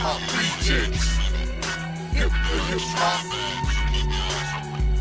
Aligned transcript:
hop 0.00 0.20
rejects. 0.32 1.16
Hip 2.14 2.30
hip 2.30 2.80
hop. 2.94 3.24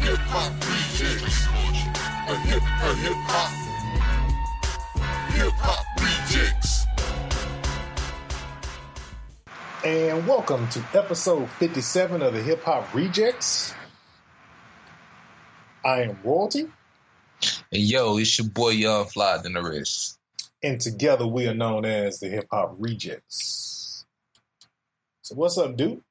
Hip 0.02 0.18
hop 0.30 0.54
rejects. 0.68 1.48
A 2.28 2.36
hip 2.48 2.64
a 2.64 2.96
hip 2.96 3.18
hop. 3.28 3.52
Hip 5.34 5.54
hop 5.58 5.86
rejects. 6.02 6.86
And 9.86 10.28
welcome 10.28 10.68
to 10.70 10.84
episode 10.94 11.50
57 11.50 12.22
of 12.22 12.34
the 12.34 12.42
Hip 12.42 12.64
Hop 12.64 12.88
Rejectz. 12.92 13.74
I 15.86 16.02
am 16.02 16.18
Royalty, 16.24 16.66
And 17.72 17.82
yo, 17.82 18.18
it's 18.18 18.38
your 18.40 18.48
boy 18.50 18.70
Young 18.72 19.06
Fly 19.06 19.38
than 19.38 19.54
the 19.54 19.62
rest. 19.64 20.16
and 20.64 20.82
together 20.82 21.26
we 21.28 21.48
are 21.48 21.54
known 21.54 21.86
as 21.86 22.20
the 22.20 22.28
Hip 22.28 22.48
Hop 22.52 22.78
Rejectz. 22.80 23.76
So, 25.28 25.36
what's 25.36 25.58
up, 25.58 25.76
dude? 25.76 26.02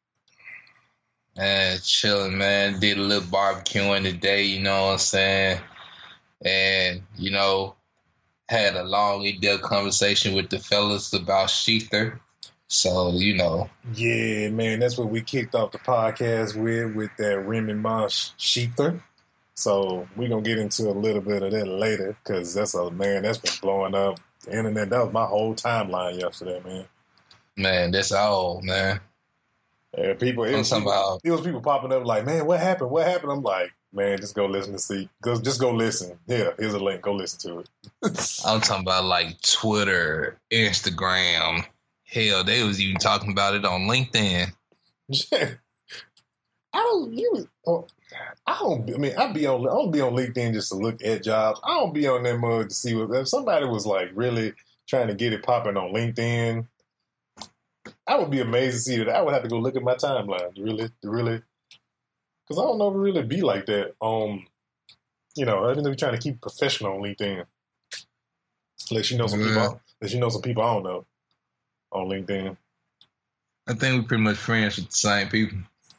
Man, 1.39 1.79
chilling, 1.83 2.37
man. 2.37 2.79
Did 2.81 2.99
a 2.99 3.01
little 3.01 3.27
barbecuing 3.27 4.03
today, 4.03 4.43
you 4.43 4.61
know 4.61 4.89
what 4.89 4.93
I'm 4.93 4.99
saying? 4.99 5.61
And, 6.45 7.01
you 7.17 7.31
know, 7.31 7.77
had 8.51 8.77
a 8.77 8.85
long 8.85 9.25
in-depth 9.25 9.63
conversation 9.63 10.35
with 10.35 10.51
the 10.51 10.59
fellas 10.59 11.15
about 11.15 11.49
Shether. 11.49 12.21
So, 12.69 13.13
you 13.13 13.39
know, 13.39 13.71
Yeah, 13.95 14.51
man, 14.51 14.81
that's 14.81 14.99
what 14.99 15.09
we 15.09 15.23
kicked 15.23 15.55
off 15.55 15.73
the 15.73 15.79
podcast 15.79 16.55
with, 16.55 16.95
with 16.95 17.11
that 17.17 17.39
Remy 17.39 17.73
Ma 17.73 18.09
Shether. 18.09 19.01
So, 19.55 20.07
we're 20.15 20.29
going 20.29 20.45
to 20.45 20.51
get 20.51 20.59
into 20.59 20.91
a 20.91 20.93
little 20.93 21.23
bit 21.23 21.43
of 21.43 21.53
that 21.53 21.67
later 21.67 22.19
because 22.23 22.53
that's 22.53 22.75
a 22.75 22.91
man 22.91 23.23
that's 23.23 23.39
been 23.39 23.55
blowing 23.63 23.95
up 23.95 24.21
the 24.45 24.59
internet. 24.59 24.91
That 24.91 25.05
was 25.07 25.15
my 25.15 25.25
whole 25.25 25.55
timeline 25.55 26.21
yesterday, 26.21 26.61
man. 26.63 26.85
Man, 27.57 27.91
that's 27.91 28.13
all, 28.13 28.61
man. 28.63 29.01
Yeah, 29.97 30.15
people, 30.15 30.45
it 30.45 30.57
was 30.57 30.71
people, 30.71 31.21
it 31.25 31.31
was 31.31 31.41
people 31.41 31.63
popping 31.63 31.93
up 31.93 32.05
like, 32.05 32.27
man, 32.27 32.47
what 32.47 32.61
happened? 32.61 32.91
What 32.91 33.07
happened? 33.07 33.33
I'm 33.33 33.43
like, 33.43 33.73
man, 33.93 34.19
just 34.19 34.35
go 34.35 34.47
listen 34.47 34.73
to 34.73 34.79
see. 34.79 35.09
Go, 35.23 35.41
just 35.41 35.61
go 35.61 35.73
listen. 35.73 36.19
Here, 36.27 36.55
here's 36.59 36.75
a 36.75 36.79
link. 36.79 37.01
Go 37.01 37.13
listen 37.13 37.41
to 37.51 37.61
it. 37.61 37.69
I'm 38.47 38.61
talking 38.61 38.83
about 38.83 39.05
like 39.05 39.41
Twitter, 39.41 40.39
Instagram. 40.53 41.65
Hell, 42.05 42.45
they 42.45 42.63
was 42.63 42.81
even 42.81 42.97
talking 42.97 43.33
about 43.33 43.55
it 43.55 43.65
on 43.65 43.83
LinkedIn. 43.83 44.53
I 46.73 46.79
don't. 46.83 47.13
You. 47.15 47.49
oh, 47.67 47.87
I 48.47 48.59
don't. 48.59 48.95
I 48.95 48.99
mean, 48.99 49.17
I 49.17 49.33
be 49.33 49.47
on. 49.47 49.63
I 49.63 49.71
don't 49.71 49.91
be 49.91 50.03
on 50.03 50.13
LinkedIn 50.13 50.53
just 50.53 50.69
to 50.71 50.77
look 50.77 51.03
at 51.03 51.25
jobs. 51.25 51.59
I 51.65 51.71
don't 51.79 51.95
be 51.95 52.07
on 52.07 52.23
that 52.25 52.39
mug 52.39 52.69
to 52.69 52.75
see 52.75 52.95
what. 52.95 53.17
If 53.19 53.29
somebody 53.29 53.65
was 53.65 53.87
like 53.87 54.11
really 54.15 54.53
trying 54.87 55.09
to 55.09 55.15
get 55.15 55.33
it 55.33 55.43
popping 55.43 55.77
on 55.77 55.95
LinkedIn, 55.95 56.67
I 58.07 58.17
would 58.17 58.31
be 58.31 58.41
amazed 58.41 58.77
to 58.77 58.81
see 58.83 58.97
that. 58.99 59.09
I 59.09 59.23
would 59.23 59.35
have 59.35 59.43
to 59.43 59.49
go 59.49 59.59
look 59.59 59.77
at 59.77 59.83
my 59.83 59.95
timeline 59.95 60.57
really, 60.59 60.91
really, 61.03 61.43
because 62.47 62.63
I 62.63 62.67
don't 62.67 62.79
know 62.79 62.89
if 62.91 62.95
it 62.95 62.99
really 62.99 63.23
be 63.25 63.41
like 63.43 63.67
that. 63.67 63.95
Um, 64.01 64.47
you 65.35 65.45
know, 65.45 65.69
I 65.69 65.75
think 65.75 65.87
we're 65.87 65.95
trying 65.95 66.15
to 66.15 66.21
keep 66.21 66.41
professional 66.41 66.95
on 66.95 67.01
LinkedIn. 67.03 67.45
Unless 68.91 69.11
you 69.11 69.19
know 69.19 69.27
some 69.27 69.41
Yeah. 69.41 69.47
people, 69.49 69.81
unless 70.01 70.15
you 70.15 70.21
know 70.21 70.29
some 70.29 70.43
people 70.43 70.63
I 70.63 70.75
don't 70.75 70.83
know 70.85 71.07
on 71.93 72.09
LinkedIn. 72.09 72.57
I 73.67 73.75
think 73.75 74.03
we're 74.03 74.09
pretty 74.09 74.23
much 74.23 74.37
friends 74.37 74.77
with 74.77 74.87
the 74.91 74.97
same 74.97 75.29
people. 75.29 75.59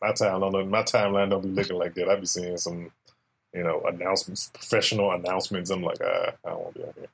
my 0.00 0.12
time 0.12 0.40
don't 0.40 0.70
my 0.70 0.82
timeline 0.82 1.30
don't 1.30 1.42
be 1.42 1.48
looking 1.48 1.76
like 1.76 1.94
that. 1.94 2.08
I'd 2.08 2.20
be 2.20 2.26
seeing 2.26 2.56
some, 2.58 2.92
you 3.52 3.62
know, 3.64 3.82
announcements, 3.82 4.50
professional 4.54 5.10
announcements. 5.10 5.70
I'm 5.70 5.82
like, 5.82 5.98
ah, 6.04 6.32
I 6.44 6.50
don't 6.50 6.60
want 6.62 6.74
to 6.74 6.80
be 6.80 6.86
out 6.88 6.94
here. 6.96 7.08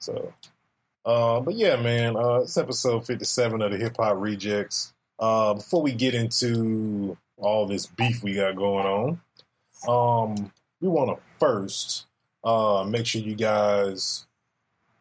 So, 0.00 0.34
uh, 1.04 1.40
but 1.40 1.54
yeah, 1.54 1.76
man, 1.76 2.16
uh, 2.16 2.40
it's 2.40 2.56
episode 2.56 3.06
57 3.06 3.60
of 3.60 3.70
the 3.70 3.76
Hip 3.76 3.96
Hop 3.98 4.16
Rejectz. 4.16 4.92
Uh, 5.18 5.54
before 5.54 5.82
we 5.82 5.92
get 5.92 6.14
into 6.14 7.16
all 7.36 7.66
this 7.66 7.86
beef 7.86 8.22
we 8.22 8.34
got 8.34 8.56
going 8.56 8.86
on, 8.86 9.20
um, 9.86 10.52
we 10.80 10.88
want 10.88 11.16
to 11.16 11.22
first 11.38 12.06
uh, 12.42 12.84
make 12.88 13.06
sure 13.06 13.20
you 13.20 13.34
guys 13.34 14.26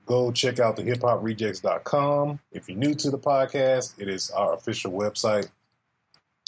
go 0.06 0.32
check 0.32 0.60
out 0.60 0.76
the 0.76 0.84
hiphoprejectz.com. 0.84 2.40
If 2.52 2.68
you're 2.68 2.78
new 2.78 2.94
to 2.96 3.10
the 3.10 3.18
podcast, 3.18 3.94
it 3.98 4.10
is 4.10 4.30
our 4.32 4.54
official 4.54 4.92
website. 4.92 5.50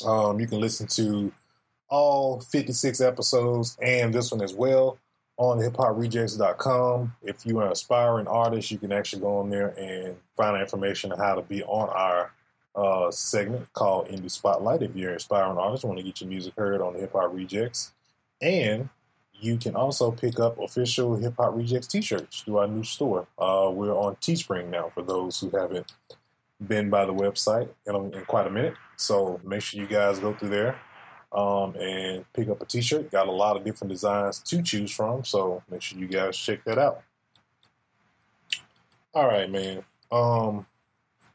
Um, 0.05 0.39
you 0.39 0.47
can 0.47 0.59
listen 0.59 0.87
to 0.87 1.31
all 1.87 2.41
56 2.41 2.99
episodes 2.99 3.77
and 3.81 4.13
this 4.13 4.31
one 4.31 4.41
as 4.41 4.53
well 4.53 4.97
on 5.37 5.59
hiphoprejectz.com. 5.59 7.15
If 7.23 7.45
you're 7.45 7.65
an 7.65 7.71
aspiring 7.71 8.27
artist, 8.27 8.71
you 8.71 8.77
can 8.77 8.91
actually 8.91 9.21
go 9.21 9.39
on 9.39 9.49
there 9.49 9.69
and 9.77 10.17
find 10.35 10.59
information 10.61 11.11
on 11.11 11.19
how 11.19 11.35
to 11.35 11.41
be 11.41 11.63
on 11.63 11.89
our 11.89 12.31
uh, 12.75 13.11
segment 13.11 13.71
called 13.73 14.07
Indie 14.07 14.31
Spotlight. 14.31 14.81
If 14.81 14.95
you're 14.95 15.11
an 15.11 15.17
aspiring 15.17 15.57
artist, 15.57 15.83
want 15.83 15.97
to 15.97 16.03
get 16.03 16.21
your 16.21 16.29
music 16.29 16.53
heard 16.57 16.81
on 16.81 16.93
the 16.93 16.99
Hip 16.99 17.13
Hop 17.13 17.33
Rejectz. 17.33 17.91
And 18.41 18.89
you 19.33 19.57
can 19.57 19.75
also 19.75 20.11
pick 20.11 20.39
up 20.39 20.57
official 20.59 21.15
Hip 21.17 21.35
Hop 21.37 21.53
Rejectz 21.53 21.89
t-shirts 21.89 22.41
through 22.41 22.57
our 22.57 22.67
new 22.67 22.83
store. 22.83 23.27
Uh, 23.37 23.69
we're 23.73 23.95
on 23.95 24.15
Teespring 24.17 24.69
now 24.69 24.89
for 24.89 25.03
those 25.03 25.39
who 25.39 25.49
haven't 25.49 25.93
been 26.65 26.89
by 26.89 27.05
the 27.05 27.13
website 27.13 27.67
in, 27.85 27.95
in 28.13 28.25
quite 28.25 28.47
a 28.47 28.49
minute. 28.49 28.75
So 28.95 29.41
make 29.43 29.61
sure 29.61 29.81
you 29.81 29.87
guys 29.87 30.19
go 30.19 30.33
through 30.33 30.49
there 30.49 30.79
um, 31.35 31.75
and 31.75 32.25
pick 32.33 32.47
up 32.47 32.61
a 32.61 32.65
t-shirt. 32.65 33.11
Got 33.11 33.27
a 33.27 33.31
lot 33.31 33.57
of 33.57 33.65
different 33.65 33.91
designs 33.91 34.39
to 34.39 34.63
choose 34.63 34.91
from. 34.91 35.25
So 35.25 35.61
make 35.69 35.81
sure 35.81 35.99
you 35.99 36.07
guys 36.07 36.37
check 36.37 36.63
that 36.63 36.79
out. 36.79 37.03
All 39.13 39.27
right, 39.27 39.51
man. 39.51 39.83
Um, 40.11 40.65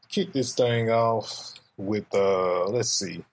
kick 0.09 0.33
this 0.33 0.53
thing 0.53 0.89
off 0.89 1.53
with 1.77 2.05
uh, 2.13 2.65
let's 2.65 2.91
see. 2.91 3.23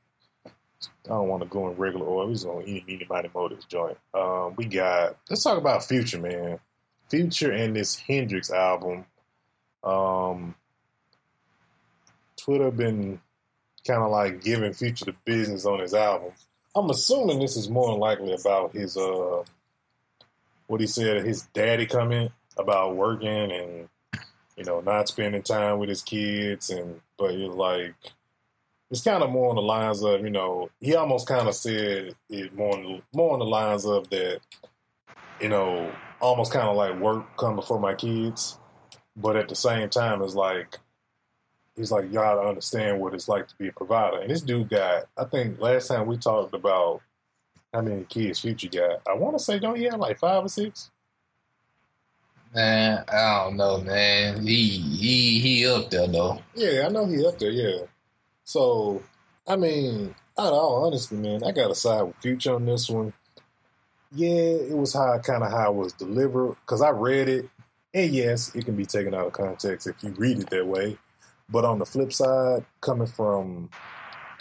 I 0.46 1.08
don't 1.08 1.28
want 1.28 1.42
to 1.42 1.48
go 1.48 1.68
in 1.70 1.76
regular 1.76 2.06
order. 2.06 2.28
We're 2.28 2.34
just 2.34 2.46
gonna 2.46 2.64
eat 2.64 3.08
mo 3.34 3.48
this 3.48 3.64
joint. 3.64 3.96
Um, 4.12 4.54
we 4.56 4.66
got 4.66 5.16
let's 5.30 5.42
talk 5.42 5.58
about 5.58 5.84
Future, 5.84 6.18
man. 6.18 6.60
Future 7.08 7.50
and 7.50 7.74
this 7.74 7.96
Hendrix 7.96 8.50
album. 8.50 9.06
Um, 9.82 10.54
Twitter 12.36 12.70
been 12.70 13.20
kind 13.86 14.02
of 14.02 14.10
like 14.10 14.42
giving 14.42 14.72
Future 14.74 15.06
the 15.06 15.14
business 15.24 15.64
on 15.64 15.80
his 15.80 15.94
album. 15.94 16.32
I'm 16.76 16.90
assuming 16.90 17.40
this 17.40 17.56
is 17.56 17.68
more 17.68 17.96
likely 17.96 18.32
about 18.32 18.72
his 18.72 18.96
uh, 18.96 19.42
what 20.66 20.80
he 20.80 20.86
said 20.86 21.24
his 21.24 21.42
daddy 21.52 21.86
coming 21.86 22.30
about 22.56 22.96
working 22.96 23.50
and 23.50 23.88
you 24.56 24.64
know 24.64 24.80
not 24.80 25.08
spending 25.08 25.42
time 25.42 25.78
with 25.78 25.88
his 25.88 26.02
kids 26.02 26.70
and 26.70 27.00
but 27.16 27.30
it's 27.32 27.54
like 27.54 27.94
it's 28.90 29.02
kind 29.02 29.22
of 29.22 29.30
more 29.30 29.50
on 29.50 29.56
the 29.56 29.62
lines 29.62 30.02
of 30.02 30.20
you 30.20 30.30
know 30.30 30.70
he 30.80 30.94
almost 30.94 31.26
kind 31.26 31.48
of 31.48 31.54
said 31.54 32.14
it 32.28 32.54
more 32.54 32.76
on, 32.76 33.02
more 33.12 33.32
on 33.32 33.38
the 33.38 33.44
lines 33.44 33.84
of 33.84 34.08
that 34.10 34.40
you 35.40 35.48
know 35.48 35.90
almost 36.20 36.52
kind 36.52 36.68
of 36.68 36.76
like 36.76 36.98
work 37.00 37.36
come 37.36 37.56
before 37.56 37.80
my 37.80 37.94
kids 37.94 38.58
but 39.16 39.36
at 39.36 39.48
the 39.48 39.54
same 39.54 39.88
time 39.88 40.22
it's 40.22 40.34
like 40.34 40.78
he's 41.78 41.90
like 41.90 42.04
y'all 42.12 42.36
gotta 42.36 42.48
understand 42.48 43.00
what 43.00 43.14
it's 43.14 43.28
like 43.28 43.48
to 43.48 43.56
be 43.56 43.68
a 43.68 43.72
provider 43.72 44.18
and 44.18 44.30
this 44.30 44.42
dude 44.42 44.68
got 44.68 45.04
i 45.16 45.24
think 45.24 45.60
last 45.60 45.88
time 45.88 46.06
we 46.06 46.16
talked 46.16 46.54
about 46.54 47.00
how 47.72 47.80
many 47.80 48.04
kids 48.04 48.40
future 48.40 48.68
got 48.68 49.00
i 49.08 49.14
want 49.14 49.36
to 49.36 49.42
say 49.42 49.58
don't 49.58 49.76
he 49.76 49.84
have 49.84 49.98
like 50.00 50.18
five 50.18 50.44
or 50.44 50.48
six 50.48 50.90
Man, 52.54 53.04
I 53.08 53.44
don't 53.44 53.56
know, 53.56 53.78
man. 53.78 54.46
He 54.46 54.68
he 54.68 55.40
he 55.40 55.66
up 55.66 55.90
there 55.90 56.06
though. 56.08 56.40
Yeah, 56.54 56.86
I 56.86 56.88
know 56.88 57.06
he 57.06 57.24
up 57.26 57.38
there. 57.38 57.50
Yeah. 57.50 57.80
So, 58.44 59.02
I 59.46 59.56
mean, 59.56 60.14
out 60.38 60.48
of 60.48 60.54
all 60.54 60.86
honesty, 60.86 61.16
man, 61.16 61.44
I 61.44 61.52
got 61.52 61.68
to 61.68 61.74
side 61.74 62.02
with 62.02 62.16
Future 62.16 62.54
on 62.54 62.64
this 62.64 62.88
one. 62.88 63.12
Yeah, 64.12 64.30
it 64.30 64.76
was 64.76 64.94
how 64.94 65.18
kind 65.18 65.42
of 65.42 65.50
how 65.50 65.70
it 65.70 65.74
was 65.74 65.92
delivered 65.92 66.56
because 66.64 66.80
I 66.80 66.90
read 66.90 67.28
it, 67.28 67.50
and 67.92 68.10
yes, 68.10 68.54
it 68.54 68.64
can 68.64 68.76
be 68.76 68.86
taken 68.86 69.14
out 69.14 69.26
of 69.26 69.32
context 69.34 69.86
if 69.86 70.02
you 70.02 70.10
read 70.16 70.38
it 70.38 70.48
that 70.48 70.66
way. 70.66 70.96
But 71.50 71.64
on 71.64 71.78
the 71.78 71.86
flip 71.86 72.12
side, 72.12 72.64
coming 72.80 73.06
from 73.06 73.70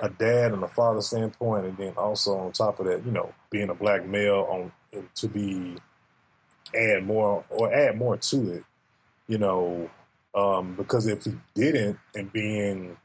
a 0.02 0.10
dad 0.10 0.52
and 0.52 0.64
a 0.64 0.68
father 0.68 1.02
standpoint, 1.02 1.66
and 1.66 1.78
then 1.78 1.94
also 1.98 2.38
on 2.38 2.52
top 2.52 2.80
of 2.80 2.86
that, 2.86 3.06
you 3.06 3.12
know, 3.12 3.34
being 3.50 3.70
a 3.70 3.74
black 3.74 4.06
male 4.06 4.48
on 4.50 4.72
to 5.16 5.28
be 5.28 5.76
add 6.76 7.06
more 7.06 7.44
or 7.50 7.74
add 7.74 7.98
more 7.98 8.18
to 8.18 8.52
it, 8.54 8.64
you 9.28 9.38
know, 9.38 9.90
um, 10.36 10.76
because 10.76 11.08
if 11.08 11.24
he 11.24 11.34
didn't, 11.56 11.98
and 12.16 12.32
being 12.32 12.98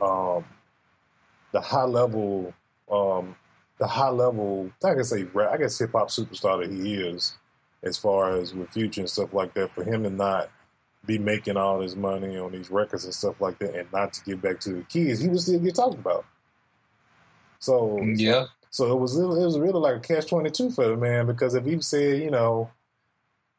um, 0.00 0.44
the 1.52 1.60
high 1.60 1.84
level, 1.84 2.52
um, 2.90 3.36
the 3.78 3.86
high 3.86 4.10
level, 4.10 4.70
I 4.84 4.94
can 4.94 5.04
say, 5.04 5.26
I 5.50 5.56
guess 5.56 5.78
hip 5.78 5.92
hop 5.92 6.08
superstar 6.08 6.60
that 6.60 6.70
he 6.70 6.94
is, 6.94 7.38
as 7.82 7.96
far 7.96 8.36
as 8.36 8.54
with 8.54 8.70
Future 8.70 9.02
and 9.02 9.10
stuff 9.10 9.32
like 9.32 9.54
that, 9.54 9.70
for 9.70 9.84
him 9.84 10.02
to 10.02 10.10
not 10.10 10.50
be 11.06 11.18
making 11.18 11.56
all 11.56 11.80
his 11.80 11.96
money 11.96 12.36
on 12.38 12.52
these 12.52 12.70
records 12.70 13.04
and 13.04 13.14
stuff 13.14 13.40
like 13.40 13.58
that, 13.58 13.74
and 13.74 13.92
not 13.92 14.12
to 14.14 14.24
give 14.24 14.42
back 14.42 14.60
to 14.60 14.72
the 14.74 14.82
kids, 14.82 15.20
he 15.20 15.28
would 15.28 15.40
still 15.40 15.60
get 15.60 15.74
talked 15.74 15.94
about. 15.94 16.24
So 17.58 17.98
Yeah. 18.02 18.46
so 18.70 18.92
it 18.92 19.00
was 19.00 19.18
it 19.18 19.24
was 19.24 19.58
really 19.58 19.80
like 19.80 19.96
a 19.96 20.00
catch 20.00 20.28
twenty 20.28 20.50
two 20.50 20.70
for 20.70 20.86
the 20.86 20.96
man 20.96 21.26
because 21.26 21.54
if 21.54 21.64
he 21.64 21.80
said 21.80 22.20
you 22.20 22.30
know, 22.30 22.70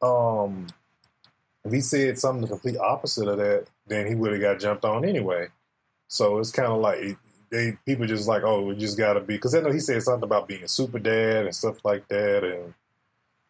um, 0.02 0.66
if 1.64 1.72
he 1.72 1.80
said 1.80 2.18
something 2.18 2.42
the 2.42 2.48
complete 2.48 2.78
opposite 2.78 3.28
of 3.28 3.38
that, 3.38 3.66
then 3.86 4.06
he 4.06 4.14
would 4.14 4.32
have 4.32 4.40
got 4.40 4.60
jumped 4.60 4.84
on 4.84 5.04
anyway. 5.04 5.48
So 6.08 6.38
it's 6.38 6.50
kind 6.52 6.72
of 6.72 6.80
like 6.80 7.18
they 7.50 7.76
people 7.84 8.06
just 8.06 8.28
like, 8.28 8.42
oh, 8.44 8.62
we 8.62 8.76
just 8.76 8.96
got 8.96 9.14
to 9.14 9.20
be 9.20 9.34
because 9.34 9.54
I 9.54 9.60
know 9.60 9.72
he 9.72 9.80
said 9.80 10.02
something 10.02 10.24
about 10.24 10.48
being 10.48 10.62
a 10.62 10.68
super 10.68 10.98
dad 10.98 11.46
and 11.46 11.54
stuff 11.54 11.84
like 11.84 12.06
that, 12.08 12.44
and 12.44 12.74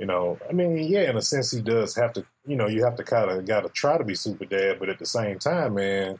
you 0.00 0.06
know, 0.06 0.38
I 0.48 0.54
mean, 0.54 0.78
yeah, 0.78 1.10
in 1.10 1.18
a 1.18 1.22
sense, 1.22 1.50
he 1.50 1.60
does 1.60 1.94
have 1.94 2.14
to. 2.14 2.24
You 2.46 2.56
know, 2.56 2.66
you 2.66 2.82
have 2.84 2.96
to 2.96 3.04
kind 3.04 3.30
of 3.30 3.44
got 3.44 3.64
to 3.64 3.68
try 3.68 3.98
to 3.98 4.02
be 4.02 4.14
super 4.14 4.46
dad, 4.46 4.78
but 4.80 4.88
at 4.88 4.98
the 4.98 5.04
same 5.04 5.38
time, 5.38 5.74
man, 5.74 6.18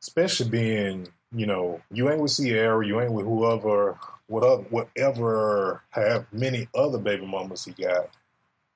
especially 0.00 0.48
being, 0.48 1.06
you 1.30 1.44
know, 1.44 1.82
you 1.92 2.10
ain't 2.10 2.22
with 2.22 2.34
Ciara, 2.34 2.84
you 2.84 2.98
ain't 2.98 3.12
with 3.12 3.26
whoever, 3.26 3.98
whatever, 4.26 4.62
whatever, 4.70 5.82
have 5.90 6.32
many 6.32 6.66
other 6.74 6.96
baby 6.96 7.26
mamas 7.26 7.66
he 7.66 7.72
got, 7.72 8.08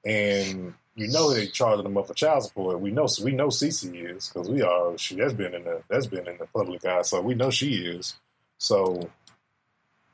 and 0.05 0.75
you 0.95 1.09
know 1.09 1.33
they 1.33 1.47
charging 1.47 1.85
them 1.85 1.97
up 1.97 2.07
for 2.07 2.15
child 2.15 2.45
support. 2.45 2.81
We 2.81 2.91
know, 2.91 3.09
we 3.23 3.33
know 3.33 3.49
Cece 3.49 4.15
is 4.15 4.29
because 4.29 4.51
we 4.51 4.61
are. 4.61 4.99
She 4.99 5.19
has 5.21 5.33
been 5.33 5.55
in 5.55 5.65
the 5.65 5.83
that's 5.89 6.07
been 6.07 6.29
in 6.29 6.37
the 6.37 6.47
public 6.55 6.85
eye, 6.85 7.01
so 7.01 7.23
we 7.23 7.35
know 7.35 7.51
she 7.51 7.77
is. 7.77 8.15
So, 8.59 9.09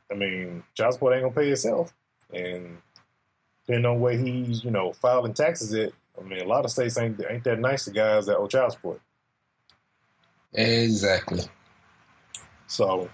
I 0.08 0.14
mean, 0.14 0.62
child 0.76 0.94
support 0.94 1.14
ain't 1.14 1.24
gonna 1.24 1.34
pay 1.34 1.50
itself, 1.50 1.92
and 2.32 2.78
depending 3.70 3.88
on 3.88 4.00
where 4.00 4.16
he's, 4.16 4.64
you 4.64 4.70
know, 4.70 4.92
filing 4.92 5.32
taxes 5.32 5.72
at, 5.74 5.92
I 6.18 6.24
mean, 6.24 6.40
a 6.40 6.44
lot 6.44 6.64
of 6.64 6.72
states 6.72 6.98
ain't 6.98 7.20
ain't 7.30 7.44
that 7.44 7.60
nice 7.60 7.84
to 7.84 7.92
guys 7.92 8.26
that 8.26 8.36
owe 8.36 8.48
child 8.48 8.72
support. 8.72 9.00
Exactly. 10.52 11.44
So, 12.66 13.08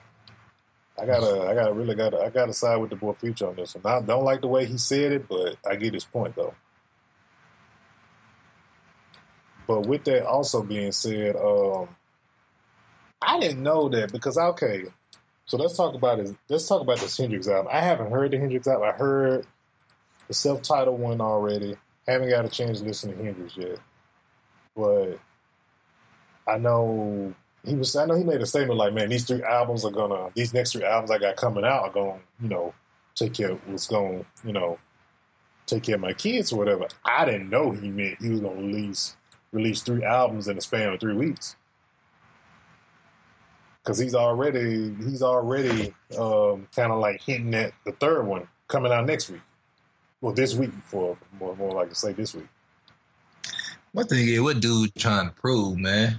I 0.99 1.05
gotta, 1.05 1.47
I 1.47 1.55
gotta 1.55 1.75
really 1.75 1.95
gotta, 1.95 2.21
I 2.21 2.31
gotta 2.31 2.55
side 2.55 2.77
with 2.77 2.89
the 2.89 2.97
boy 2.97 3.13
Future 3.13 3.49
on 3.49 3.57
this 3.57 3.75
one. 3.75 3.85
I 3.85 4.01
don't 4.01 4.25
like 4.25 4.41
the 4.41 4.47
way 4.47 4.65
he 4.65 4.79
said 4.79 5.13
it, 5.13 5.29
but 5.29 5.57
I 5.69 5.77
get 5.77 5.93
his 5.93 6.07
point 6.07 6.35
though. 6.35 6.55
But 9.67 9.87
with 9.87 10.05
that 10.05 10.25
also 10.25 10.63
being 10.63 10.93
said, 10.93 11.37
um, 11.37 11.89
I 13.21 13.39
didn't 13.41 13.63
know 13.63 13.91
that 13.91 14.11
because 14.11 14.39
okay, 14.39 14.85
so 15.45 15.59
let's 15.59 15.77
talk 15.77 15.95
about 15.95 16.21
it. 16.21 16.35
Let's 16.49 16.67
talk 16.67 16.81
about 16.81 16.99
this 16.99 17.19
Hendrix 17.19 17.47
album. 17.47 17.71
I 17.71 17.81
haven't 17.81 18.11
heard 18.11 18.31
the 18.31 18.39
Hendrix 18.39 18.67
album. 18.67 18.89
I 18.89 18.93
heard 18.93 19.47
the 20.29 20.35
self-titled 20.35 20.99
one 20.99 21.21
already. 21.21 21.77
Haven't 22.07 22.31
got 22.31 22.45
a 22.45 22.49
chance 22.49 22.81
to 22.81 22.87
listen 22.87 23.17
to 23.17 23.23
Hendrix 23.23 23.57
yet, 23.57 23.79
but 24.77 25.19
I 26.47 26.59
know 26.59 27.35
he 27.65 27.75
was. 27.75 27.97
I 27.97 28.07
know 28.07 28.15
he 28.15 28.25
made 28.25 28.41
a 28.41 28.47
statement 28.47 28.79
like, 28.79 28.95
"Man, 28.95 29.09
these 29.09 29.25
three 29.25 29.43
albums 29.43 29.85
are 29.85 29.91
gonna. 29.91 30.31
These 30.35 30.55
next 30.55 30.73
three 30.73 30.85
albums 30.85 31.11
I 31.11 31.19
got 31.19 31.37
coming 31.37 31.65
out 31.65 31.83
are 31.83 31.91
gonna, 31.91 32.21
you 32.41 32.49
know, 32.49 32.75
take 33.15 33.35
care. 33.35 33.53
Of, 33.53 33.69
was 33.69 33.87
gonna, 33.89 34.25
you 34.45 34.53
know, 34.53 34.79
take 35.67 35.83
care 35.83 35.97
of 35.97 36.01
my 36.01 36.13
kids 36.13 36.53
or 36.53 36.59
whatever." 36.59 36.87
I 37.05 37.25
didn't 37.25 37.51
know 37.51 37.73
he 37.73 37.91
meant 37.91 38.23
he 38.23 38.31
was 38.31 38.41
gonna 38.41 38.55
release 38.55 39.17
release 39.53 39.83
three 39.83 40.05
albums 40.05 40.47
in 40.47 40.59
a 40.59 40.61
span 40.61 40.93
of 40.93 41.01
three 41.01 41.15
weeks 41.15 41.57
because 43.87 43.99
he's 43.99 44.15
already 44.15 44.95
he's 45.05 45.23
already 45.23 45.95
um, 46.19 46.67
kind 46.75 46.91
of 46.91 46.99
like 46.99 47.23
hinting 47.23 47.55
at 47.55 47.73
the 47.85 47.93
third 47.93 48.27
one 48.27 48.49
coming 48.67 48.93
out 48.93 49.07
next 49.07 49.31
week. 49.31 49.41
Well, 50.21 50.33
this 50.33 50.55
week 50.55 50.71
for 50.85 51.17
more 51.39 51.55
more 51.57 51.73
like 51.73 51.91
to 51.91 51.95
say 51.95 52.13
this 52.13 52.35
week. 52.35 52.49
What 53.93 54.09
the 54.09 54.41
what 54.41 54.61
dude 54.61 54.95
trying 54.95 55.29
to 55.29 55.35
prove, 55.35 55.79
man? 55.79 56.19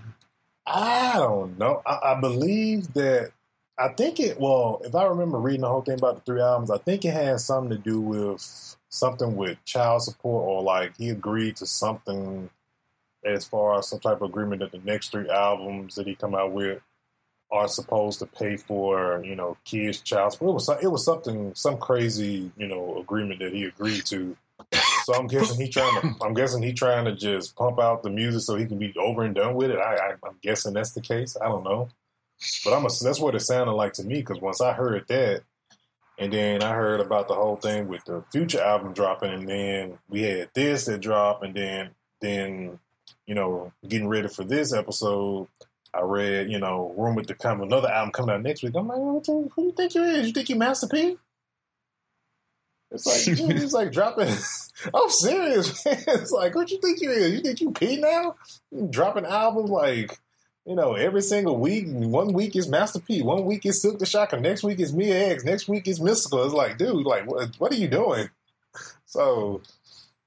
I 0.65 1.13
don't 1.13 1.57
know. 1.57 1.81
I, 1.85 2.13
I 2.13 2.19
believe 2.19 2.94
that 2.94 3.31
I 3.77 3.89
think 3.89 4.19
it. 4.19 4.39
Well, 4.39 4.81
if 4.83 4.95
I 4.95 5.05
remember 5.05 5.39
reading 5.39 5.61
the 5.61 5.69
whole 5.69 5.81
thing 5.81 5.97
about 5.97 6.15
the 6.15 6.21
three 6.21 6.41
albums, 6.41 6.71
I 6.71 6.77
think 6.79 7.05
it 7.05 7.13
has 7.13 7.45
something 7.45 7.69
to 7.69 7.77
do 7.77 8.01
with 8.01 8.75
something 8.89 9.35
with 9.35 9.63
child 9.65 10.01
support, 10.03 10.47
or 10.47 10.61
like 10.61 10.97
he 10.97 11.09
agreed 11.09 11.57
to 11.57 11.65
something 11.65 12.50
as 13.23 13.45
far 13.45 13.77
as 13.77 13.89
some 13.89 14.00
type 14.00 14.21
of 14.21 14.29
agreement 14.29 14.61
that 14.61 14.71
the 14.71 14.79
next 14.79 15.11
three 15.11 15.29
albums 15.29 15.95
that 15.95 16.07
he 16.07 16.15
come 16.15 16.33
out 16.33 16.51
with 16.51 16.81
are 17.51 17.67
supposed 17.67 18.19
to 18.19 18.25
pay 18.25 18.57
for, 18.57 19.23
you 19.23 19.35
know, 19.35 19.57
kids' 19.63 20.01
child 20.01 20.33
support. 20.33 20.49
It 20.49 20.53
was 20.53 20.69
it 20.83 20.91
was 20.91 21.05
something 21.05 21.53
some 21.55 21.77
crazy, 21.77 22.51
you 22.57 22.67
know, 22.67 22.97
agreement 22.99 23.39
that 23.39 23.53
he 23.53 23.65
agreed 23.65 24.05
to. 24.07 24.35
So 25.03 25.13
I'm 25.13 25.27
guessing 25.27 25.59
he 25.59 25.69
trying 25.69 26.01
to 26.01 26.15
I'm 26.25 26.33
guessing 26.33 26.61
he 26.61 26.73
trying 26.73 27.05
to 27.05 27.15
just 27.15 27.55
pump 27.55 27.79
out 27.79 28.03
the 28.03 28.09
music 28.09 28.41
so 28.41 28.55
he 28.55 28.65
can 28.65 28.77
be 28.77 28.94
over 28.97 29.23
and 29.23 29.33
done 29.33 29.55
with 29.55 29.71
it. 29.71 29.79
I, 29.79 29.95
I 29.95 30.09
am 30.27 30.38
guessing 30.41 30.73
that's 30.73 30.91
the 30.91 31.01
case. 31.01 31.38
I 31.41 31.45
don't 31.45 31.63
know, 31.63 31.89
but 32.65 32.73
I'm 32.73 32.85
a, 32.85 32.89
that's 33.01 33.19
what 33.19 33.35
it 33.35 33.41
sounded 33.41 33.73
like 33.73 33.93
to 33.93 34.03
me 34.03 34.15
because 34.19 34.41
once 34.41 34.59
I 34.59 34.73
heard 34.73 35.05
that, 35.07 35.43
and 36.17 36.33
then 36.33 36.63
I 36.63 36.73
heard 36.73 37.00
about 37.00 37.27
the 37.27 37.35
whole 37.35 37.55
thing 37.55 37.88
with 37.88 38.03
the 38.05 38.23
future 38.31 38.61
album 38.61 38.93
dropping, 38.93 39.31
and 39.31 39.47
then 39.47 39.97
we 40.09 40.23
had 40.23 40.50
this 40.53 40.85
that 40.85 41.00
dropped, 41.00 41.45
and 41.45 41.55
then 41.55 41.91
then 42.19 42.79
you 43.25 43.35
know 43.35 43.71
getting 43.88 44.09
ready 44.09 44.27
for 44.27 44.43
this 44.43 44.73
episode 44.73 45.47
I 45.94 46.01
read, 46.01 46.51
you 46.51 46.60
know, 46.60 46.94
rumored 46.98 47.28
to 47.28 47.36
come 47.36 47.62
another 47.62 47.89
album 47.89 48.12
coming 48.12 48.36
out 48.36 48.44
next 48.44 48.63
week. 48.63 48.74
I'm 48.75 48.88
like, 48.88 48.98
what 48.98 49.25
who 49.25 49.50
do 49.56 49.62
you 49.63 49.72
think 49.72 49.95
you 49.95 50.04
is? 50.04 50.28
You 50.28 50.34
think 50.34 50.50
you 50.50 50.56
Master 50.56 50.88
P? 50.88 51.18
It's 52.92 53.06
like 53.06 53.38
he's 53.38 53.74
like 53.74 53.92
dropping. 53.92 54.30
I'm 54.94 55.10
serious, 55.10 55.86
man. 55.86 56.04
It's 56.07 56.31
like, 56.31 56.56
what 56.56 56.72
you 56.72 56.80
think 56.80 57.01
you 57.01 57.12
is? 57.12 57.34
You 57.34 57.39
think 57.39 57.62
you 57.62 57.72
P 57.72 57.98
now? 57.98 58.36
You 58.72 58.88
dropping 58.89 59.25
albums 59.25 59.69
like, 59.69 60.18
you 60.66 60.75
know, 60.75 60.94
every 60.94 61.22
single 61.22 61.57
week. 61.57 61.86
One 61.88 62.34
week 62.34 62.56
is 62.56 62.69
Master 62.69 63.00
P. 63.00 63.22
One 63.22 63.45
week 63.45 63.66
is 63.66 63.81
Silk 63.81 64.00
the 64.00 64.06
Shocker. 64.06 64.39
Next 64.39 64.63
week 64.63 64.80
is 64.80 64.94
Mia 64.94 65.31
X. 65.31 65.44
Next 65.44 65.68
week 65.68 65.88
is 65.88 66.00
Mystikal. 66.00 66.45
It's 66.45 66.54
like, 66.54 66.78
dude, 66.78 67.06
like, 67.06 67.30
what, 67.30 67.56
what 67.57 67.72
are 67.72 67.78
you 67.78 67.88
doing? 67.88 68.30
So, 69.06 69.62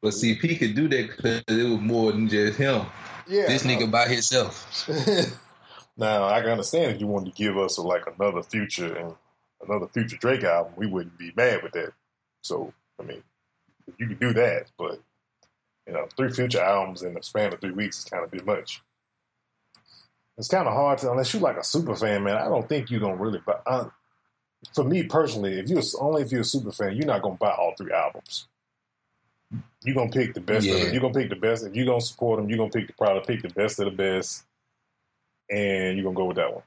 but 0.03 0.13
see, 0.13 0.35
P 0.35 0.57
could 0.57 0.75
do 0.75 0.89
that 0.89 1.09
because 1.09 1.43
it 1.47 1.69
was 1.69 1.81
more 1.81 2.13
than 2.13 2.29
just 2.29 2.59
him. 2.59 2.87
Yeah, 3.27 3.47
this 3.47 3.65
nigga 3.65 3.91
by 3.91 4.09
himself. 4.09 4.89
Now 5.97 6.25
I 6.25 6.41
can 6.41 6.51
understand 6.51 6.93
if 6.93 7.01
you 7.01 7.07
wanted 7.07 7.35
to 7.35 7.43
give 7.43 7.59
us 7.59 7.79
a, 7.79 7.83
like 7.83 8.05
another 8.07 8.43
future 8.43 8.95
and 8.95 9.15
another 9.67 9.87
future 9.89 10.17
Drake 10.17 10.45
album, 10.45 10.73
we 10.77 10.87
wouldn't 10.87 11.19
be 11.19 11.33
mad 11.37 11.63
with 11.63 11.73
that. 11.73 11.93
So 12.43 12.73
I 12.99 13.03
mean, 13.03 13.23
you 13.99 14.09
could 14.09 14.21
do 14.21 14.33
that, 14.35 14.71
but 14.79 15.01
you 15.87 15.93
know, 15.93 16.07
three 16.17 16.31
future 16.31 16.61
albums 16.61 17.03
in 17.03 17.15
the 17.15 17.23
span 17.23 17.53
of 17.53 17.61
three 17.61 17.73
weeks 17.73 17.99
is 17.99 18.05
kind 18.05 18.25
of 18.25 18.31
too 18.31 18.45
much. 18.45 18.83
It's 20.39 20.49
kind 20.49 20.67
of 20.67 20.73
hard 20.73 20.99
to 20.99 21.11
unless 21.11 21.35
you're 21.35 21.43
like 21.43 21.59
a 21.59 21.65
super 21.65 21.95
fan, 21.95 22.23
man. 22.23 22.37
I 22.37 22.45
don't 22.45 22.69
think 22.69 22.91
you're 22.91 23.01
gonna 23.01 23.17
really 23.17 23.41
buy. 23.45 23.59
Uh, 23.67 23.91
for 24.75 24.85
me 24.85 25.03
personally, 25.03 25.59
if 25.59 25.69
you're 25.69 25.83
only 26.01 26.23
if 26.23 26.33
you're 26.33 26.43
a 26.43 26.45
super 26.45 26.73
fan, 26.73 26.97
you're 26.97 27.07
not 27.07 27.23
gonna 27.23 27.37
buy 27.37 27.51
all 27.51 27.75
three 27.77 27.93
albums. 27.93 28.47
You're 29.85 29.97
gonna 29.97 30.11
pick 30.11 30.33
the 30.33 30.41
best. 30.41 30.65
Yeah. 30.65 30.75
Of 30.75 30.81
them. 30.81 30.93
You're 30.93 31.03
gonna 31.03 31.15
pick 31.15 31.29
the 31.29 31.37
best. 31.37 31.67
If 31.67 31.75
you're 31.75 31.87
gonna 31.87 32.01
support 32.01 32.39
them, 32.39 32.49
you're 32.49 32.59
gonna 32.59 32.71
pick 32.71 32.87
the 32.87 32.93
probably 32.95 33.23
pick 33.23 33.43
the 33.43 33.55
best 33.55 33.81
of 33.81 33.87
the 33.87 33.91
best 33.91 34.45
and 35.51 35.97
you're 35.97 36.05
gonna 36.05 36.17
go 36.17 36.27
with 36.27 36.37
that 36.37 36.55
one. 36.55 36.63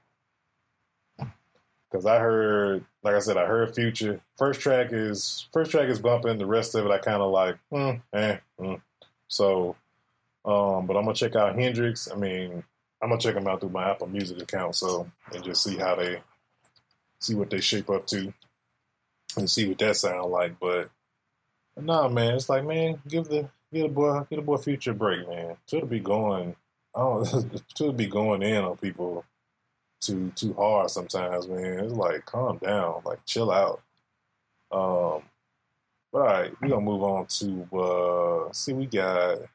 Because 1.90 2.06
I 2.06 2.20
heard, 2.20 2.86
like 3.04 3.14
I 3.14 3.20
said, 3.20 3.38
I 3.38 3.46
heard 3.46 3.74
Future. 3.76 4.20
First 4.36 4.60
track 4.60 4.88
is 4.92 5.48
first 5.54 5.72
track 5.72 5.88
is 5.90 6.00
bumping. 6.00 6.38
The 6.40 6.46
rest 6.46 6.76
of 6.76 6.86
it, 6.86 6.92
I 6.92 6.98
kind 6.98 7.22
of 7.22 7.32
like, 7.32 7.58
mm, 7.72 8.02
eh. 8.14 8.38
Mm. 8.60 8.82
So, 9.28 9.76
um, 10.44 10.88
but 10.88 10.98
I'm 10.98 11.04
gonna 11.04 11.14
check 11.14 11.36
out 11.36 11.58
Hendrix. 11.58 12.10
I 12.12 12.16
mean, 12.16 12.64
I'm 13.02 13.10
gonna 13.10 13.22
check 13.22 13.36
them 13.36 13.48
out 13.48 13.62
through 13.62 13.70
my 13.70 13.92
Apple 13.92 14.08
Music 14.08 14.42
account, 14.42 14.76
so 14.76 15.10
and 15.34 15.44
just 15.44 15.64
see 15.64 15.78
how 15.78 15.96
they 15.96 16.22
see 17.20 17.36
what 17.36 17.50
they 17.50 17.62
shape 17.62 17.90
up 17.90 18.08
to, 18.08 18.34
and 19.38 19.50
see 19.50 19.68
what 19.68 19.78
that 19.78 19.96
sound 19.96 20.32
like. 20.32 20.60
But 20.60 20.90
nah, 21.80 22.10
man, 22.10 22.36
it's 22.36 22.50
like, 22.50 22.66
man, 22.66 23.02
give 23.08 23.26
the 23.26 23.50
give 23.72 23.84
the 23.84 23.90
boy 23.90 24.20
give 24.30 24.38
the 24.38 24.42
boy 24.42 24.58
Future 24.58 24.94
break, 24.94 25.28
man. 25.30 25.58
Should 25.68 25.90
be 25.90 26.00
going 26.00 26.56
Oh, 26.96 27.24
to 27.76 27.92
be 27.92 28.06
going 28.06 28.44
in 28.44 28.64
on 28.64 28.78
people 28.78 29.26
too 30.04 30.32
too 30.36 30.54
hard 30.54 30.90
sometimes, 30.90 31.48
man. 31.48 31.80
It's 31.80 31.94
like 31.94 32.26
calm 32.26 32.58
down, 32.58 33.02
like 33.06 33.26
chill 33.26 33.52
out. 33.52 33.82
Um, 34.72 35.24
but 36.12 36.20
all 36.20 36.28
right, 36.28 36.54
we're 36.62 36.70
gonna 36.70 36.82
move 36.82 37.04
on 37.04 37.26
to 37.26 37.78
uh 37.78 38.54
see 38.54 38.74
we 38.74 38.86
got 38.86 39.38
you 39.38 39.48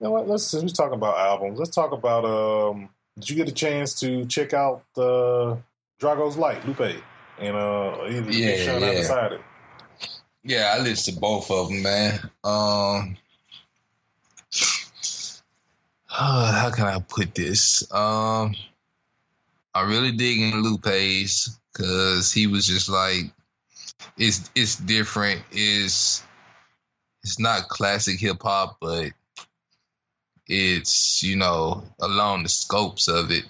know 0.00 0.10
what, 0.10 0.28
let's 0.28 0.44
since 0.44 0.62
we're 0.62 0.68
talking 0.68 0.94
about 0.94 1.18
albums, 1.18 1.58
let's 1.58 1.74
talk 1.74 1.92
about 1.92 2.24
um 2.24 2.88
did 3.18 3.30
you 3.30 3.36
get 3.36 3.48
a 3.48 3.52
chance 3.52 3.98
to 4.00 4.26
check 4.26 4.52
out 4.52 4.84
the 4.94 5.58
Drogas 6.00 6.36
Light, 6.36 6.66
Lupe? 6.66 7.02
And 7.38 7.56
uh 7.56 7.98
either 8.08 8.30
yeah, 8.30 8.78
yeah. 8.78 8.92
decided. 8.92 9.40
Yeah, 10.44 10.74
I 10.76 10.82
listened 10.82 11.16
to 11.16 11.20
both 11.20 11.50
of 11.50 11.68
them, 11.68 11.82
man. 11.82 12.30
Um 12.44 13.16
uh, 16.18 16.52
how 16.52 16.70
can 16.70 16.86
I 16.86 16.98
put 16.98 17.34
this? 17.34 17.82
Um, 17.92 18.54
I 19.74 19.82
really 19.82 20.12
dig 20.12 20.40
in 20.40 20.62
Lupe's 20.62 21.58
because 21.72 22.32
he 22.32 22.48
was 22.48 22.66
just 22.66 22.88
like, 22.88 23.30
it's 24.16 24.50
it's 24.54 24.76
different. 24.76 25.42
It's 25.52 26.24
it's 27.22 27.38
not 27.38 27.68
classic 27.68 28.18
hip 28.18 28.42
hop, 28.42 28.78
but 28.80 29.12
it's 30.48 31.22
you 31.22 31.36
know 31.36 31.84
along 32.00 32.42
the 32.42 32.48
scopes 32.48 33.06
of 33.06 33.30
it. 33.30 33.44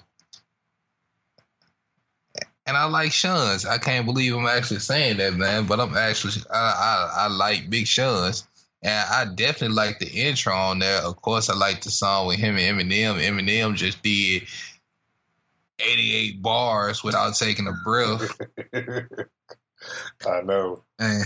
And 2.67 2.77
I 2.77 2.85
like 2.85 3.11
Sean's. 3.11 3.65
I 3.65 3.79
can't 3.79 4.05
believe 4.05 4.35
I'm 4.35 4.45
actually 4.45 4.81
saying 4.81 5.17
that, 5.17 5.33
man. 5.33 5.65
But 5.65 5.79
I'm 5.79 5.97
actually 5.97 6.33
I 6.53 6.57
I, 7.17 7.23
I 7.23 7.27
like 7.29 7.69
Big 7.69 7.87
Sean's. 7.87 8.47
And 8.81 9.09
I 9.09 9.25
definitely 9.33 9.75
like 9.75 9.99
the 9.99 10.09
intro 10.09 10.53
on 10.53 10.79
there. 10.79 11.01
Of 11.01 11.21
course, 11.21 11.49
I 11.49 11.55
like 11.55 11.81
the 11.81 11.91
song 11.91 12.27
with 12.27 12.39
him 12.39 12.57
and 12.57 12.79
Eminem. 12.79 13.21
Eminem 13.21 13.75
just 13.75 14.01
did 14.01 14.43
88 15.79 16.41
bars 16.41 17.03
without 17.03 17.35
taking 17.35 17.67
a 17.67 17.73
breath. 17.83 18.39
I 20.27 20.41
know. 20.41 20.83
And, 20.97 21.25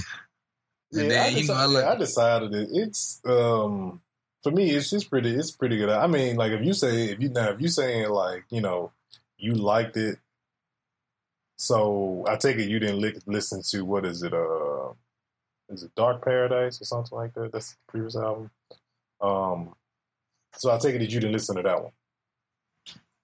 Yeah, 0.91 1.01
and 1.01 1.11
then, 1.11 1.19
I, 1.19 1.27
you 1.29 1.35
know, 1.35 1.41
decided, 1.41 1.59
I 1.59 1.65
like, 1.65 1.85
I 1.85 1.95
decided 1.95 2.55
it. 2.55 2.69
It's 2.71 3.21
um 3.25 4.01
for 4.43 4.51
me. 4.51 4.71
It's 4.71 4.89
just 4.89 5.09
pretty. 5.09 5.35
It's 5.35 5.51
pretty 5.51 5.77
good. 5.77 5.89
I 5.89 6.07
mean, 6.07 6.35
like 6.35 6.51
if 6.51 6.63
you 6.63 6.73
say 6.73 7.09
if 7.09 7.19
you 7.19 7.29
now 7.29 7.49
if 7.49 7.61
you 7.61 7.67
saying 7.67 8.09
like 8.09 8.45
you 8.49 8.61
know 8.61 8.91
you 9.37 9.53
liked 9.53 9.97
it, 9.97 10.19
so 11.55 12.25
I 12.27 12.35
take 12.35 12.57
it 12.57 12.69
you 12.69 12.79
didn't 12.79 13.01
li- 13.01 13.19
listen 13.25 13.61
to 13.71 13.85
what 13.85 14.05
is 14.05 14.21
it? 14.21 14.33
Uh, 14.33 14.62
is 15.73 15.83
it 15.83 15.95
Dark 15.95 16.23
Paradise 16.23 16.81
or 16.81 16.85
something 16.85 17.17
like 17.17 17.33
that? 17.33 17.51
That's 17.51 17.71
the 17.71 17.77
previous 17.87 18.15
album. 18.15 18.51
Um, 19.21 19.75
so 20.55 20.71
I 20.71 20.77
take 20.77 20.95
it 20.95 20.99
that 20.99 21.09
you 21.09 21.19
didn't 21.19 21.33
listen 21.33 21.55
to 21.55 21.63
that 21.63 21.83
one. 21.83 21.91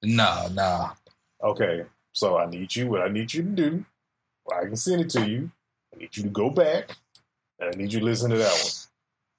nah, 0.02 0.48
nah. 0.52 0.92
Okay, 1.44 1.86
so 2.12 2.38
I 2.38 2.50
need 2.50 2.76
you. 2.76 2.90
What 2.90 3.02
I 3.02 3.08
need 3.08 3.34
you 3.34 3.44
to 3.44 3.50
do, 3.50 3.86
I 4.52 4.66
can 4.66 4.76
send 4.76 5.02
it 5.02 5.10
to 5.12 5.30
you. 5.30 5.52
I 5.94 6.00
need 6.00 6.16
you 6.18 6.24
to 6.24 6.30
go 6.30 6.50
back, 6.50 6.96
and 7.60 7.74
I 7.74 7.78
need 7.78 7.94
you 7.94 8.00
to 8.00 8.06
listen 8.06 8.32
to 8.32 8.38
that 8.38 8.52
one. 8.52 8.72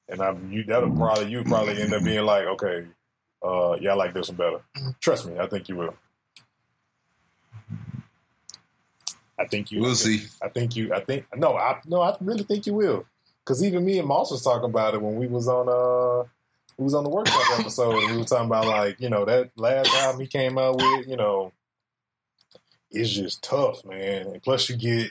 And 0.09 0.23
I, 0.23 0.53
you, 0.53 0.65
that'll 0.65 0.95
probably 0.95 1.31
you 1.31 1.45
probably 1.45 1.81
end 1.81 1.95
up 1.95 2.03
being 2.03 2.25
like, 2.25 2.47
okay, 2.47 2.87
uh, 3.43 3.77
yeah, 3.81 3.93
I 3.93 3.95
like 3.95 4.15
this 4.15 4.29
one 4.29 4.37
better. 4.37 4.61
Trust 5.01 5.27
me, 5.27 5.39
I 5.39 5.47
think 5.47 5.69
you 5.69 5.77
will. 5.77 5.95
I 9.41 9.47
think 9.47 9.73
you. 9.73 9.81
We'll 9.81 9.95
see. 9.95 10.27
I 10.43 10.49
think 10.49 10.77
you. 10.77 10.93
I 10.93 11.01
think 11.01 11.25
no. 11.35 11.57
I 11.57 11.81
no. 11.87 12.03
I 12.03 12.15
really 12.21 12.45
think 12.45 12.67
you 12.67 12.75
will. 12.75 13.07
Because 13.43 13.65
even 13.65 13.85
me 13.85 13.99
and 13.99 14.07
Moss 14.07 14.31
was 14.31 14.43
talking 14.43 14.69
about 14.69 14.95
it 14.95 15.01
when 15.01 15.17
we 15.17 15.27
was 15.27 15.49
on 15.49 15.69
uh 15.69 16.29
we 16.77 16.85
was 16.85 16.95
on 16.95 17.05
the 17.05 17.11
workshop 17.11 17.43
episode. 17.59 18.03
And 18.03 18.13
we 18.13 18.19
were 18.19 18.25
talking 18.25 18.47
about 18.47 18.67
like 18.67 19.01
you 19.01 19.09
know 19.09 19.25
that 19.25 19.51
last 19.57 19.95
album 19.95 20.21
he 20.21 20.27
came 20.27 20.59
out 20.59 20.77
with. 20.77 21.09
You 21.09 21.17
know, 21.17 21.53
it's 22.91 23.11
just 23.11 23.43
tough, 23.43 23.85
man. 23.85 24.27
And 24.27 24.43
plus 24.43 24.69
you 24.69 24.77
get 24.77 25.11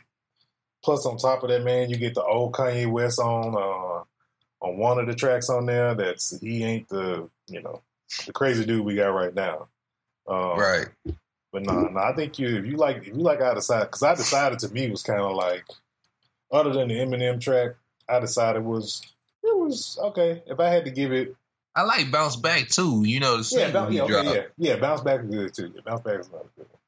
plus 0.83 1.05
on 1.07 1.17
top 1.17 1.41
of 1.43 1.49
that, 1.49 1.63
man, 1.63 1.89
you 1.89 1.97
get 1.97 2.13
the 2.13 2.23
old 2.23 2.53
Kanye 2.53 2.89
West 2.89 3.19
on 3.19 3.55
uh 3.55 4.03
on 4.65 4.77
one 4.77 4.99
of 4.99 5.07
the 5.07 5.15
tracks 5.15 5.49
on 5.49 5.65
there. 5.65 5.95
That's 5.95 6.39
he 6.39 6.63
ain't 6.63 6.87
the 6.89 7.29
you 7.47 7.61
know 7.63 7.81
the 8.27 8.31
crazy 8.31 8.63
dude 8.63 8.85
we 8.85 8.95
got 8.95 9.07
right 9.07 9.33
now. 9.33 9.69
Um, 10.27 10.59
Right. 10.59 10.87
But 11.51 11.63
no, 11.63 11.81
no, 11.81 11.99
I 11.99 12.13
think 12.13 12.37
you 12.37 12.57
if 12.57 12.65
you 12.65 12.77
like 12.77 12.97
if 12.97 13.07
you 13.07 13.13
like 13.15 13.41
I 13.41 13.53
decided 13.53 13.87
because 13.87 14.03
I 14.03 14.15
decided 14.15 14.59
to 14.59 14.69
me 14.69 14.89
was 14.89 15.03
kind 15.03 15.21
of 15.21 15.35
like 15.35 15.65
other 16.51 16.71
than 16.71 16.87
the 16.89 16.95
Eminem 16.95 17.41
track, 17.41 17.75
I 18.07 18.19
decided 18.19 18.63
was 18.63 19.01
it 19.43 19.57
was 19.57 19.97
okay. 20.01 20.43
If 20.45 20.59
I 20.59 20.69
had 20.69 20.85
to 20.85 20.91
give 20.91 21.11
it, 21.11 21.35
I 21.75 21.83
like 21.83 22.11
Bounce 22.11 22.35
Back 22.35 22.67
too. 22.67 23.03
You 23.05 23.19
know, 23.19 23.37
the 23.37 23.57
yeah, 23.57 23.71
bounce, 23.71 23.93
yeah, 23.93 24.01
okay, 24.03 24.33
yeah, 24.33 24.43
yeah, 24.57 24.75
bounce 24.77 25.01
back 25.01 25.21
is 25.21 25.29
good 25.29 25.53
too. 25.53 25.71
Yeah, 25.73 25.81
bounce 25.85 26.01
back 26.01 26.19
is 26.19 26.27
another 26.27 26.49
good 26.55 26.67
one. 26.69 26.79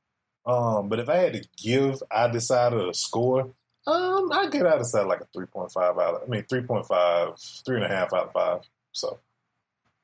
Um, 0.46 0.90
but 0.90 1.00
if 1.00 1.10
I 1.10 1.18
had 1.18 1.34
to 1.34 1.48
give, 1.58 2.02
I 2.10 2.28
decided 2.28 2.80
a 2.80 2.94
score. 2.94 3.52
Um, 3.88 4.32
I 4.32 4.48
get 4.52 4.68
I 4.68 4.78
decided 4.78 5.08
like 5.08 5.22
a 5.22 5.28
three 5.34 5.46
point 5.46 5.72
five 5.72 5.98
out. 5.98 6.16
Of, 6.16 6.24
I 6.24 6.26
mean, 6.28 6.44
3.5, 6.44 7.64
three 7.66 7.78
and 7.78 7.86
a 7.86 7.88
half 7.88 8.14
out 8.14 8.28
of 8.28 8.34
five. 8.34 8.62
So 8.92 9.20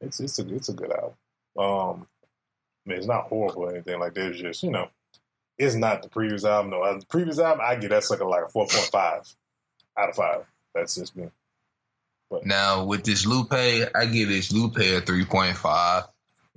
it's 0.01 0.19
it's 0.19 0.39
a 0.39 0.55
it's 0.55 0.69
a 0.69 0.73
good 0.73 0.91
album. 0.91 1.13
Um, 1.57 2.07
I 2.87 2.89
mean, 2.89 2.99
it's 2.99 3.07
not 3.07 3.27
horrible 3.27 3.65
or 3.65 3.71
anything 3.71 3.99
like 3.99 4.13
that. 4.13 4.31
It's 4.31 4.39
just 4.39 4.63
you 4.63 4.71
know, 4.71 4.89
it's 5.57 5.75
not 5.75 6.03
the 6.03 6.09
previous 6.09 6.45
album. 6.45 6.71
No, 6.71 6.99
the 6.99 7.05
previous 7.05 7.39
album 7.39 7.65
I 7.65 7.75
get 7.75 7.89
that 7.89 8.03
sucker 8.03 8.25
like 8.25 8.45
a 8.45 8.47
four 8.47 8.65
point 8.65 8.89
five 8.91 9.23
out 9.97 10.09
of 10.09 10.15
five. 10.15 10.45
That's 10.73 10.95
just 10.95 11.15
me. 11.15 11.29
But. 12.29 12.45
Now 12.45 12.85
with 12.85 13.03
this 13.03 13.25
Lupe, 13.25 13.53
I 13.53 14.05
give 14.05 14.29
this 14.29 14.51
Lupe 14.51 14.77
a 14.77 15.01
three 15.01 15.25
point 15.25 15.57
five. 15.57 16.05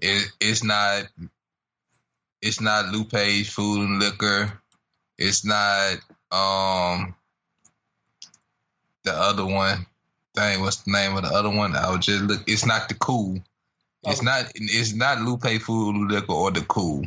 It, 0.01 0.31
it's 0.41 0.63
not. 0.63 1.09
It's 2.41 2.61
not 2.61 2.93
Lupe's 2.93 3.49
food 3.49 3.83
and 3.83 3.99
liquor. 3.99 4.61
It's 5.19 5.45
not 5.45 5.97
um 6.31 7.15
the 9.05 9.13
other 9.13 9.45
one. 9.45 9.87
Dang, 10.35 10.61
what's 10.61 10.77
the 10.79 10.93
name 10.93 11.17
of 11.17 11.23
the 11.23 11.29
other 11.29 11.51
one? 11.51 11.75
I 11.75 11.91
was 11.91 12.07
just 12.07 12.23
look. 12.23 12.43
It's 12.47 12.65
not 12.65 12.89
the 12.89 12.95
cool. 12.95 13.41
It's 14.04 14.21
Oh. 14.21 14.25
not. 14.25 14.52
It's 14.54 14.95
not 14.95 15.21
Lupe 15.21 15.61
food 15.62 15.95
and 15.97 16.25
or 16.30 16.50
the 16.50 16.62
cool. 16.62 17.04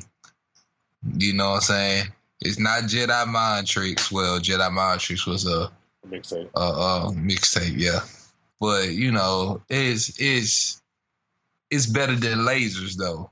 You 1.18 1.34
know 1.34 1.50
what 1.52 1.56
I'm 1.56 1.62
saying? 1.62 2.06
It's 2.42 2.60
not 2.60 2.84
Jedi 2.84 3.28
Mind 3.28 3.68
Tricks. 3.68 4.12
Well, 4.12 4.40
Jedi 4.40 4.72
Mind 4.72 5.00
Tricks 5.02 5.26
was 5.26 5.48
a 5.48 5.72
Mixtape. 6.08 6.50
uh, 6.56 7.06
uh 7.06 7.12
mixtape, 7.12 7.78
yeah. 7.78 8.02
But 8.60 8.90
you 8.90 9.12
know, 9.12 9.62
it's 9.70 10.20
it's 10.20 10.82
it's 11.72 11.86
better 11.88 12.16
than 12.16 12.40
lasers 12.40 12.96
though. 12.98 13.32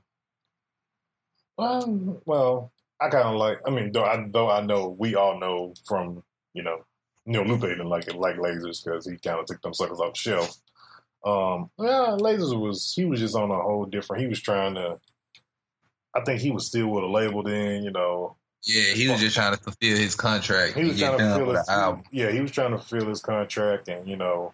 Um, 1.58 2.18
well, 2.24 2.72
I 3.00 3.08
kind 3.08 3.28
of 3.28 3.34
like. 3.36 3.60
I 3.66 3.70
mean, 3.70 3.92
though 3.92 4.04
I 4.04 4.26
though 4.30 4.50
I 4.50 4.60
know 4.62 4.88
we 4.88 5.14
all 5.14 5.38
know 5.38 5.74
from 5.86 6.22
you 6.54 6.62
know, 6.62 6.84
you 7.26 7.32
know, 7.34 7.42
Lupe 7.42 7.60
didn't 7.62 7.88
like 7.88 8.08
it 8.08 8.16
like 8.16 8.36
lasers 8.36 8.84
because 8.84 9.06
he 9.06 9.16
kind 9.18 9.38
of 9.38 9.46
took 9.46 9.60
them 9.62 9.74
suckers 9.74 10.00
off 10.00 10.14
the 10.14 10.18
shelf. 10.18 10.56
Um, 11.24 11.70
yeah, 11.78 12.16
lasers 12.18 12.58
was 12.58 12.92
he 12.96 13.04
was 13.04 13.20
just 13.20 13.36
on 13.36 13.50
a 13.50 13.60
whole 13.60 13.84
different. 13.86 14.22
He 14.22 14.28
was 14.28 14.40
trying 14.40 14.74
to. 14.74 14.98
I 16.14 16.20
think 16.24 16.40
he 16.40 16.50
was 16.50 16.66
still 16.66 16.88
with 16.88 17.04
a 17.04 17.06
label 17.06 17.42
then. 17.42 17.82
You 17.84 17.90
know, 17.90 18.36
Yeah, 18.64 18.92
he 18.94 19.08
was 19.08 19.20
just 19.20 19.36
trying 19.36 19.56
to 19.56 19.62
fulfill 19.62 19.96
his 19.96 20.14
contract 20.14 20.74
he 20.76 20.84
was 20.84 20.98
trying 20.98 21.12
to 21.12 21.18
done 21.18 21.38
fulfill 21.38 21.54
his 21.56 21.66
the 21.66 21.72
album. 21.72 22.04
yeah 22.10 22.30
he 22.30 22.40
was 22.40 22.50
trying 22.50 22.70
to 22.72 22.78
fulfill 22.78 23.08
his 23.08 23.20
contract 23.20 23.88
and 23.88 24.06
you 24.08 24.16
know 24.16 24.52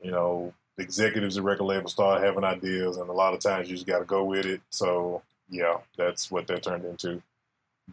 you 0.00 0.10
know 0.10 0.52
the 0.76 0.82
executives 0.82 1.36
at 1.36 1.44
record 1.44 1.64
labels 1.64 1.92
start 1.92 2.22
having 2.22 2.42
ideas 2.44 2.96
and 2.96 3.08
a 3.10 3.12
lot 3.12 3.34
of 3.34 3.40
times 3.40 3.68
you 3.68 3.76
just 3.76 3.86
got 3.86 3.98
to 4.00 4.04
go 4.04 4.24
with 4.24 4.46
it 4.46 4.60
so 4.70 5.22
yeah 5.50 5.76
that's 5.98 6.30
what 6.30 6.46
that 6.46 6.62
turned 6.62 6.84
into 6.84 7.20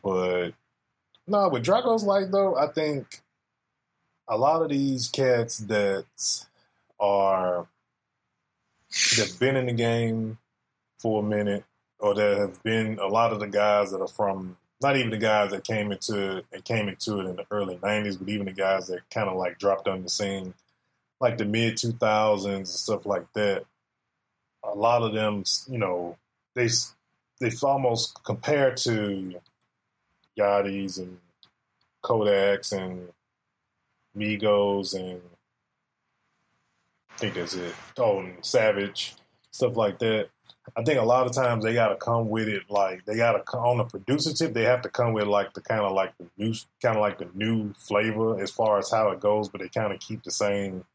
but 0.02 0.52
no 1.28 1.50
with 1.50 1.66
Drogas 1.66 2.04
Light 2.06 2.32
though 2.32 2.56
I 2.56 2.68
think 2.68 3.22
a 4.28 4.38
lot 4.38 4.62
of 4.62 4.70
these 4.70 5.10
cats 5.10 5.58
that 5.60 6.06
are 7.00 7.68
that've 9.18 9.40
been 9.40 9.56
in 9.56 9.66
the 9.68 9.74
game 9.74 10.38
for 10.98 11.22
a 11.22 11.26
minute 11.26 11.64
or 12.00 12.14
that 12.16 12.38
have 12.38 12.64
been 12.64 13.00
a 13.00 13.08
lot 13.08 13.32
of 13.32 13.40
the 13.40 13.48
guys 13.48 13.92
that 13.92 14.02
are 14.02 14.08
from 14.08 14.58
not 14.82 14.98
even 14.98 15.12
the 15.12 15.18
guys 15.18 15.52
that 15.52 15.64
came 15.64 15.92
into 15.92 16.44
and 16.52 16.66
came 16.66 16.90
into 16.90 17.20
it 17.20 17.26
in 17.28 17.36
the 17.36 17.46
early 17.52 17.76
'90s, 17.78 18.18
but 18.18 18.28
even 18.30 18.48
the 18.48 18.52
guys 18.52 18.88
that 18.88 19.08
kind 19.12 19.30
of 19.30 19.38
like 19.38 19.60
dropped 19.60 19.88
on 19.88 20.02
the 20.02 20.10
scene, 20.10 20.54
like 21.20 21.38
the 21.38 21.46
mid 21.46 21.76
2000s 21.76 22.46
and 22.46 22.68
stuff 22.68 23.06
like 23.06 23.32
that. 23.34 23.64
A 24.64 24.76
lot 24.76 25.02
of 25.02 25.14
them, 25.14 25.44
you 25.68 25.78
know, 25.78 26.18
they 26.56 26.70
they 27.40 27.52
almost 27.64 28.24
compared 28.24 28.78
to 28.78 29.36
Yachty's 30.38 30.98
and 30.98 31.20
Kodaks 32.04 32.72
and 32.72 33.10
Migos 34.18 34.94
and 34.94 35.22
I 37.16 37.18
think 37.18 37.36
that's 37.36 37.54
it. 37.54 37.76
Oh, 37.98 38.20
and 38.20 38.44
Savage, 38.44 39.16
stuff 39.52 39.76
like 39.76 40.00
that. 40.00 40.30
I 40.76 40.84
think 40.84 41.00
a 41.00 41.04
lot 41.04 41.26
of 41.26 41.34
times 41.34 41.64
they 41.64 41.74
got 41.74 41.90
to 41.90 41.96
come 41.96 42.30
with 42.30 42.48
it 42.48 42.64
like 42.70 43.04
they 43.06 43.16
got 43.16 43.34
to 43.34 43.58
on 43.58 43.80
the 43.80 43.84
producer 43.84 44.32
tip. 44.34 44.54
They 44.54 44.64
have 44.64 44.82
to 44.84 44.90
come 44.90 45.14
with 45.14 45.28
like 45.28 45.54
the 45.54 45.62
kind 45.62 45.82
of 45.82 45.92
like 45.94 46.14
the 46.18 46.28
new 46.38 46.54
kind 46.82 46.96
of 46.98 47.02
like 47.02 47.18
the 47.18 47.30
new 47.34 47.74
flavor 47.74 48.40
as 48.40 48.52
far 48.52 48.78
as 48.78 48.92
how 48.92 49.10
it 49.10 49.20
goes, 49.20 49.50
but 49.50 49.60
they 49.60 49.70
kind 49.70 49.92
of 49.92 50.00
keep 50.00 50.24
the 50.24 50.32
same 50.32 50.86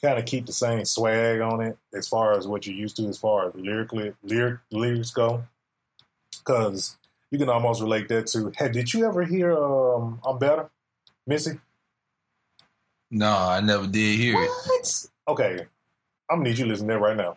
kind 0.00 0.18
of 0.18 0.24
keep 0.24 0.46
the 0.46 0.52
same 0.52 0.84
swag 0.84 1.40
on 1.40 1.60
it 1.60 1.76
as 1.92 2.06
far 2.06 2.38
as 2.38 2.46
what 2.46 2.66
you're 2.66 2.76
used 2.76 2.96
to 2.96 3.06
as 3.08 3.18
far 3.18 3.48
as 3.48 3.54
lyrically 3.54 4.14
lyric 4.22 4.60
lyrics 4.70 5.10
go. 5.10 5.44
Because 6.38 6.96
you 7.30 7.38
can 7.38 7.48
almost 7.48 7.82
relate 7.82 8.08
that 8.08 8.28
to. 8.28 8.52
Hey, 8.56 8.70
did 8.70 8.94
you 8.94 9.06
ever 9.06 9.24
hear 9.24 9.52
um, 9.52 10.20
"I'm 10.24 10.38
Better," 10.38 10.70
Missy? 11.26 11.60
No, 13.10 13.36
I 13.36 13.60
never 13.60 13.86
did 13.86 14.18
hear 14.18 14.36
it. 14.38 15.06
Okay, 15.28 15.66
I'm 16.30 16.38
gonna 16.38 16.48
need 16.48 16.58
you 16.58 16.64
to 16.64 16.70
listen 16.70 16.88
to 16.88 16.98
right 16.98 17.16
now. 17.16 17.36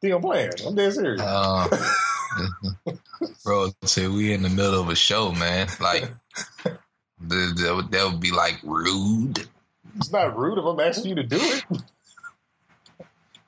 Think 0.00 0.14
I'm 0.14 0.22
playing. 0.22 0.52
I'm 0.64 0.76
dead 0.76 0.92
serious. 0.92 1.20
Uh, 1.20 1.68
bro, 3.44 3.70
say 3.82 4.06
we 4.06 4.32
in 4.32 4.42
the 4.42 4.48
middle 4.48 4.80
of 4.80 4.88
a 4.88 4.94
show, 4.94 5.32
man. 5.32 5.66
Like 5.80 6.08
that, 6.64 6.78
that, 7.56 7.72
would, 7.74 7.90
that 7.90 8.04
would 8.04 8.20
be 8.20 8.30
like 8.30 8.60
rude. 8.62 9.48
it's 9.96 10.12
not 10.12 10.38
rude 10.38 10.58
if 10.58 10.64
I'm 10.64 10.78
asking 10.78 11.10
you 11.10 11.14
to 11.16 11.22
do 11.24 11.38
it. 11.40 11.64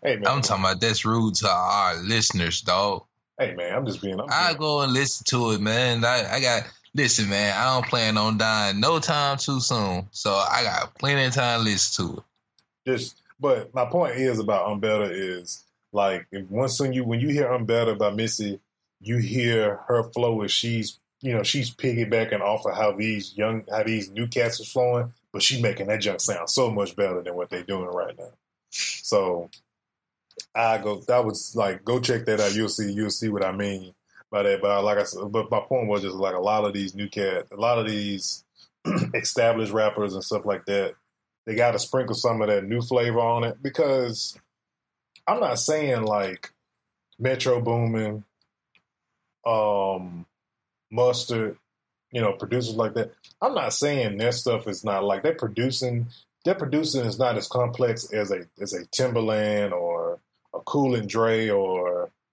hey 0.03 0.17
man, 0.17 0.27
I'm 0.27 0.43
talking 0.43 0.65
about 0.65 0.81
that's 0.81 1.05
rude 1.05 1.37
to 1.37 1.49
our 1.49 1.97
listeners, 2.03 2.61
dog. 2.61 3.05
hey 3.39 3.55
man, 3.55 3.73
I'm 3.73 3.87
just 3.87 4.03
being. 4.03 4.21
I'm 4.21 4.27
I 4.29 4.55
go 4.59 4.83
and 4.83 4.93
listen 4.93 5.25
to 5.29 5.53
it, 5.53 5.61
man. 5.61 6.05
I, 6.05 6.35
I 6.35 6.41
got 6.41 6.65
listen, 6.95 7.29
man. 7.29 7.57
I 7.57 7.75
don't 7.75 7.87
plan 7.87 8.17
on 8.17 8.39
dying 8.39 8.81
no 8.81 8.99
time 8.99 9.39
too 9.39 9.61
soon, 9.61 10.09
so 10.11 10.33
I 10.33 10.63
got 10.63 10.95
plenty 10.99 11.25
of 11.25 11.35
time 11.35 11.61
to 11.61 11.65
listen 11.65 12.07
to 12.07 12.17
it. 12.19 12.23
just. 12.91 13.19
But 13.41 13.75
my 13.75 13.87
point 13.87 14.17
is 14.17 14.39
about 14.39 14.71
"I'm 14.71 14.81
is 14.85 15.65
like 15.93 16.27
if 16.31 16.49
once 16.49 16.79
when 16.79 16.93
you 16.93 17.03
when 17.03 17.19
you 17.19 17.29
hear 17.29 17.49
"I'm 17.49 17.67
by 17.67 18.11
Missy, 18.11 18.61
you 19.01 19.17
hear 19.17 19.81
her 19.89 20.05
flow 20.05 20.43
as 20.43 20.53
she's 20.53 21.01
you 21.23 21.35
know 21.35 21.43
she's 21.43 21.75
piggybacking 21.75 22.41
off 22.41 22.65
of 22.67 22.77
how 22.77 22.93
these 22.93 23.37
young 23.37 23.65
how 23.69 23.83
these 23.83 24.11
new 24.11 24.29
cats 24.29 24.61
are 24.61 24.65
flowing, 24.65 25.13
but 25.33 25.43
she's 25.43 25.61
making 25.61 25.89
that 25.89 26.01
junk 26.01 26.21
sound 26.21 26.51
so 26.51 26.71
much 26.71 26.95
better 26.95 27.21
than 27.21 27.35
what 27.35 27.51
they're 27.51 27.65
doing 27.65 27.89
right 27.89 28.17
now. 28.17 28.31
So 28.71 29.51
I 30.55 30.79
go 30.79 31.01
that 31.01 31.25
was 31.25 31.57
like 31.57 31.85
go 31.85 31.99
check 31.99 32.27
that 32.27 32.39
out. 32.39 32.55
You'll 32.55 32.69
see 32.69 32.93
you'll 32.93 33.11
see 33.11 33.29
what 33.29 33.45
I 33.45 33.51
mean 33.51 33.93
by 34.33 34.43
that. 34.43 34.61
But 34.61 34.83
like 34.83 34.99
I 34.99 35.05
said, 35.05 35.31
but 35.31 35.51
my 35.51 35.61
point 35.61 35.87
was 35.87 36.03
just 36.03 36.17
like 36.17 36.35
a 36.35 36.41
lot 36.41 36.65
of 36.65 36.73
these 36.73 36.95
new 36.97 37.09
cat, 37.09 37.47
a 37.53 37.57
lot 37.57 37.79
of 37.79 37.87
these 37.87 38.45
established 39.15 39.73
rappers 39.73 40.15
and 40.15 40.25
stuff 40.25 40.45
like 40.45 40.65
that, 40.67 40.95
they 41.47 41.55
got 41.55 41.73
to 41.73 41.79
sprinkle 41.79 42.17
some 42.17 42.43
of 42.43 42.49
that 42.49 42.65
new 42.65 42.81
flavor 42.81 43.21
on 43.21 43.45
it 43.45 43.62
because 43.62 44.37
I'm 45.29 45.39
not 45.39 45.59
saying 45.59 46.03
like 46.03 46.51
Metro 47.19 47.61
Boomin, 47.61 48.25
um, 49.47 50.27
Mustard, 50.91 51.57
you 52.11 52.21
know, 52.21 52.33
producers 52.33 52.75
like 52.75 52.95
that. 52.95 53.12
I'm 53.41 53.55
not 53.55 53.73
saying 53.73 54.19
their 54.19 54.33
stuff 54.33 54.67
is 54.67 54.85
not 54.85 55.05
like 55.05 55.23
they're 55.23 55.35
producing. 55.35 56.07
Their 56.45 56.55
producing 56.55 57.05
is 57.05 57.19
not 57.19 57.37
as 57.37 57.49
complex 57.49 58.12
as 58.12 58.31
a 58.31 58.47
as 58.61 58.73
a 58.73 58.85
Timbaland 58.87 59.73
or 59.73 60.19
a 60.55 60.61
Cool 60.61 60.95
and 60.95 61.09
Dre 61.09 61.49
or 61.49 61.82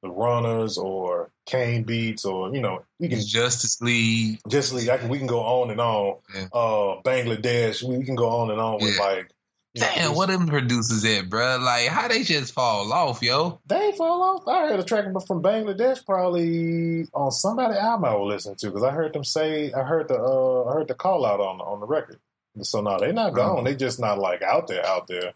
the 0.01 0.09
Runners 0.09 0.77
or 0.77 1.29
Kane 1.45 1.83
Beats 1.83 2.25
or 2.25 2.53
you 2.53 2.61
know 2.61 2.83
we 2.99 3.09
can 3.09 3.19
Justice 3.25 3.81
League. 3.81 4.39
Justice 4.47 4.73
League. 4.73 4.89
I 4.89 4.97
can, 4.97 5.09
we 5.09 5.17
can 5.17 5.27
go 5.27 5.39
on 5.41 5.71
and 5.71 5.81
on. 5.81 6.17
Yeah. 6.33 6.45
Uh, 6.53 7.01
Bangladesh. 7.03 7.83
We, 7.83 7.97
we 7.97 8.05
can 8.05 8.15
go 8.15 8.29
on 8.29 8.51
and 8.51 8.59
on 8.61 8.75
with 8.81 8.95
Yeah. 8.95 9.01
like. 9.03 9.31
know, 9.75 9.85
Damn, 9.85 9.93
producers. 9.93 10.17
what 10.17 10.29
them 10.29 10.47
producers 10.47 11.05
at, 11.05 11.29
bruh? 11.29 11.61
Like, 11.63 11.89
how 11.89 12.07
they 12.07 12.23
just 12.23 12.53
fall 12.53 12.91
off, 12.91 13.21
yo? 13.21 13.59
They 13.67 13.91
fall 13.97 14.23
off. 14.23 14.47
I 14.47 14.67
heard 14.67 14.79
a 14.79 14.83
track 14.83 15.05
from 15.27 15.43
Bangladesh 15.43 16.03
probably 16.05 17.05
on 17.13 17.31
somebody 17.31 17.75
album 17.77 18.05
I 18.05 18.15
was 18.15 18.33
listening 18.33 18.55
to 18.57 18.67
because 18.67 18.83
I 18.83 18.89
heard 18.91 19.13
them 19.13 19.23
say 19.23 19.71
I 19.73 19.83
heard 19.83 20.07
the 20.07 20.15
uh, 20.15 20.63
I 20.69 20.73
heard 20.73 20.87
the 20.87 20.95
call 20.95 21.25
out 21.25 21.39
on 21.39 21.61
on 21.61 21.79
the 21.81 21.85
record. 21.87 22.19
So 22.61 22.81
no, 22.81 22.97
they 22.99 23.11
not 23.11 23.35
gone. 23.35 23.63
They 23.63 23.75
just 23.75 23.99
not 23.99 24.17
like 24.17 24.41
out 24.41 24.67
there 24.67 24.85
out 24.85 25.07
there. 25.07 25.33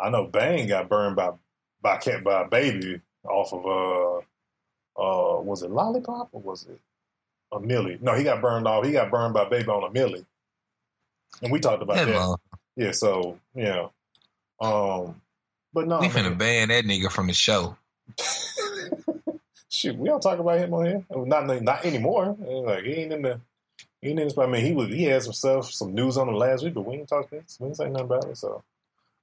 I 0.00 0.08
know 0.10 0.26
Bang 0.26 0.66
got 0.68 0.88
burned 0.88 1.16
by 1.16 1.30
by 1.82 1.98
by 2.24 2.44
Baby 2.44 3.00
off 3.28 3.52
of 3.52 3.66
uh 3.66 5.00
uh 5.00 5.40
was 5.40 5.62
it 5.62 5.70
Lollipop 5.70 6.28
or 6.32 6.40
was 6.40 6.66
it 6.66 6.80
a 7.52 7.58
Milli? 7.58 8.00
No, 8.00 8.14
he 8.14 8.24
got 8.24 8.40
burned 8.40 8.66
off. 8.66 8.84
He 8.84 8.92
got 8.92 9.10
burned 9.10 9.34
by 9.34 9.48
Baby 9.48 9.68
on 9.68 9.84
a 9.84 9.92
Milli, 9.92 10.24
and 11.42 11.52
we 11.52 11.60
talked 11.60 11.82
about 11.82 11.96
That 11.96 12.08
Yeah, 12.76 12.92
so 12.92 13.38
yeah, 13.54 13.88
um, 14.60 15.20
but 15.72 15.86
no, 15.86 16.00
we 16.00 16.08
man. 16.08 16.16
finna 16.16 16.38
ban 16.38 16.68
that 16.68 16.84
nigga 16.84 17.10
from 17.10 17.26
the 17.26 17.34
show. 17.34 17.76
Shoot, 19.68 19.96
we 19.98 20.08
don't 20.08 20.22
talk 20.22 20.38
about 20.38 20.58
him 20.58 20.72
on 20.72 20.86
here. 20.86 21.04
Not 21.14 21.62
not 21.62 21.84
anymore. 21.84 22.36
Like 22.38 22.84
he 22.84 22.92
ain't 22.92 23.12
in 23.12 23.22
the 23.22 23.40
he 24.00 24.08
ain't 24.08 24.20
in 24.20 24.28
this. 24.28 24.38
I 24.38 24.46
mean, 24.46 24.64
he 24.64 24.72
was 24.72 24.88
he 24.88 25.04
had 25.04 25.22
some 25.22 25.32
stuff, 25.32 25.70
some 25.70 25.94
news 25.94 26.16
on 26.16 26.28
him 26.28 26.34
last 26.34 26.64
week, 26.64 26.74
but 26.74 26.86
we 26.86 26.94
ain't 26.94 27.08
talk 27.08 27.28
this. 27.28 27.58
We 27.60 27.66
ain't 27.68 27.76
say 27.76 27.90
nothing 27.90 28.06
about 28.06 28.24
it. 28.24 28.38
So, 28.38 28.62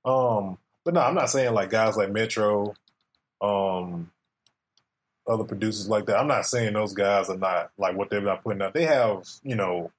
um, 0.05 0.57
but 0.83 0.93
no, 0.93 1.01
I'm 1.01 1.15
not 1.15 1.29
saying 1.29 1.53
like 1.53 1.69
guys 1.69 1.97
like 1.97 2.11
Metro, 2.11 2.75
um, 3.41 4.11
other 5.27 5.43
producers 5.43 5.87
like 5.87 6.05
that. 6.07 6.17
I'm 6.19 6.27
not 6.27 6.45
saying 6.45 6.73
those 6.73 6.93
guys 6.93 7.29
are 7.29 7.37
not 7.37 7.71
like 7.77 7.95
what 7.95 8.09
they're 8.09 8.21
not 8.21 8.43
putting 8.43 8.61
out. 8.61 8.73
They 8.73 8.85
have 8.85 9.27
you 9.43 9.55
know 9.55 9.91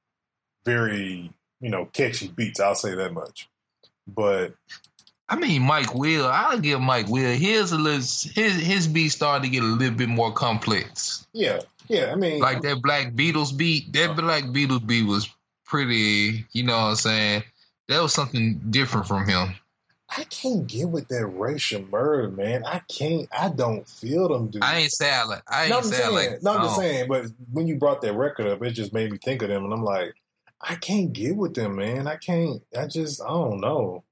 very 0.64 1.32
you 1.60 1.70
know 1.70 1.86
catchy 1.86 2.28
beats. 2.28 2.60
I'll 2.60 2.74
say 2.74 2.94
that 2.94 3.12
much. 3.12 3.48
But 4.06 4.54
I 5.28 5.36
mean, 5.36 5.62
Mike 5.62 5.94
Will. 5.94 6.26
I'll 6.26 6.58
give 6.58 6.80
Mike 6.80 7.08
Will. 7.08 7.34
His 7.34 7.70
his 7.70 8.22
his 8.34 8.86
beat 8.88 9.08
started 9.08 9.44
to 9.44 9.50
get 9.50 9.62
a 9.62 9.66
little 9.66 9.96
bit 9.96 10.08
more 10.08 10.32
complex. 10.32 11.26
yeah, 11.32 11.60
yeah. 11.88 12.12
I 12.12 12.16
mean, 12.16 12.40
Like 12.40 12.62
that 12.62 12.82
Black 12.82 13.12
Beatles 13.14 13.56
beat. 13.56 13.92
That 13.94 14.16
Black 14.16 14.44
Beatles 14.44 14.86
beat 14.86 15.06
was 15.06 15.28
pretty. 15.64 16.44
You 16.52 16.64
know 16.64 16.76
what 16.76 16.84
I'm 16.84 16.96
saying? 16.96 17.42
That 17.88 18.02
was 18.02 18.12
something 18.12 18.60
different 18.70 19.06
from 19.06 19.26
him. 19.26 19.54
I 20.16 20.24
can't 20.24 20.66
get 20.66 20.88
with 20.88 21.08
that 21.08 21.26
Rae 21.26 21.54
Sremmurd, 21.54 22.36
man. 22.36 22.64
I 22.64 22.80
can't. 22.88 23.28
I 23.36 23.48
don't 23.48 23.86
feel 23.88 24.28
them, 24.28 24.48
dude. 24.48 24.62
I 24.62 24.78
ain't 24.78 24.92
say 24.92 25.10
I 25.10 25.24
like. 25.24 25.42
I 25.48 25.62
ain't 25.62 25.70
no, 25.70 25.78
I'm 25.78 25.84
say 25.84 25.96
saying, 25.96 26.14
like. 26.14 26.42
no, 26.42 26.52
I'm 26.52 26.62
just 26.62 26.78
um, 26.78 26.80
saying. 26.82 27.08
But 27.08 27.26
when 27.52 27.66
you 27.66 27.76
brought 27.76 28.00
that 28.02 28.14
record 28.14 28.46
up, 28.46 28.62
it 28.62 28.70
just 28.70 28.92
made 28.92 29.10
me 29.10 29.18
think 29.18 29.42
of 29.42 29.48
them, 29.48 29.64
and 29.64 29.72
I'm 29.72 29.82
like, 29.82 30.14
I 30.60 30.76
can't 30.76 31.12
get 31.12 31.36
with 31.36 31.54
them, 31.54 31.76
man. 31.76 32.06
I 32.06 32.16
can't. 32.16 32.62
I 32.78 32.86
just, 32.86 33.22
I 33.22 33.28
don't 33.28 33.60
know. 33.60 34.04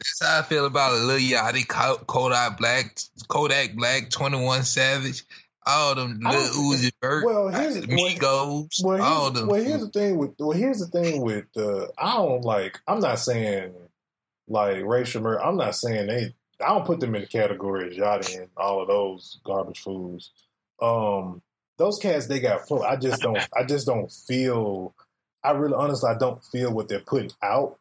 That's 0.00 0.22
how 0.22 0.40
I 0.40 0.42
feel 0.42 0.66
about 0.66 1.00
Lil 1.00 1.18
Yachty, 1.18 1.66
Ko- 1.66 2.02
Kodak 2.06 2.58
Black, 2.58 2.96
Kodak 3.28 3.74
Black, 3.76 4.10
Twenty 4.10 4.42
One 4.42 4.62
Savage, 4.62 5.24
all 5.66 5.94
them 5.94 6.18
Lil 6.20 6.32
Uzi 6.32 6.90
Vert, 7.00 7.24
Well, 7.24 7.48
here's 7.48 7.76
Migos, 7.86 8.82
well, 8.82 9.02
all 9.02 9.24
here's, 9.24 9.40
them. 9.40 9.48
well, 9.48 9.62
here's 9.62 9.80
the 9.80 9.90
thing 9.90 10.18
with 10.18 10.34
well, 10.38 10.52
here's 10.52 10.80
the 10.80 10.86
thing 10.86 11.22
with 11.22 11.46
uh, 11.56 11.86
I 11.96 12.14
don't 12.14 12.42
like. 12.42 12.80
I'm 12.88 13.00
not 13.00 13.18
saying 13.18 13.74
like 14.48 14.84
Rae 14.84 15.02
Sremmurd. 15.02 15.44
I'm 15.44 15.56
not 15.56 15.74
saying 15.74 16.06
they. 16.06 16.34
I 16.60 16.70
don't 16.70 16.86
put 16.86 16.98
them 16.98 17.14
in 17.14 17.20
the 17.20 17.28
category 17.28 17.88
as 17.88 17.96
Yachty 17.96 18.40
and 18.40 18.48
all 18.56 18.82
of 18.82 18.88
those 18.88 19.38
garbage 19.44 19.78
fools. 19.80 20.32
Um, 20.82 21.40
those 21.76 21.98
cats 21.98 22.26
they 22.26 22.40
got 22.40 22.66
full. 22.66 22.82
I 22.82 22.96
just 22.96 23.22
don't. 23.22 23.38
I 23.56 23.64
just 23.64 23.86
don't 23.86 24.10
feel. 24.10 24.94
I 25.44 25.52
really, 25.52 25.74
honestly, 25.74 26.10
I 26.10 26.18
don't 26.18 26.42
feel 26.44 26.72
what 26.72 26.88
they're 26.88 27.00
putting 27.00 27.30
out. 27.42 27.78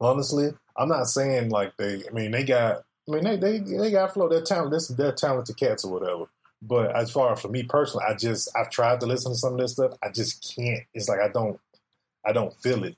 Honestly, 0.00 0.50
I'm 0.76 0.88
not 0.88 1.08
saying 1.08 1.50
like 1.50 1.76
they. 1.76 2.02
I 2.08 2.12
mean, 2.12 2.30
they 2.30 2.44
got. 2.44 2.82
I 3.08 3.12
mean, 3.12 3.24
they 3.24 3.36
they 3.36 3.58
they 3.58 3.90
got 3.90 4.14
flow. 4.14 4.28
They're 4.28 4.42
talented. 4.42 4.96
They're 4.96 5.12
talented 5.12 5.56
cats 5.56 5.84
or 5.84 5.92
whatever. 5.92 6.24
But 6.62 6.94
as 6.94 7.10
far 7.10 7.32
as 7.32 7.40
for 7.40 7.48
me 7.48 7.64
personally, 7.64 8.06
I 8.08 8.14
just 8.14 8.48
I've 8.56 8.70
tried 8.70 9.00
to 9.00 9.06
listen 9.06 9.32
to 9.32 9.38
some 9.38 9.54
of 9.54 9.58
this 9.58 9.72
stuff. 9.72 9.92
I 10.02 10.10
just 10.10 10.54
can't. 10.56 10.84
It's 10.94 11.08
like 11.08 11.20
I 11.20 11.28
don't. 11.28 11.60
I 12.24 12.32
don't 12.32 12.54
feel 12.54 12.84
it. 12.84 12.96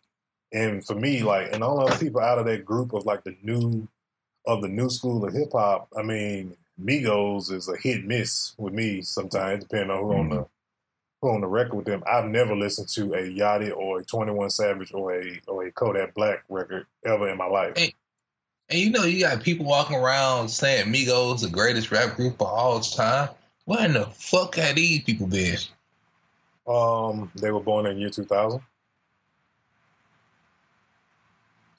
And 0.53 0.85
for 0.85 0.95
me, 0.95 1.23
like, 1.23 1.53
and 1.53 1.65
all 1.65 1.81
other 1.81 1.99
people 1.99 2.21
out 2.21 2.39
of 2.39 2.47
that 2.47 2.65
group 2.65 2.93
of 2.93 3.07
like 3.07 3.25
the 3.25 3.37
new 3.43 3.89
of 4.47 4.63
the 4.63 4.69
new 4.69 4.91
school 4.91 5.25
of 5.25 5.33
hip 5.33 5.53
hop, 5.53 5.89
I 5.97 6.03
mean, 6.03 6.57
Migos 6.81 7.51
is 7.51 7.69
a 7.69 7.77
hit 7.77 8.05
miss 8.05 8.55
with 8.59 8.75
me 8.75 9.03
sometimes, 9.03 9.65
depending 9.65 9.91
on 9.91 10.03
who 10.03 10.13
on 10.15 10.29
the 10.29 10.47
who 11.21 11.31
on 11.31 11.41
the 11.41 11.47
record 11.47 11.77
with 11.77 11.87
them. 11.87 12.03
I've 12.07 12.27
never 12.27 12.55
listened 12.55 12.89
to 12.91 13.15
a 13.15 13.23
Yachty 13.23 13.75
or 13.75 14.01
a 14.01 14.05
Twenty 14.05 14.33
One 14.33 14.51
Savage 14.51 14.93
or 14.93 15.15
a 15.15 15.41
or 15.49 15.65
a 15.65 15.73
Kodak 15.73 16.15
Black 16.15 16.45
record 16.49 16.87
ever 17.05 17.29
in 17.29 17.39
my 17.39 17.47
life. 17.47 17.77
Hey. 17.77 17.95
And 18.71 18.79
you 18.79 18.91
know, 18.91 19.05
you 19.05 19.21
got 19.21 19.43
people 19.43 19.67
walking 19.67 19.97
around 19.97 20.49
saying 20.49 20.93
Migos 20.93 21.43
the 21.43 21.51
greatest 21.51 21.91
rap 21.91 22.17
group 22.17 22.41
of 22.41 22.47
all 22.47 22.81
time. 22.81 23.29
Where 23.67 23.85
in 23.85 23.93
the 23.93 24.07
fuck 24.07 24.55
have 24.57 24.77
these 24.77 25.03
people 25.03 25.27
been? 25.27 25.59
Um, 26.67 27.31
they 27.35 27.51
were 27.51 27.61
born 27.61 27.87
in 27.87 27.99
year 27.99 28.09
two 28.09 28.25
thousand. 28.25 28.63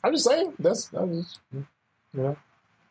I'm 0.06 0.14
just 0.14 0.26
saying 0.26 0.54
that's, 0.60 0.92
I'm 0.94 1.24
just, 1.24 1.40
you 1.52 1.66
know, 2.14 2.38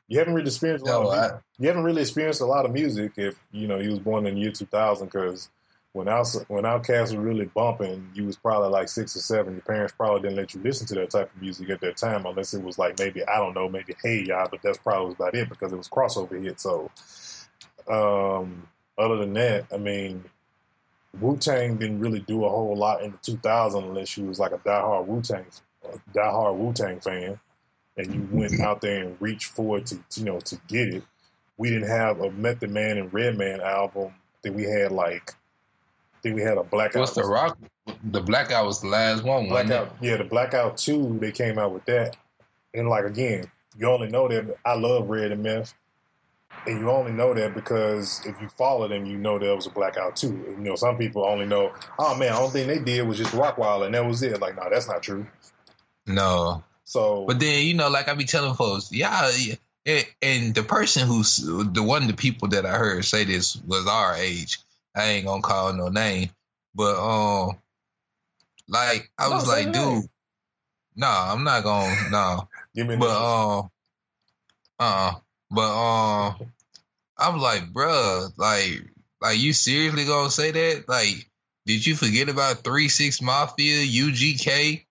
you 0.09 0.19
haven't 0.19 0.35
really 0.35 0.49
experienced 0.49 0.85
a 0.87 0.91
lot 0.91 1.03
No, 1.03 1.09
of 1.11 1.13
I, 1.15 1.21
music. 1.21 1.41
you 1.61 1.69
haven't 1.69 1.85
really 1.85 2.03
experienced 2.03 2.41
a 2.41 2.47
lot 2.47 2.65
of 2.67 2.73
music 2.73 3.13
if 3.17 3.43
you 3.53 3.69
know 3.69 3.79
you 3.79 3.91
was 3.91 4.01
born 4.01 4.27
in 4.27 4.35
the 4.35 4.41
year 4.41 4.51
2000 4.51 5.07
because 5.07 5.49
when 5.93 6.09
Outs 6.09 6.37
when 6.49 6.65
Outkast 6.65 7.03
was 7.03 7.17
really 7.17 7.45
bumping, 7.47 8.11
you 8.15 8.25
was 8.25 8.37
probably 8.37 8.69
like 8.69 8.89
six 8.89 9.15
or 9.17 9.21
seven. 9.21 9.53
Your 9.55 9.63
parents 9.63 9.95
probably 9.97 10.23
didn't 10.23 10.37
let 10.37 10.53
you 10.53 10.61
listen 10.61 10.89
to 10.89 10.95
that 10.97 11.11
type 11.11 11.35
of 11.35 11.41
music 11.41 11.71
at 11.71 11.81
that 11.83 11.97
time 11.97 12.27
unless 12.27 12.53
it 12.53 12.63
was 12.65 12.79
like 12.79 12.99
maybe 12.99 13.25
I 13.25 13.37
don't 13.37 13.55
know 13.55 13.69
maybe 13.69 13.95
Hey 14.03 14.25
Ya, 14.25 14.47
but 14.51 14.61
that's 14.61 14.79
probably 14.79 15.15
about 15.15 15.37
it 15.37 15.49
because 15.49 15.73
it 15.73 15.77
was 15.77 15.89
crossover 15.89 16.43
hit. 16.43 16.59
So, 16.61 16.91
um, 17.89 18.67
other 18.99 19.17
than 19.19 19.33
that, 19.35 19.67
I 19.73 19.77
mean, 19.77 20.25
Wu 21.21 21.37
Tang 21.37 21.77
didn't 21.77 22.01
really 22.01 22.21
do 22.21 22.45
a 22.45 22.51
whole 22.51 22.77
lot 22.77 23.03
in 23.03 23.13
the 23.13 23.19
2000 23.19 23.85
unless 23.85 24.17
you 24.19 24.25
was 24.27 24.41
like 24.41 24.53
a 24.53 24.59
diehard 24.59 25.07
Wu 25.07 25.23
Tang 25.23 25.47
diehard 26.13 26.57
Wu 26.57 26.73
Tang 26.73 27.01
fan, 27.01 27.39
and 27.97 28.15
you 28.15 28.29
went 28.31 28.53
mm-hmm. 28.53 28.63
out 28.63 28.81
there 28.81 29.05
and 29.05 29.17
reached 29.21 29.53
for 29.53 29.79
it 29.79 29.87
to 29.87 29.99
you 30.17 30.25
know 30.25 30.41
to 30.41 30.57
get 30.69 30.89
it. 30.89 31.03
We 31.57 31.71
didn't 31.71 31.89
have 31.89 32.21
a 32.21 32.31
Method 32.31 32.71
Man 32.71 32.99
and 32.99 33.13
Redman 33.13 33.61
album. 33.61 34.13
Think 34.43 34.57
we 34.57 34.65
had 34.65 34.93
like, 34.93 35.31
I 35.31 36.21
think 36.23 36.35
we 36.35 36.43
had 36.43 36.59
a 36.59 36.65
Blackout. 36.65 37.01
what's 37.01 37.15
the 37.15 37.25
rock? 37.25 37.57
The 38.11 38.21
Blackout 38.21 38.67
was 38.67 38.81
the 38.81 38.89
last 38.89 39.23
one. 39.23 39.49
wasn't 39.49 39.71
it? 39.71 39.75
Blackout? 39.75 39.97
Yeah, 40.01 40.17
the 40.17 40.25
Blackout 40.25 40.77
Two. 40.77 41.19
They 41.21 41.33
came 41.33 41.59
out 41.59 41.73
with 41.73 41.85
that, 41.87 42.17
and 42.75 42.89
like 42.89 43.05
again, 43.05 43.51
you 43.79 43.89
only 43.89 44.09
know 44.09 44.29
that 44.29 44.57
I 44.65 44.75
love 44.75 45.09
Red 45.09 45.33
and 45.33 45.43
Meth, 45.43 45.75
and 46.67 46.81
you 46.81 46.91
only 46.91 47.13
know 47.13 47.35
that 47.35 47.55
because 47.55 48.25
if 48.25 48.41
you 48.41 48.49
follow 48.49 48.89
them, 48.89 49.05
you 49.05 49.17
know 49.17 49.39
there 49.39 49.55
was 49.55 49.67
a 49.67 49.71
Blackout 49.71 50.17
Two. 50.17 50.29
You 50.29 50.57
know, 50.59 50.77
some 50.77 50.97
people 50.97 51.25
only 51.25 51.47
know, 51.47 51.73
oh 51.99 52.17
man, 52.17 52.33
the 52.33 52.39
only 52.39 52.51
thing 52.51 52.69
they 52.69 52.79
did 52.79 53.07
was 53.07 53.19
just 53.19 53.33
Rockwild, 53.33 53.85
and 53.85 53.95
that 53.95 54.05
was 54.05 54.23
it. 54.23 54.41
Like, 54.41 54.57
no, 54.57 54.69
that's 54.71 54.89
not 54.89 55.03
true. 55.03 55.27
No, 56.07 56.63
So, 56.85 57.27
but 57.27 57.41
then 57.41 57.67
you 57.67 57.75
know, 57.75 57.89
like 57.89 58.09
I 58.09 58.15
be 58.15 58.25
telling 58.25 58.55
folks, 58.55 58.93
yeah, 58.93 59.31
and, 59.87 60.07
and 60.23 60.55
the 60.55 60.63
person 60.63 61.07
who's 61.07 61.37
the 61.39 61.83
one 61.83 62.03
of 62.03 62.09
the 62.09 62.15
people 62.15 62.49
that 62.49 62.67
I 62.67 62.77
heard 62.77 63.05
say 63.05 63.25
this 63.25 63.57
was 63.57 63.87
our 63.87 64.15
age. 64.17 64.61
I 64.95 65.07
ain't 65.07 65.27
gonna 65.27 65.43
call 65.43 65.73
no 65.73 65.89
name, 65.89 66.31
but 66.75 66.97
um, 66.97 67.57
like 68.69 69.11
I 69.19 69.29
No, 69.29 69.37
was 69.37 69.47
like, 69.49 69.73
dude, 69.73 70.05
no, 70.97 71.07
I'm 71.09 71.45
not 71.45 71.65
gonna, 71.65 72.11
no. 72.11 72.49
give 72.75 72.87
me 72.87 72.97
But 72.97 73.09
um, 73.59 73.71
uh, 74.79 75.15
but 75.51 75.73
um, 75.73 76.53
I'm 77.19 77.39
like, 77.39 77.73
bruh, 77.73 78.33
like, 78.37 78.83
like 79.21 79.39
you 79.39 79.53
seriously 79.53 80.05
gonna 80.05 80.31
say 80.31 80.51
that? 80.51 80.89
Like, 80.89 81.29
did 81.67 81.85
you 81.87 81.97
forget 81.97 82.29
about 82.29 82.65
Three 82.65 82.89
Six 82.89 83.23
Mafia, 83.23 83.85
UGK? 83.85 84.85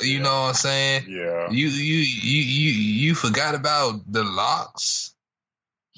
You 0.00 0.20
know 0.20 0.42
what 0.42 0.48
I'm 0.48 0.54
saying? 0.54 1.04
yeah. 1.08 1.50
You 1.50 1.68
you 1.68 1.96
you 1.96 2.42
you 2.42 2.72
you 2.72 3.14
forgot 3.14 3.54
about 3.54 4.00
the 4.10 4.22
LOX. 4.22 5.14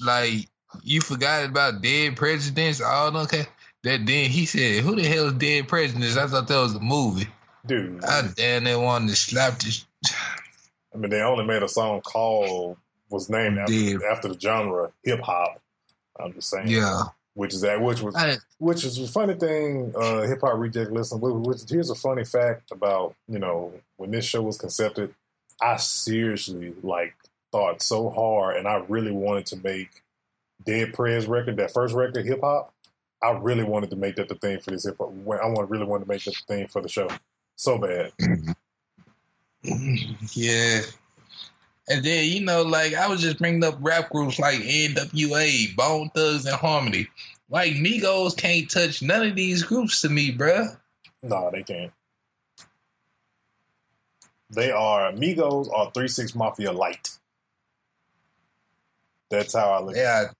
like 0.01 0.49
you 0.83 1.01
forgot 1.01 1.45
about 1.45 1.83
dead 1.83 2.17
presidents. 2.17 2.81
All 2.81 3.17
okay. 3.19 3.47
That 3.83 4.07
then 4.07 4.31
he 4.31 4.47
said, 4.47 4.83
"Who 4.83 4.97
the 4.97 5.05
hell 5.05 5.27
is 5.27 5.35
dead 5.35 5.69
presidents?" 5.69 6.17
I 6.17 6.27
thought 6.27 6.49
that 6.49 6.57
was 6.57 6.75
a 6.75 6.81
movie. 6.81 7.29
Dude, 7.67 8.05
I 8.05 8.29
damn 8.35 8.65
they 8.65 8.77
wanted 8.77 9.09
to 9.09 9.17
slap 9.17 9.59
this. 9.59 9.85
I 10.95 10.97
mean, 10.97 11.11
they 11.11 11.21
only 11.23 11.45
made 11.45 11.63
a 11.63 11.69
song 11.69 12.01
called 12.01 12.77
was 13.11 13.29
named 13.29 13.59
after, 13.59 14.07
after 14.07 14.29
the 14.29 14.39
genre 14.39 14.93
hip 15.03 15.21
hop. 15.21 15.61
I'm 16.19 16.33
just 16.33 16.49
saying, 16.49 16.69
Yeah, 16.69 17.03
which 17.35 17.53
is 17.53 17.61
that 17.63 17.81
which 17.81 18.01
was 18.01 18.15
which 18.59 18.85
is 18.85 18.99
a 18.99 19.09
funny 19.09 19.35
thing. 19.35 19.93
Uh, 19.97 20.23
hip 20.23 20.41
hop 20.41 20.59
reject 20.59 20.91
listen. 20.91 21.21
Which, 21.21 21.35
which, 21.35 21.71
here's 21.71 21.91
a 21.91 21.95
funny 21.95 22.25
fact 22.25 22.71
about 22.71 23.15
you 23.29 23.39
know 23.39 23.73
when 23.97 24.11
this 24.11 24.25
show 24.25 24.43
was 24.43 24.59
concepted. 24.59 25.15
I 25.61 25.77
seriously 25.77 26.75
like 26.83 27.15
thought 27.53 27.83
so 27.83 28.11
hard, 28.11 28.57
and 28.57 28.67
I 28.67 28.85
really 28.89 29.13
wanted 29.13 29.47
to 29.47 29.57
make 29.57 30.03
Dead 30.65 30.93
Prez 30.93 31.27
record, 31.27 31.57
that 31.57 31.73
first 31.73 31.95
record, 31.95 32.27
hip 32.27 32.41
hop. 32.41 32.73
I 33.23 33.31
really 33.31 33.65
wanted 33.65 33.91
to 33.91 33.97
make 33.97 34.17
that 34.17 34.29
the 34.29 34.35
thing 34.35 34.61
for 34.61 34.71
this 34.71 34.85
hip 34.85 34.97
hop. 34.99 35.11
I 35.11 35.47
want 35.47 35.71
really 35.71 35.87
wanted 35.87 36.05
to 36.05 36.11
make 36.11 36.25
that 36.25 36.35
the 36.35 36.55
thing 36.55 36.67
for 36.69 36.83
the 36.83 36.89
show 36.89 37.09
so 37.57 37.79
bad. 37.79 38.13
yeah. 40.33 40.81
And 41.89 42.05
then 42.05 42.25
you 42.25 42.41
know, 42.41 42.63
like 42.63 42.95
I 42.95 43.09
was 43.09 43.21
just 43.21 43.39
bringing 43.39 43.65
up 43.65 43.77
rap 43.81 44.11
groups 44.11 44.39
like 44.39 44.61
NWA, 44.61 45.77
Bone 45.77 46.11
Thugs, 46.15 46.47
and 46.47 46.57
Harmony. 46.57 47.09
Like 47.51 47.73
Migos 47.73 48.37
can't 48.37 48.71
touch 48.71 49.03
none 49.03 49.27
of 49.27 49.37
these 49.37 49.63
groups 49.63 50.01
to 50.01 50.09
me, 50.09 50.33
bruh. 50.33 50.77
No, 51.23 51.51
they 51.53 51.63
can't. 51.63 51.93
They 54.51 54.71
are 54.71 55.13
Migos 55.13 55.71
are 55.73 55.91
Three 55.91 56.09
Six 56.09 56.35
Mafia 56.35 56.73
light. 56.73 57.11
That's 59.31 59.55
how 59.55 59.71
I 59.71 59.81
look. 59.81 59.97
It. 59.97 60.31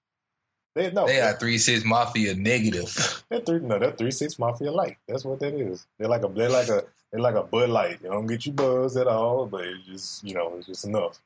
They 0.75 0.91
no, 0.91 1.07
they 1.07 1.13
they 1.13 1.21
are 1.21 1.33
three 1.33 1.57
six 1.57 1.85
mafia 1.85 2.35
negative. 2.35 3.23
they're 3.29 3.39
three 3.39 3.59
no, 3.59 3.79
they're 3.79 3.91
Three 3.91 4.11
Six 4.11 4.37
Mafia 4.37 4.71
light. 4.71 4.97
That's 5.07 5.23
what 5.23 5.39
that 5.39 5.53
is. 5.53 5.87
They're 5.97 6.09
like 6.09 6.23
a 6.23 6.27
they're 6.27 6.49
like 6.49 6.67
a 6.67 6.83
they're 7.11 7.21
like 7.21 7.35
a 7.35 7.43
Bud 7.43 7.69
Light. 7.69 8.01
They 8.01 8.09
don't 8.09 8.27
get 8.27 8.45
you 8.45 8.51
buzzed 8.51 8.97
at 8.97 9.07
all, 9.07 9.45
but 9.45 9.63
it's 9.63 9.85
just 9.85 10.23
you 10.25 10.33
know 10.33 10.53
it's 10.57 10.67
just 10.67 10.83
enough. 10.83 11.21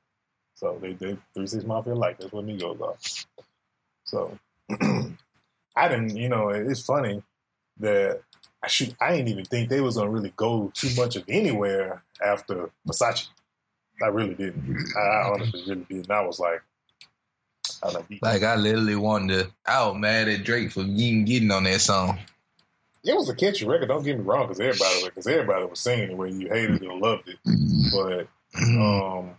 So 0.60 0.78
they 0.82 0.94
they 0.94 1.18
Three 1.34 1.48
Six 1.48 1.64
Mafia 1.64 1.96
light. 1.96 2.18
That's 2.20 2.34
what 2.34 2.46
Migos 2.46 2.82
are. 2.82 2.96
So 4.04 4.38
I 5.76 5.88
didn't, 5.88 6.18
you 6.18 6.28
know, 6.28 6.50
it's 6.50 6.82
funny 6.82 7.24
that 7.80 8.22
I 8.62 8.68
shoot. 8.68 8.94
I 9.00 9.12
didn't 9.16 9.30
even 9.30 9.46
think 9.46 9.70
they 9.70 9.80
was 9.80 9.96
gonna 9.96 10.10
really 10.10 10.34
go 10.36 10.72
too 10.74 10.90
much 10.98 11.16
of 11.16 11.24
anywhere 11.30 12.04
after 12.24 12.72
Versace. 12.88 13.28
I 14.02 14.08
really 14.08 14.36
didn't. 14.36 14.78
I, 14.98 15.00
I 15.00 15.32
honestly 15.34 15.64
really 15.68 15.86
didn't. 15.90 16.12
I 16.12 16.22
was 16.26 16.40
like, 16.40 16.62
I 17.82 17.92
like, 17.92 18.06
Like 18.22 18.44
I 18.44 18.56
literally 18.56 18.96
wanted 18.98 19.46
to. 19.46 19.52
I 19.66 19.88
was 19.88 19.98
mad 19.98 20.28
at 20.28 20.44
Drake 20.44 20.72
for 20.72 20.82
even 20.82 21.24
getting 21.26 21.52
on 21.52 21.64
that 21.64 21.80
song. 21.80 22.20
it 23.04 23.16
was 23.16 23.30
a 23.30 23.36
catchy 23.36 23.66
record. 23.66 23.88
Don't 23.88 24.04
get 24.04 24.18
me 24.18 24.24
wrong, 24.26 24.48
because 24.48 24.60
everybody, 24.60 25.06
because 25.06 25.28
everybody 25.28 25.66
was 25.66 25.80
singing 25.80 26.12
it, 26.12 26.18
whether 26.18 26.34
you 26.34 26.50
hated 26.50 26.84
it 26.84 26.88
or 26.88 26.98
loved 26.98 27.30
it. 27.30 27.38
But 27.94 28.28
Um, 28.58 29.36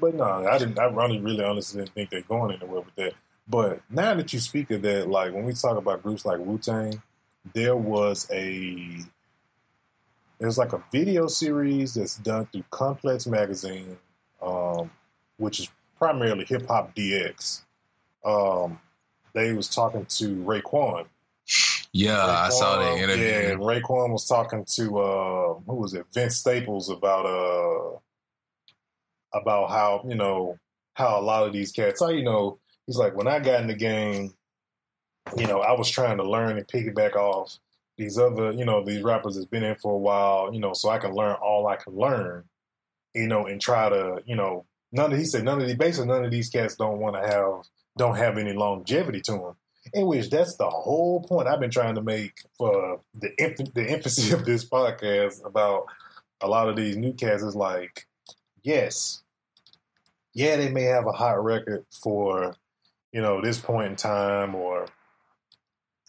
but 0.00 0.14
no, 0.14 0.24
I 0.24 0.58
didn't. 0.58 0.78
I 0.78 0.84
really, 0.86 1.20
really, 1.20 1.44
honestly 1.44 1.80
didn't 1.82 1.94
think 1.94 2.10
they're 2.10 2.22
going 2.22 2.54
anywhere 2.54 2.80
with 2.80 2.94
that. 2.96 3.14
But 3.48 3.80
now 3.90 4.14
that 4.14 4.32
you 4.32 4.40
speak 4.40 4.70
of 4.70 4.82
that, 4.82 5.08
like 5.08 5.32
when 5.32 5.44
we 5.44 5.52
talk 5.54 5.76
about 5.78 6.02
groups 6.02 6.24
like 6.24 6.38
Wu 6.38 6.58
Tang, 6.58 7.00
there 7.54 7.76
was 7.76 8.28
a 8.32 8.98
there's 10.38 10.58
like 10.58 10.72
a 10.72 10.82
video 10.92 11.26
series 11.26 11.94
that's 11.94 12.16
done 12.16 12.46
through 12.46 12.64
Complex 12.70 13.26
Magazine, 13.26 13.96
um, 14.42 14.90
which 15.38 15.60
is 15.60 15.68
primarily 15.98 16.44
Hip 16.44 16.66
Hop 16.68 16.94
DX. 16.94 17.62
Um, 18.24 18.78
they 19.32 19.52
was 19.52 19.68
talking 19.68 20.04
to 20.06 20.36
Raekwon. 20.44 21.06
yeah, 21.92 22.24
I 22.24 22.48
saw 22.50 22.78
that 22.78 22.84
Raekwon- 22.96 23.02
interview. 23.02 23.24
Yeah, 23.24 23.54
Raekwon 23.54 24.12
was 24.12 24.26
talking 24.26 24.64
to 24.76 24.98
uh, 24.98 25.54
who 25.66 25.74
was 25.74 25.94
it? 25.94 26.06
Vince 26.12 26.36
Staples 26.36 26.90
about 26.90 27.24
uh 27.26 27.98
about 29.40 29.70
how 29.70 30.04
you 30.06 30.14
know 30.14 30.58
how 30.94 31.18
a 31.18 31.22
lot 31.22 31.46
of 31.46 31.52
these 31.52 31.72
cats. 31.72 32.00
How 32.00 32.08
you 32.08 32.24
know 32.24 32.58
he's 32.86 32.96
like 32.96 33.16
when 33.16 33.28
I 33.28 33.38
got 33.38 33.60
in 33.60 33.66
the 33.66 33.74
game, 33.74 34.34
you 35.36 35.46
know 35.46 35.60
I 35.60 35.72
was 35.72 35.90
trying 35.90 36.18
to 36.18 36.28
learn 36.28 36.56
and 36.56 36.66
piggyback 36.66 37.14
off 37.14 37.58
these 37.96 38.18
other 38.18 38.52
you 38.52 38.64
know 38.64 38.84
these 38.84 39.02
rappers 39.02 39.34
that's 39.34 39.46
been 39.46 39.64
in 39.64 39.76
for 39.76 39.94
a 39.94 39.98
while, 39.98 40.52
you 40.52 40.60
know, 40.60 40.72
so 40.74 40.88
I 40.90 40.98
can 40.98 41.14
learn 41.14 41.36
all 41.42 41.66
I 41.66 41.76
can 41.76 41.94
learn, 41.96 42.44
you 43.14 43.28
know, 43.28 43.46
and 43.46 43.60
try 43.60 43.88
to 43.88 44.22
you 44.26 44.36
know 44.36 44.66
none 44.92 45.12
of 45.12 45.18
he 45.18 45.24
said 45.24 45.44
none 45.44 45.60
of 45.60 45.66
these 45.66 45.76
basically 45.76 46.08
none 46.08 46.24
of 46.24 46.30
these 46.30 46.48
cats 46.48 46.76
don't 46.76 46.98
want 46.98 47.16
to 47.16 47.22
have 47.22 47.64
don't 47.96 48.16
have 48.16 48.38
any 48.38 48.52
longevity 48.52 49.20
to 49.20 49.32
them 49.32 49.56
in 49.92 50.06
which 50.06 50.30
that's 50.30 50.56
the 50.56 50.68
whole 50.68 51.22
point 51.22 51.48
I've 51.48 51.60
been 51.60 51.70
trying 51.70 51.94
to 51.94 52.02
make 52.02 52.34
for 52.56 53.00
the 53.14 53.30
the 53.74 53.88
emphasis 53.88 54.32
of 54.32 54.44
this 54.44 54.64
podcast 54.64 55.44
about 55.44 55.86
a 56.40 56.48
lot 56.48 56.68
of 56.68 56.76
these 56.76 56.96
new 56.96 57.12
cats 57.12 57.42
is 57.42 57.56
like, 57.56 58.06
yes, 58.62 59.22
yeah, 60.38 60.54
they 60.54 60.70
may 60.70 60.84
have 60.84 61.08
a 61.08 61.12
hot 61.12 61.42
record 61.42 61.84
for 61.90 62.54
you 63.12 63.20
know 63.20 63.40
this 63.40 63.58
point 63.58 63.90
in 63.90 63.96
time, 63.96 64.54
or 64.54 64.86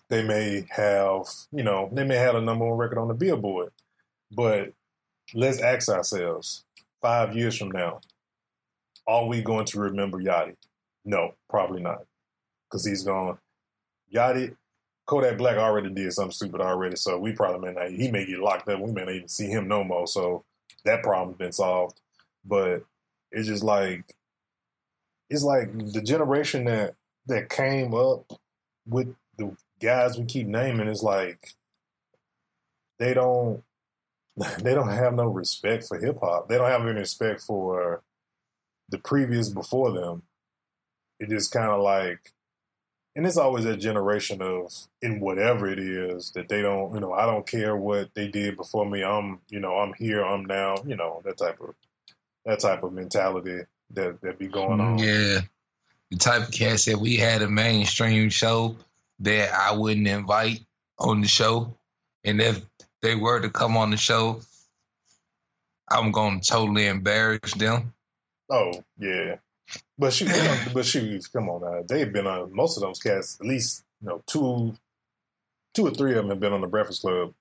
they 0.09 0.23
may 0.23 0.67
have 0.69 1.23
you 1.51 1.63
know 1.63 1.89
they 1.91 2.03
may 2.03 2.17
have 2.17 2.35
a 2.35 2.41
number 2.41 2.63
one 2.63 2.77
record 2.77 2.99
on 2.99 3.07
the 3.07 3.15
Billboard, 3.15 3.71
but 4.31 4.73
let's 5.33 5.59
ask 5.59 5.89
ourselves: 5.89 6.63
five 7.01 7.35
years 7.35 7.57
from 7.57 7.71
now, 7.71 8.01
are 9.07 9.25
we 9.25 9.41
going 9.41 9.65
to 9.65 9.79
remember 9.79 10.19
Yachty? 10.19 10.57
No, 11.03 11.33
probably 11.49 11.81
not, 11.81 12.03
because 12.69 12.85
he's 12.85 13.01
gone. 13.01 13.39
Yachty, 14.13 14.55
Kodak 15.07 15.39
Black 15.39 15.57
already 15.57 15.89
did 15.89 16.13
something 16.13 16.33
stupid 16.33 16.61
already, 16.61 16.97
so 16.97 17.17
we 17.17 17.31
probably 17.31 17.67
may 17.67 17.81
not. 17.81 17.89
He 17.89 18.11
may 18.11 18.27
get 18.27 18.37
locked 18.37 18.69
up. 18.69 18.79
We 18.79 18.91
may 18.91 19.05
not 19.05 19.15
even 19.15 19.27
see 19.27 19.47
him 19.47 19.67
no 19.67 19.83
more. 19.83 20.05
So 20.05 20.45
that 20.85 21.01
problem's 21.01 21.39
been 21.39 21.51
solved. 21.51 21.99
But 22.45 22.83
it's 23.31 23.47
just 23.47 23.63
like 23.63 24.15
it's 25.29 25.43
like 25.43 25.71
the 25.93 26.01
generation 26.01 26.65
that 26.65 26.95
that 27.27 27.49
came 27.49 27.93
up 27.93 28.31
with 28.87 29.13
the 29.37 29.55
guys 29.79 30.17
we 30.17 30.25
keep 30.25 30.47
naming 30.47 30.87
is 30.87 31.03
like 31.03 31.53
they 32.97 33.13
don't 33.13 33.63
they 34.61 34.73
don't 34.73 34.89
have 34.89 35.13
no 35.13 35.27
respect 35.27 35.87
for 35.87 35.99
hip 35.99 36.19
hop. 36.21 36.49
They 36.49 36.57
don't 36.57 36.69
have 36.69 36.81
any 36.81 36.99
respect 36.99 37.41
for 37.41 38.01
the 38.89 38.97
previous 38.97 39.49
before 39.49 39.91
them. 39.91 40.23
It 41.19 41.29
just 41.29 41.51
kind 41.51 41.69
of 41.69 41.81
like 41.81 42.33
and 43.15 43.27
it's 43.27 43.37
always 43.37 43.65
that 43.65 43.77
generation 43.77 44.41
of 44.41 44.71
in 45.01 45.19
whatever 45.19 45.67
it 45.67 45.79
is 45.79 46.31
that 46.31 46.47
they 46.47 46.61
don't 46.61 46.93
you 46.93 46.99
know 47.01 47.11
i 47.11 47.25
don't 47.25 47.45
care 47.45 47.75
what 47.75 48.09
they 48.13 48.27
did 48.27 48.55
before 48.55 48.85
me 48.85 49.03
i'm 49.03 49.39
you 49.49 49.59
know 49.59 49.75
i'm 49.77 49.93
here 49.93 50.23
i'm 50.23 50.45
now 50.45 50.75
you 50.85 50.95
know 50.95 51.21
that 51.25 51.37
type 51.37 51.59
of 51.59 51.73
that 52.45 52.59
type 52.59 52.83
of 52.83 52.93
mentality 52.93 53.59
that 53.91 54.21
that 54.21 54.39
be 54.39 54.47
going 54.47 54.79
on. 54.79 54.97
Yeah, 54.99 55.41
the 56.11 56.17
type 56.17 56.47
of 56.47 56.51
cats 56.51 56.85
that 56.85 56.97
we 56.97 57.17
had 57.17 57.41
a 57.41 57.49
mainstream 57.49 58.29
show 58.29 58.77
that 59.19 59.53
I 59.53 59.73
wouldn't 59.73 60.07
invite 60.07 60.61
on 60.97 61.21
the 61.21 61.27
show, 61.27 61.75
and 62.23 62.41
if 62.41 62.61
they 63.01 63.15
were 63.15 63.39
to 63.39 63.49
come 63.49 63.77
on 63.77 63.91
the 63.91 63.97
show, 63.97 64.41
I'm 65.89 66.11
going 66.11 66.39
to 66.41 66.47
totally 66.47 66.87
embarrass 66.87 67.53
them. 67.53 67.93
oh 68.49 68.83
yeah. 68.97 69.35
But 69.97 70.13
shoot 70.13 70.31
but 70.73 70.85
shoot 70.85 71.27
come 71.31 71.49
on 71.49 71.61
now. 71.61 71.83
They've 71.87 72.11
been 72.11 72.27
on 72.27 72.53
most 72.53 72.77
of 72.77 72.81
those 72.81 72.99
cats 72.99 73.37
at 73.39 73.45
least 73.45 73.83
you 74.01 74.09
know 74.09 74.23
two 74.25 74.75
two 75.73 75.87
or 75.87 75.91
three 75.91 76.11
of 76.11 76.17
them 76.17 76.29
have 76.29 76.39
been 76.39 76.53
on 76.53 76.61
the 76.61 76.67
breakfast 76.67 77.01
club. 77.01 77.33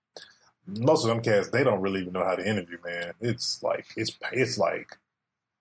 Most 0.67 1.05
of 1.05 1.09
them 1.09 1.23
cats 1.23 1.49
they 1.51 1.65
don't 1.65 1.81
really 1.81 2.01
even 2.03 2.13
know 2.13 2.25
how 2.25 2.37
to 2.37 2.49
interview 2.49 2.79
man. 2.85 3.13
It's 3.21 3.63
like 3.63 3.87
it's 3.97 4.17
it's 4.33 4.59
like 4.59 4.97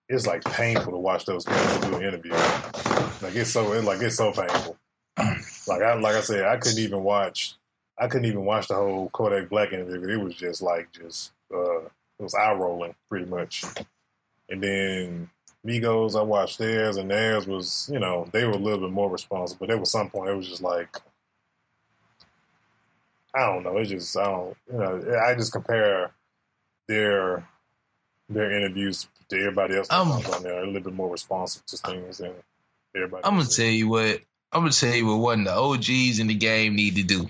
it's 0.08 0.26
like 0.26 0.42
painful 0.44 0.92
to 0.92 0.98
watch 0.98 1.24
those 1.24 1.44
guys 1.44 1.80
do 1.80 1.96
an 1.96 2.02
interview 2.02 2.32
like 2.32 3.34
it's 3.34 3.50
so 3.50 3.72
it's 3.72 3.84
like 3.86 4.00
it's 4.00 4.16
so 4.16 4.32
painful 4.32 4.76
like 5.66 5.82
I 5.82 5.94
like 5.94 6.16
I 6.16 6.20
said 6.20 6.44
I 6.44 6.56
couldn't 6.56 6.78
even 6.78 7.02
watch 7.02 7.54
I 7.98 8.06
couldn't 8.06 8.28
even 8.28 8.44
watch 8.44 8.68
the 8.68 8.74
whole 8.74 9.10
Kodak 9.10 9.48
Black 9.48 9.72
interview 9.72 10.08
it 10.08 10.24
was 10.24 10.34
just 10.34 10.62
like 10.62 10.90
just 10.92 11.32
uh 11.52 11.80
it 11.80 12.22
was 12.22 12.34
eye 12.34 12.52
rolling 12.52 12.94
pretty 13.08 13.26
much 13.26 13.64
and 14.48 14.62
then 14.62 15.30
Migos 15.66 16.18
I 16.18 16.22
watched 16.22 16.58
theirs 16.58 16.96
and 16.96 17.10
theirs 17.10 17.46
was 17.46 17.90
you 17.92 17.98
know 17.98 18.28
they 18.32 18.44
were 18.44 18.52
a 18.52 18.56
little 18.58 18.80
bit 18.80 18.90
more 18.90 19.10
responsible 19.10 19.60
but 19.60 19.68
there 19.68 19.78
was 19.78 19.90
some 19.90 20.10
point 20.10 20.30
it 20.30 20.36
was 20.36 20.48
just 20.48 20.62
like 20.62 20.96
I 23.34 23.46
don't 23.46 23.62
know. 23.62 23.76
It's 23.76 23.90
just 23.90 24.16
I 24.16 24.24
don't 24.24 24.56
you 24.72 24.78
know. 24.78 25.20
I 25.24 25.34
just 25.34 25.52
compare 25.52 26.12
their 26.86 27.46
their 28.28 28.50
interviews 28.56 29.08
to 29.28 29.36
everybody 29.36 29.76
else 29.76 29.88
Um, 29.90 30.12
on 30.12 30.22
there. 30.22 30.40
They're 30.40 30.62
a 30.62 30.66
little 30.66 30.80
bit 30.82 30.94
more 30.94 31.10
responsive 31.10 31.64
to 31.66 31.76
things 31.76 32.18
than 32.18 32.32
everybody. 32.94 33.24
I'm 33.24 33.36
gonna 33.36 33.48
tell 33.48 33.66
you 33.66 33.88
what. 33.88 34.20
I'm 34.52 34.62
gonna 34.62 34.72
tell 34.72 34.94
you 34.94 35.06
what 35.06 35.16
one 35.18 35.40
of 35.40 35.44
the 35.46 35.52
OGs 35.54 36.18
in 36.18 36.26
the 36.26 36.34
game 36.34 36.74
need 36.76 36.96
to 36.96 37.02
do. 37.02 37.28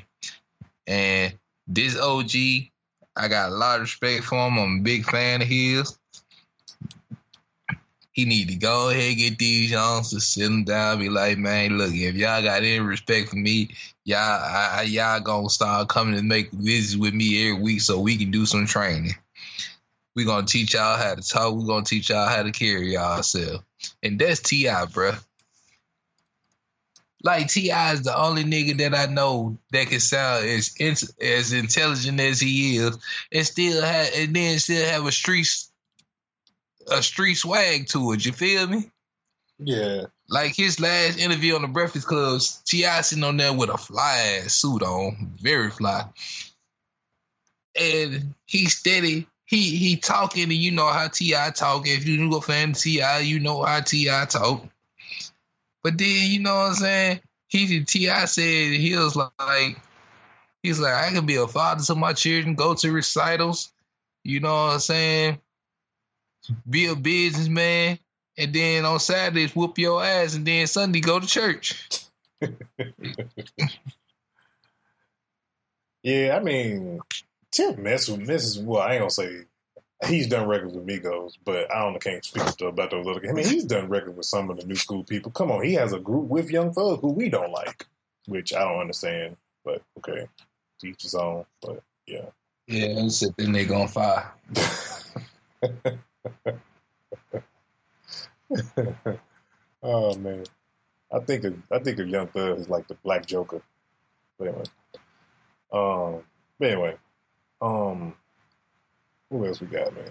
And 0.86 1.34
this 1.66 1.98
OG, 1.98 2.70
I 3.16 3.28
got 3.28 3.50
a 3.50 3.54
lot 3.54 3.76
of 3.76 3.82
respect 3.82 4.24
for 4.24 4.36
him. 4.46 4.58
I'm 4.58 4.78
a 4.78 4.82
big 4.82 5.04
fan 5.04 5.42
of 5.42 5.48
his. 5.48 5.98
he 8.12 8.24
need 8.24 8.48
to 8.48 8.56
go 8.56 8.90
ahead 8.90 9.10
and 9.10 9.16
get 9.18 9.38
these 9.38 9.70
youngsters, 9.70 10.26
sit 10.26 10.42
them 10.44 10.64
down, 10.64 10.98
be 10.98 11.08
like, 11.08 11.38
man, 11.38 11.78
look, 11.78 11.92
if 11.92 12.16
y'all 12.16 12.42
got 12.42 12.62
any 12.64 12.80
respect 12.80 13.28
for 13.28 13.36
me, 13.36 13.70
y'all, 14.04 14.18
I, 14.18 14.82
y'all 14.88 15.20
gonna 15.20 15.48
start 15.50 15.88
coming 15.88 16.16
to 16.16 16.22
make 16.22 16.50
visits 16.50 16.96
with 16.96 17.14
me 17.14 17.50
every 17.50 17.62
week 17.62 17.80
so 17.80 18.00
we 18.00 18.16
can 18.16 18.30
do 18.32 18.44
some 18.46 18.66
training. 18.66 19.14
We 20.18 20.24
gonna 20.24 20.48
teach 20.48 20.74
y'all 20.74 20.98
how 20.98 21.14
to 21.14 21.22
talk. 21.22 21.54
We 21.54 21.64
gonna 21.64 21.84
teach 21.84 22.10
y'all 22.10 22.26
how 22.26 22.42
to 22.42 22.50
carry 22.50 22.94
yourself, 22.94 23.62
and 24.02 24.18
that's 24.18 24.40
T.I., 24.40 24.86
bro. 24.86 25.12
Like 27.22 27.46
T.I. 27.46 27.92
is 27.92 28.02
the 28.02 28.20
only 28.20 28.42
nigga 28.42 28.78
that 28.78 28.96
I 28.96 29.06
know 29.06 29.58
that 29.70 29.86
can 29.86 30.00
sound 30.00 30.44
as 30.44 30.74
as 31.20 31.52
intelligent 31.52 32.18
as 32.18 32.40
he 32.40 32.78
is, 32.78 32.98
and 33.30 33.46
still 33.46 33.80
have 33.80 34.08
and 34.16 34.34
then 34.34 34.58
still 34.58 34.84
have 34.90 35.06
a 35.06 35.12
street 35.12 35.46
a 36.90 37.00
street 37.00 37.36
swag 37.36 37.86
to 37.90 38.10
it. 38.10 38.26
You 38.26 38.32
feel 38.32 38.66
me? 38.66 38.90
Yeah. 39.60 40.06
Like 40.28 40.56
his 40.56 40.80
last 40.80 41.20
interview 41.20 41.54
on 41.54 41.62
the 41.62 41.68
Breakfast 41.68 42.08
Club, 42.08 42.40
T.I. 42.64 43.02
sitting 43.02 43.22
on 43.22 43.36
there 43.36 43.52
with 43.52 43.70
a 43.70 43.78
fly 43.78 44.40
ass 44.42 44.56
suit 44.56 44.82
on, 44.82 45.34
very 45.40 45.70
fly, 45.70 46.06
and 47.80 48.34
he 48.46 48.64
steady. 48.64 49.28
He 49.48 49.76
he 49.76 49.96
talking, 49.96 50.42
and 50.42 50.52
you 50.52 50.70
know 50.72 50.88
how 50.88 51.08
T.I. 51.08 51.50
talk. 51.52 51.88
If 51.88 52.06
you 52.06 52.36
a 52.36 52.40
fan 52.42 52.74
T.I., 52.74 53.20
you 53.20 53.40
know 53.40 53.62
how 53.62 53.80
T.I. 53.80 54.26
talk. 54.26 54.62
But 55.82 55.96
then 55.96 56.30
you 56.30 56.40
know 56.40 56.54
what 56.54 56.68
I'm 56.68 56.74
saying? 56.74 57.20
He 57.46 57.82
T.I. 57.82 58.26
said 58.26 58.44
he 58.44 58.94
was 58.94 59.16
like 59.16 59.80
he's 60.62 60.78
like 60.78 60.92
I 60.92 61.10
can 61.12 61.24
be 61.24 61.36
a 61.36 61.46
father 61.46 61.82
to 61.84 61.94
my 61.94 62.12
children, 62.12 62.56
go 62.56 62.74
to 62.74 62.92
recitals, 62.92 63.72
you 64.22 64.40
know 64.40 64.52
what 64.52 64.74
I'm 64.74 64.80
saying? 64.80 65.38
Be 66.68 66.84
a 66.86 66.94
businessman, 66.94 67.98
and 68.36 68.52
then 68.52 68.84
on 68.84 69.00
Saturdays 69.00 69.56
whoop 69.56 69.78
your 69.78 70.04
ass, 70.04 70.34
and 70.34 70.46
then 70.46 70.66
Sunday 70.66 71.00
go 71.00 71.20
to 71.20 71.26
church. 71.26 71.88
yeah, 76.02 76.36
I 76.36 76.40
mean, 76.40 77.00
Tip 77.50 77.78
mess 77.78 78.08
with 78.08 78.20
Mrs. 78.20 78.62
Well, 78.62 78.82
I 78.82 78.92
ain't 78.92 79.00
gonna 79.00 79.10
say 79.10 79.44
he's 80.06 80.28
done 80.28 80.46
records 80.46 80.74
with 80.74 80.86
Migos, 80.86 81.32
but 81.44 81.72
I 81.74 81.82
don't 81.82 81.94
know, 81.94 81.98
can't 81.98 82.24
speak 82.24 82.42
about 82.60 82.90
those 82.90 83.06
other. 83.06 83.20
I 83.28 83.32
mean, 83.32 83.46
he's 83.46 83.64
done 83.64 83.88
records 83.88 84.16
with 84.16 84.26
some 84.26 84.50
of 84.50 84.58
the 84.58 84.66
new 84.66 84.76
school 84.76 85.02
people. 85.04 85.30
Come 85.32 85.50
on, 85.50 85.64
he 85.64 85.74
has 85.74 85.92
a 85.92 85.98
group 85.98 86.28
with 86.28 86.50
Young 86.50 86.72
Thug 86.72 87.00
who 87.00 87.12
we 87.12 87.28
don't 87.28 87.50
like, 87.50 87.86
which 88.26 88.54
I 88.54 88.60
don't 88.60 88.80
understand. 88.80 89.36
But 89.64 89.82
okay, 89.98 90.28
teach 90.80 91.02
his 91.02 91.14
own. 91.14 91.44
But 91.60 91.82
yeah, 92.06 92.26
yeah, 92.66 92.98
and 92.98 93.12
sit 93.12 93.34
then 93.36 93.52
they 93.52 93.64
gonna 93.64 93.88
fire. 93.88 94.30
oh 99.82 100.16
man, 100.16 100.44
I 101.12 101.18
think 101.20 101.44
of, 101.44 101.54
I 101.72 101.78
think 101.80 101.98
of 101.98 102.08
Young 102.08 102.28
Thug 102.28 102.58
as 102.58 102.68
like 102.68 102.88
the 102.88 102.94
Black 102.94 103.26
Joker. 103.26 103.62
But 104.38 104.48
anyway, 104.48 104.64
um, 105.72 106.22
but 106.58 106.70
anyway, 106.70 106.96
um 107.60 108.14
who 109.30 109.46
else 109.46 109.60
we 109.60 109.66
got, 109.66 109.94
man? 109.94 110.04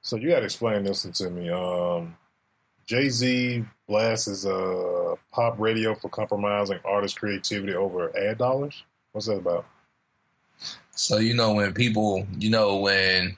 So 0.00 0.16
you 0.16 0.30
got 0.30 0.40
to 0.40 0.46
explain 0.46 0.82
this 0.84 1.04
one 1.04 1.12
to 1.14 1.30
me. 1.30 1.50
Um, 1.50 2.16
Jay 2.86 3.08
Z 3.08 3.64
blasts 3.86 4.26
his 4.26 4.46
uh, 4.46 5.14
pop 5.30 5.58
radio 5.58 5.94
for 5.94 6.08
compromising 6.08 6.80
artist 6.84 7.18
creativity 7.18 7.74
over 7.74 8.16
ad 8.16 8.38
dollars. 8.38 8.82
What's 9.12 9.26
that 9.26 9.38
about? 9.38 9.66
So 10.92 11.18
you 11.18 11.34
know 11.34 11.54
when 11.54 11.72
people, 11.74 12.26
you 12.38 12.50
know 12.50 12.78
when, 12.78 13.36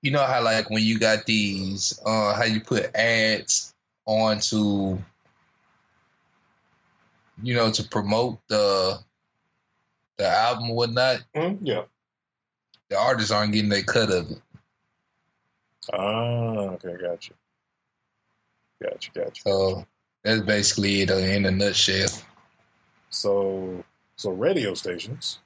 you 0.00 0.10
know 0.10 0.24
how 0.24 0.42
like 0.42 0.70
when 0.70 0.82
you 0.82 0.98
got 0.98 1.26
these, 1.26 2.00
uh, 2.06 2.34
how 2.34 2.44
you 2.44 2.60
put 2.60 2.94
ads 2.94 3.74
onto, 4.06 4.98
you 7.42 7.54
know, 7.54 7.70
to 7.70 7.82
promote 7.84 8.38
the 8.48 8.98
the 10.16 10.28
album 10.28 10.70
or 10.70 10.76
whatnot, 10.76 11.24
mm, 11.34 11.58
yeah, 11.62 11.82
the 12.88 12.98
artists 12.98 13.30
aren't 13.30 13.52
getting 13.52 13.68
their 13.68 13.82
cut 13.82 14.10
of 14.10 14.30
it. 14.30 14.42
Ah, 15.92 16.74
okay, 16.74 16.96
gotcha, 17.00 17.32
gotcha, 18.82 19.10
gotcha. 19.14 19.42
So 19.42 19.86
that's 20.22 20.40
basically 20.40 21.02
it 21.02 21.10
in 21.10 21.46
a 21.46 21.50
nutshell. 21.50 22.08
So, 23.10 23.84
so 24.16 24.30
radio 24.30 24.74
stations 24.74 25.38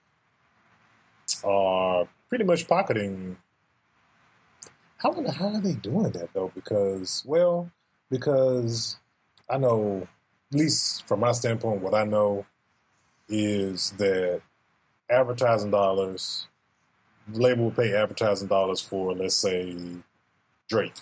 are 1.45 2.09
pretty 2.29 2.45
much 2.45 2.67
pocketing. 2.67 3.37
How 4.97 5.13
how 5.31 5.49
are 5.49 5.61
they 5.61 5.75
doing 5.75 6.11
that 6.13 6.33
though? 6.33 6.51
Because 6.55 7.23
well, 7.27 7.71
because 8.11 8.97
I 9.49 9.59
know, 9.59 10.07
least 10.53 11.07
from 11.07 11.21
my 11.21 11.33
standpoint, 11.33 11.83
what 11.83 11.95
I 11.95 12.05
know 12.05 12.47
is 13.29 13.93
that 13.93 14.43
advertising 15.09 15.71
dollars, 15.71 16.47
label 17.33 17.65
will 17.65 17.71
pay 17.71 17.95
advertising 17.95 18.49
dollars 18.49 18.81
for, 18.81 19.15
let's 19.15 19.37
say, 19.37 19.77
Drake 20.69 20.95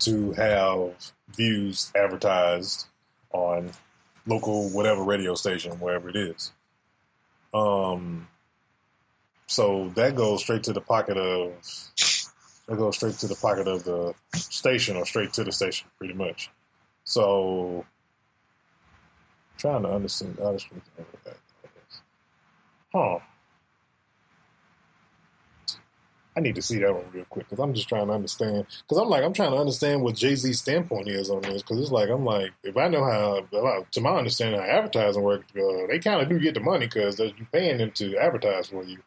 to 0.00 0.32
have 0.32 1.12
views 1.36 1.90
advertised 1.96 2.86
on 3.32 3.72
local 4.26 4.68
whatever 4.70 5.02
radio 5.02 5.34
station, 5.34 5.72
wherever 5.80 6.08
it 6.08 6.16
is. 6.16 6.52
Um, 7.52 8.28
so 9.46 9.90
that 9.96 10.14
goes 10.14 10.42
straight 10.42 10.64
to 10.64 10.72
the 10.72 10.80
pocket 10.80 11.16
of 11.16 11.52
that 12.68 12.76
goes 12.76 12.96
straight 12.96 13.14
to 13.14 13.26
the 13.26 13.34
pocket 13.34 13.66
of 13.66 13.84
the 13.84 14.14
station 14.34 14.96
or 14.96 15.06
straight 15.06 15.32
to 15.34 15.44
the 15.44 15.52
station, 15.52 15.88
pretty 15.98 16.14
much. 16.14 16.50
So, 17.08 17.86
trying 19.56 19.82
to 19.82 19.88
understand, 19.88 20.38
understand 20.40 20.82
that. 21.24 21.36
Huh. 22.92 23.18
I 26.36 26.40
need 26.40 26.54
to 26.56 26.60
see 26.60 26.80
that 26.80 26.94
one 26.94 27.06
real 27.14 27.24
quick 27.24 27.48
because 27.48 27.64
I'm 27.64 27.72
just 27.72 27.88
trying 27.88 28.08
to 28.08 28.12
understand. 28.12 28.66
Because 28.82 28.98
I'm 28.98 29.08
like, 29.08 29.24
I'm 29.24 29.32
trying 29.32 29.52
to 29.52 29.56
understand 29.56 30.02
what 30.02 30.16
Jay 30.16 30.34
Z's 30.34 30.58
standpoint 30.58 31.08
is 31.08 31.30
on 31.30 31.40
this. 31.40 31.62
Because 31.62 31.80
it's 31.80 31.90
like, 31.90 32.10
I'm 32.10 32.26
like, 32.26 32.52
if 32.62 32.76
I 32.76 32.88
know 32.88 33.02
how, 33.02 33.46
to 33.90 34.00
my 34.02 34.10
understanding, 34.10 34.60
how 34.60 34.66
advertising 34.66 35.22
works, 35.22 35.46
uh, 35.56 35.86
they 35.88 36.00
kind 36.00 36.20
of 36.20 36.28
do 36.28 36.38
get 36.38 36.52
the 36.52 36.60
money 36.60 36.88
because 36.88 37.18
you're 37.18 37.32
paying 37.50 37.78
them 37.78 37.90
to 37.92 38.18
advertise 38.18 38.68
for 38.68 38.84
you. 38.84 38.98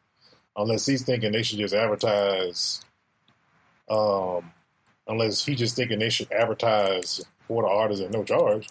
Unless 0.57 0.87
he's 0.87 1.03
thinking 1.03 1.33
they 1.33 1.43
should 1.43 1.59
just 1.59 1.75
advertise, 1.75 2.81
um, 3.87 4.51
unless 5.07 5.45
he's 5.45 5.59
just 5.59 5.75
thinking 5.75 5.99
they 5.99 6.09
should 6.09 6.31
advertise 6.31 7.21
for 7.51 7.63
the 7.63 7.67
artist 7.67 8.01
at 8.01 8.11
no 8.11 8.23
charge. 8.23 8.69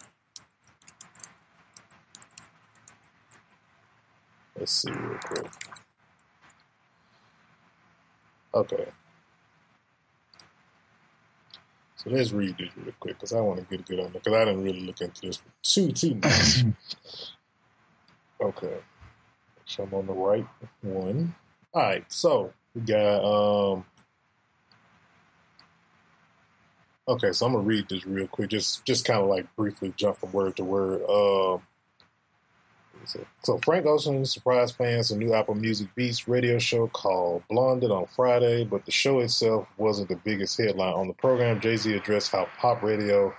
Let's 4.58 4.72
see 4.72 4.90
real 4.90 5.18
quick. 5.22 5.52
Okay. 8.54 8.86
So 11.96 12.08
let's 12.08 12.32
read 12.32 12.56
this 12.56 12.70
real 12.74 12.94
quick 12.98 13.18
because 13.18 13.34
I 13.34 13.40
want 13.40 13.60
to 13.60 13.66
get 13.66 13.80
a 13.80 13.82
good 13.82 14.00
on 14.00 14.12
because 14.12 14.32
I 14.32 14.46
didn't 14.46 14.64
really 14.64 14.80
look 14.86 15.02
into 15.02 15.26
this 15.26 15.42
too 15.62 15.92
too 15.92 16.14
much. 16.14 16.64
okay. 18.40 18.78
So 19.66 19.82
I'm 19.82 19.92
on 19.92 20.06
the 20.06 20.14
right 20.14 20.46
one. 20.80 21.34
All 21.74 21.82
right, 21.82 22.10
so 22.10 22.54
we 22.74 22.80
got 22.80 23.24
um 23.24 23.84
Okay, 27.10 27.32
so 27.32 27.44
I'm 27.44 27.54
gonna 27.54 27.64
read 27.64 27.88
this 27.88 28.06
real 28.06 28.28
quick, 28.28 28.50
just 28.50 28.84
just 28.84 29.04
kind 29.04 29.20
of 29.20 29.26
like 29.26 29.44
briefly 29.56 29.92
jump 29.96 30.18
from 30.18 30.30
word 30.30 30.54
to 30.56 30.64
word. 30.64 31.02
Um 31.10 31.60
so 33.42 33.58
Frank 33.64 33.84
Ocean 33.84 34.24
surprised 34.24 34.76
fans 34.76 35.10
a 35.10 35.16
new 35.16 35.34
Apple 35.34 35.56
Music 35.56 35.88
Beats 35.96 36.28
radio 36.28 36.60
show 36.60 36.86
called 36.86 37.42
Blonded 37.50 37.90
on 37.90 38.06
Friday, 38.06 38.62
but 38.62 38.84
the 38.84 38.92
show 38.92 39.18
itself 39.18 39.66
wasn't 39.76 40.08
the 40.08 40.14
biggest 40.14 40.56
headline 40.56 40.92
on 40.92 41.08
the 41.08 41.14
program. 41.14 41.60
Jay 41.60 41.76
Z 41.76 41.92
addressed 41.94 42.30
how 42.30 42.46
pop 42.58 42.80
radio 42.80 43.34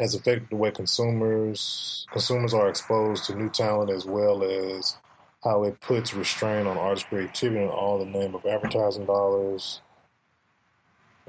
has 0.00 0.16
affected 0.16 0.48
the 0.50 0.56
way 0.56 0.72
consumers 0.72 2.08
consumers 2.10 2.52
are 2.52 2.68
exposed 2.68 3.24
to 3.26 3.36
new 3.36 3.50
talent, 3.50 3.92
as 3.92 4.04
well 4.04 4.42
as 4.42 4.96
how 5.44 5.62
it 5.62 5.80
puts 5.80 6.12
restraint 6.12 6.66
on 6.66 6.76
artist 6.76 7.06
creativity 7.06 7.62
in 7.62 7.70
all 7.70 8.00
the 8.00 8.04
name 8.04 8.34
of 8.34 8.44
advertising 8.44 9.06
dollars. 9.06 9.80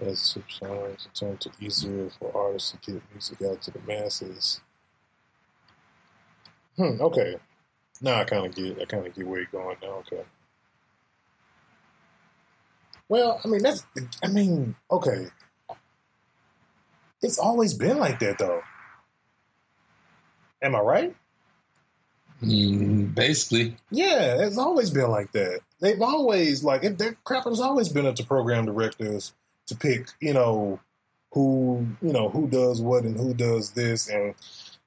As 0.02 0.20
super 0.20 0.50
songs 0.50 1.08
turn 1.14 1.38
to 1.38 1.52
easier 1.60 2.10
for 2.10 2.36
artists 2.36 2.72
to 2.72 2.92
get 2.92 3.02
music 3.14 3.42
out 3.44 3.62
to 3.62 3.72
the 3.72 3.80
masses. 3.88 4.60
Hmm, 6.76 7.00
okay. 7.00 7.36
Now 8.02 8.20
I 8.20 8.24
kind 8.24 8.48
of 8.48 8.56
get, 8.56 8.82
I 8.82 8.86
kind 8.86 9.06
of 9.06 9.14
get 9.14 9.28
where 9.28 9.42
you're 9.42 9.48
going 9.52 9.78
now. 9.82 10.00
Okay. 10.00 10.24
Well, 13.08 13.40
I 13.44 13.48
mean, 13.48 13.62
that's, 13.62 13.86
I 14.24 14.28
mean, 14.28 14.76
okay. 14.90 15.28
It's 17.22 17.38
always 17.38 17.76
been 17.76 18.00
like 18.00 18.20
that, 18.20 18.40
though. 18.40 18.62
Am 20.64 20.76
I 20.76 20.80
right? 20.80 21.16
Mm, 22.42 23.14
basically. 23.14 23.76
Yeah, 23.92 24.42
it's 24.42 24.58
always 24.58 24.90
been 24.90 25.12
like 25.12 25.32
that. 25.34 25.60
they've 25.80 26.02
always 26.02 26.64
like 26.64 26.84
it, 26.84 26.98
their 26.98 27.16
crap 27.24 27.44
has 27.44 27.60
always 27.60 27.90
been 27.90 28.08
up 28.08 28.16
to 28.16 28.24
program 28.24 28.66
directors 28.66 29.34
to 29.72 29.78
pick, 29.78 30.08
you 30.20 30.34
know, 30.34 30.80
who 31.32 31.88
you 32.02 32.12
know 32.12 32.30
who 32.30 32.48
does 32.48 32.82
what 32.82 33.04
and 33.04 33.18
who 33.18 33.34
does 33.34 33.72
this 33.72 34.10
and 34.10 34.36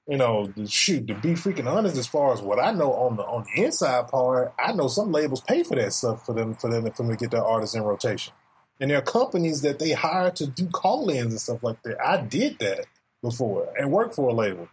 you 0.06 0.18
know, 0.18 0.52
shoot, 0.66 1.06
to 1.06 1.14
be 1.14 1.30
freaking 1.30 1.66
honest, 1.66 1.96
as 1.96 2.06
far 2.06 2.34
as 2.34 2.42
what 2.42 2.62
I 2.62 2.72
know 2.72 2.92
on 2.92 3.16
the 3.16 3.22
on 3.22 3.44
the 3.44 3.64
inside 3.64 4.08
part, 4.08 4.52
I 4.58 4.72
know 4.72 4.88
some 4.88 5.12
labels 5.12 5.40
pay 5.40 5.62
for 5.62 5.76
that 5.76 5.92
stuff 5.94 6.26
for 6.26 6.34
them 6.34 6.54
for 6.54 6.70
them 6.70 6.90
for 6.90 7.04
them 7.04 7.12
to 7.12 7.16
get 7.16 7.30
their 7.30 7.44
artists 7.44 7.74
in 7.74 7.82
rotation. 7.82 8.34
And 8.80 8.90
there 8.90 8.98
are 8.98 9.02
companies 9.02 9.62
that 9.62 9.78
they 9.78 9.92
hire 9.92 10.30
to 10.32 10.46
do 10.46 10.66
call 10.66 11.08
ins 11.08 11.32
and 11.32 11.40
stuff 11.40 11.62
like 11.62 11.82
that. 11.84 12.04
I 12.04 12.18
did 12.20 12.58
that 12.58 12.86
before 13.22 13.72
and 13.78 13.90
worked 13.90 14.14
for 14.14 14.28
a 14.28 14.34
label 14.34 14.68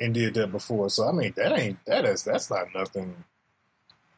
and 0.00 0.12
did 0.12 0.34
that 0.34 0.50
before. 0.50 0.90
So 0.90 1.08
I 1.08 1.12
mean 1.12 1.32
that 1.36 1.56
ain't 1.56 1.78
that 1.86 2.04
is 2.04 2.24
that's 2.24 2.50
not 2.50 2.74
nothing 2.74 3.14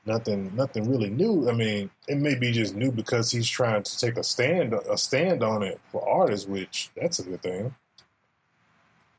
nothing 0.06 0.54
nothing 0.54 0.90
really 0.90 1.10
new. 1.10 1.48
I 1.48 1.52
mean, 1.52 1.90
it 2.08 2.16
may 2.16 2.34
be 2.34 2.52
just 2.52 2.74
new 2.74 2.92
because 2.92 3.30
he's 3.30 3.48
trying 3.48 3.82
to 3.82 3.98
take 3.98 4.16
a 4.16 4.22
stand 4.22 4.74
a 4.74 4.96
stand 4.96 5.42
on 5.42 5.62
it 5.62 5.80
for 5.90 6.08
artists, 6.08 6.46
which 6.48 6.90
that's 6.96 7.18
a 7.18 7.24
good 7.24 7.42
thing. 7.42 7.74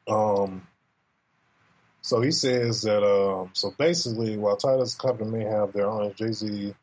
Um, 0.07 0.67
so 2.01 2.21
he 2.21 2.31
says 2.31 2.81
that 2.83 3.03
um, 3.03 3.49
so 3.53 3.73
basically, 3.77 4.37
while 4.37 4.55
Tidal's 4.55 4.95
company 4.95 5.29
may 5.29 5.43
have 5.43 5.73
their 5.73 5.89
own 5.89 6.13
Jay 6.15 6.31
Z 6.31 6.73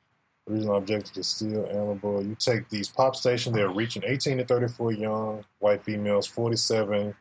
original 0.48 0.76
objective 0.76 1.16
is 1.16 1.28
still 1.28 1.66
admirable. 1.66 2.22
You 2.22 2.36
take 2.38 2.68
these 2.68 2.88
pop 2.88 3.16
stations; 3.16 3.56
they're 3.56 3.68
reaching 3.68 4.02
18 4.04 4.38
to 4.38 4.44
34 4.44 4.92
young 4.92 5.44
white 5.58 5.82
females, 5.82 6.26
47 6.26 7.14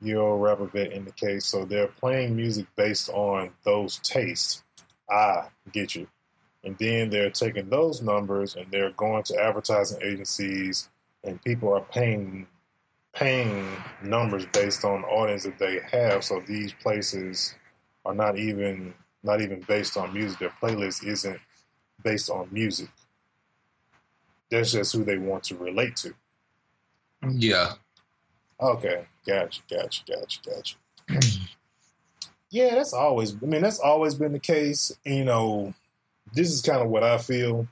year 0.00 0.18
old 0.18 0.42
rapper 0.42 0.66
vet 0.66 0.92
in 0.92 1.04
the 1.04 1.12
case. 1.12 1.46
So 1.46 1.64
they're 1.64 1.86
playing 1.86 2.36
music 2.36 2.66
based 2.76 3.08
on 3.10 3.50
those 3.64 3.98
tastes. 3.98 4.62
I 5.08 5.46
get 5.72 5.94
you. 5.94 6.08
And 6.64 6.76
then 6.78 7.10
they're 7.10 7.30
taking 7.30 7.68
those 7.68 8.00
numbers 8.00 8.56
and 8.56 8.66
they're 8.70 8.92
going 8.92 9.22
to 9.24 9.42
advertising 9.42 10.00
agencies, 10.02 10.88
and 11.22 11.42
people 11.42 11.72
are 11.74 11.82
paying 11.82 12.46
paying 13.14 13.68
numbers 14.02 14.44
based 14.52 14.84
on 14.84 15.04
audience 15.04 15.44
that 15.44 15.58
they 15.58 15.80
have. 15.92 16.24
So 16.24 16.42
these 16.46 16.72
places 16.72 17.54
are 18.04 18.14
not 18.14 18.38
even 18.38 18.94
not 19.22 19.40
even 19.40 19.60
based 19.66 19.96
on 19.96 20.12
music. 20.12 20.38
Their 20.38 20.54
playlist 20.62 21.04
isn't 21.04 21.40
based 22.02 22.30
on 22.30 22.48
music. 22.50 22.88
That's 24.50 24.72
just 24.72 24.92
who 24.92 25.04
they 25.04 25.18
want 25.18 25.44
to 25.44 25.56
relate 25.56 25.96
to. 25.96 26.14
Yeah. 27.28 27.72
Okay, 28.60 29.06
gotcha, 29.26 29.62
gotcha, 29.68 30.02
gotcha, 30.06 30.40
gotcha. 30.48 30.76
yeah, 32.50 32.74
that's 32.74 32.92
always. 32.92 33.34
I 33.42 33.46
mean, 33.46 33.62
that's 33.62 33.80
always 33.80 34.14
been 34.14 34.32
the 34.32 34.38
case. 34.38 34.92
You 35.04 35.24
know, 35.24 35.74
this 36.34 36.50
is 36.50 36.62
kind 36.62 36.82
of 36.82 36.88
what 36.88 37.04
I 37.04 37.18
feel. 37.18 37.66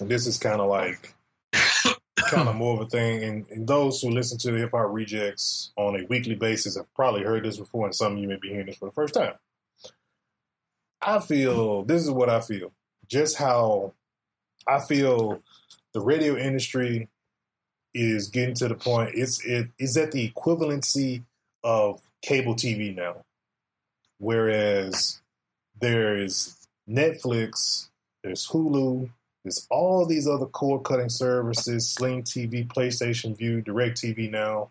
And 0.00 0.10
this 0.10 0.26
is 0.26 0.38
kind 0.38 0.60
of 0.60 0.68
like 0.68 1.14
kind 1.52 2.48
of 2.48 2.54
more 2.56 2.74
of 2.74 2.86
a 2.86 2.90
thing. 2.90 3.22
And, 3.22 3.46
and 3.50 3.66
those 3.66 4.00
who 4.00 4.10
listen 4.10 4.38
to 4.38 4.50
the 4.50 4.58
Hip 4.58 4.72
Hop 4.72 4.90
Rejectz 4.90 5.70
on 5.76 5.98
a 5.98 6.06
weekly 6.06 6.34
basis 6.34 6.76
have 6.76 6.92
probably 6.94 7.22
heard 7.22 7.44
this 7.44 7.58
before, 7.58 7.86
and 7.86 7.94
some 7.94 8.12
of 8.12 8.18
you 8.18 8.28
may 8.28 8.36
be 8.36 8.48
hearing 8.48 8.66
this 8.66 8.76
for 8.76 8.86
the 8.86 8.94
first 8.94 9.14
time. 9.14 9.34
I 11.00 11.20
feel 11.20 11.84
this 11.84 12.02
is 12.02 12.10
what 12.10 12.30
I 12.30 12.40
feel. 12.40 12.72
Just 13.08 13.36
how 13.36 13.92
I 14.66 14.80
feel 14.80 15.42
the 15.92 16.00
radio 16.00 16.36
industry 16.36 17.08
is 17.92 18.28
getting 18.28 18.54
to 18.56 18.68
the 18.68 18.74
point. 18.74 19.14
It's 19.14 19.44
it 19.44 19.68
is 19.78 19.96
at 19.96 20.12
the 20.12 20.30
equivalency 20.30 21.22
of 21.62 22.00
cable 22.22 22.54
TV 22.54 22.94
now, 22.94 23.24
whereas 24.18 25.20
there 25.80 26.16
is 26.16 26.63
Netflix, 26.88 27.88
there's 28.22 28.46
Hulu, 28.48 29.10
there's 29.42 29.66
all 29.70 30.06
these 30.06 30.26
other 30.26 30.46
cord 30.46 30.84
cutting 30.84 31.08
services, 31.08 31.90
Sling 31.90 32.22
TV, 32.22 32.66
PlayStation 32.66 33.36
Vue, 33.36 33.60
Direct 33.60 33.96
TV 33.96 34.30
now, 34.30 34.70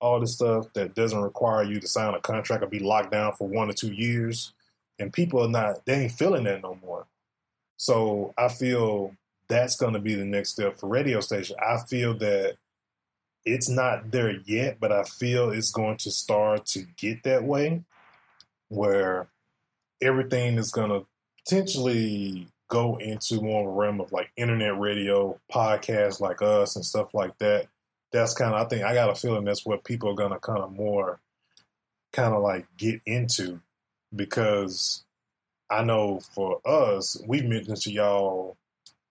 all 0.00 0.20
this 0.20 0.34
stuff 0.34 0.72
that 0.74 0.94
doesn't 0.94 1.20
require 1.20 1.62
you 1.62 1.80
to 1.80 1.88
sign 1.88 2.14
a 2.14 2.20
contract 2.20 2.62
or 2.62 2.66
be 2.66 2.78
locked 2.78 3.10
down 3.10 3.32
for 3.34 3.48
one 3.48 3.70
or 3.70 3.74
two 3.74 3.92
years. 3.92 4.52
And 4.98 5.12
people 5.12 5.42
are 5.42 5.48
not, 5.48 5.84
they 5.84 5.94
ain't 5.94 6.12
feeling 6.12 6.44
that 6.44 6.62
no 6.62 6.78
more. 6.82 7.06
So 7.76 8.32
I 8.38 8.48
feel 8.48 9.14
that's 9.48 9.76
going 9.76 9.94
to 9.94 9.98
be 9.98 10.14
the 10.14 10.24
next 10.24 10.50
step 10.50 10.78
for 10.78 10.88
radio 10.88 11.20
station. 11.20 11.56
I 11.60 11.78
feel 11.88 12.14
that 12.18 12.56
it's 13.44 13.68
not 13.68 14.10
there 14.10 14.36
yet, 14.46 14.78
but 14.80 14.92
I 14.92 15.02
feel 15.02 15.50
it's 15.50 15.70
going 15.70 15.98
to 15.98 16.10
start 16.10 16.64
to 16.66 16.86
get 16.96 17.24
that 17.24 17.44
way 17.44 17.82
where 18.68 19.28
everything 20.00 20.56
is 20.56 20.70
going 20.70 20.90
to 20.90 21.06
potentially 21.44 22.46
go 22.68 22.96
into 22.96 23.40
more 23.40 23.62
of 23.62 23.68
a 23.68 23.78
realm 23.78 24.00
of 24.00 24.12
like 24.12 24.30
internet 24.36 24.78
radio, 24.78 25.38
podcasts 25.52 26.20
like 26.20 26.42
us 26.42 26.76
and 26.76 26.84
stuff 26.84 27.14
like 27.14 27.36
that. 27.38 27.66
That's 28.12 28.34
kind 28.34 28.54
of, 28.54 28.64
I 28.64 28.68
think, 28.68 28.84
I 28.84 28.94
got 28.94 29.10
a 29.10 29.14
feeling 29.14 29.44
that's 29.44 29.66
what 29.66 29.84
people 29.84 30.10
are 30.10 30.28
to 30.30 30.38
kind 30.38 30.60
of 30.60 30.72
more 30.72 31.20
kind 32.12 32.32
of 32.32 32.42
like 32.42 32.66
get 32.76 33.00
into 33.04 33.60
because 34.14 35.04
I 35.68 35.82
know 35.82 36.20
for 36.20 36.60
us, 36.64 37.20
we 37.26 37.42
mentioned 37.42 37.78
to 37.78 37.92
y'all 37.92 38.56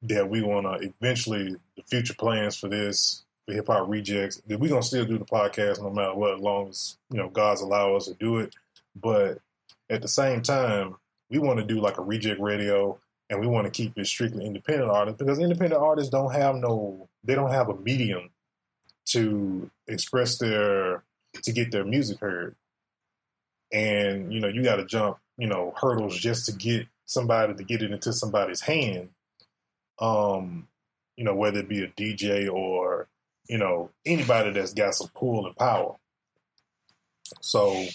that 0.03 0.29
we 0.29 0.41
want 0.41 0.65
to 0.65 0.87
eventually, 0.87 1.55
the 1.75 1.83
future 1.83 2.13
plans 2.13 2.55
for 2.57 2.69
this, 2.69 3.23
for 3.45 3.53
Hip 3.53 3.67
Hop 3.67 3.87
Rejectz, 3.87 4.41
that 4.47 4.59
we're 4.59 4.69
to 4.69 4.81
still 4.81 5.05
do 5.05 5.17
the 5.17 5.25
podcast 5.25 5.81
no 5.81 5.89
matter 5.89 6.13
what, 6.13 6.35
as 6.35 6.39
long 6.39 6.69
as, 6.69 6.97
you 7.11 7.17
know, 7.17 7.29
God's 7.29 7.61
allow 7.61 7.95
us 7.95 8.05
to 8.05 8.13
do 8.13 8.37
it. 8.37 8.55
But 8.95 9.39
at 9.89 10.01
the 10.01 10.07
same 10.07 10.41
time, 10.41 10.95
we 11.33 11.39
want 11.39 11.57
to 11.59 11.65
do 11.65 11.81
like 11.81 11.97
a 11.97 12.01
reject 12.03 12.39
radio 12.39 12.97
and 13.29 13.39
we 13.39 13.47
want 13.47 13.65
to 13.65 13.71
keep 13.71 13.97
it 13.97 14.05
strictly 14.05 14.45
independent 14.45 14.91
artists 14.91 15.17
because 15.17 15.39
independent 15.39 15.81
artists 15.81 16.11
don't 16.11 16.31
have 16.31 16.55
no 16.55 17.09
they 17.23 17.33
don't 17.33 17.49
have 17.49 17.69
a 17.69 17.75
medium 17.75 18.29
to 19.05 19.69
express 19.87 20.37
their 20.37 21.03
to 21.41 21.51
get 21.51 21.71
their 21.71 21.83
music 21.83 22.19
heard. 22.19 22.55
And 23.71 24.31
you 24.31 24.39
know 24.39 24.47
you 24.47 24.63
got 24.63 24.75
to 24.75 24.85
jump 24.85 25.17
you 25.37 25.47
know 25.47 25.73
hurdles 25.75 26.15
just 26.15 26.45
to 26.45 26.51
get 26.51 26.85
somebody 27.05 27.55
to 27.55 27.63
get 27.63 27.81
it 27.81 27.91
into 27.91 28.13
somebody's 28.13 28.61
hand. 28.61 29.09
Um 29.99 30.67
you 31.17 31.23
know 31.23 31.35
whether 31.35 31.59
it 31.59 31.67
be 31.67 31.83
a 31.83 31.87
dj 31.87 32.51
or 32.51 33.07
you 33.47 33.57
know 33.57 33.89
anybody 34.05 34.51
that's 34.51 34.73
got 34.73 34.93
some 34.93 35.09
pull 35.15 35.47
and 35.47 35.55
power. 35.55 35.95
So 37.41 37.87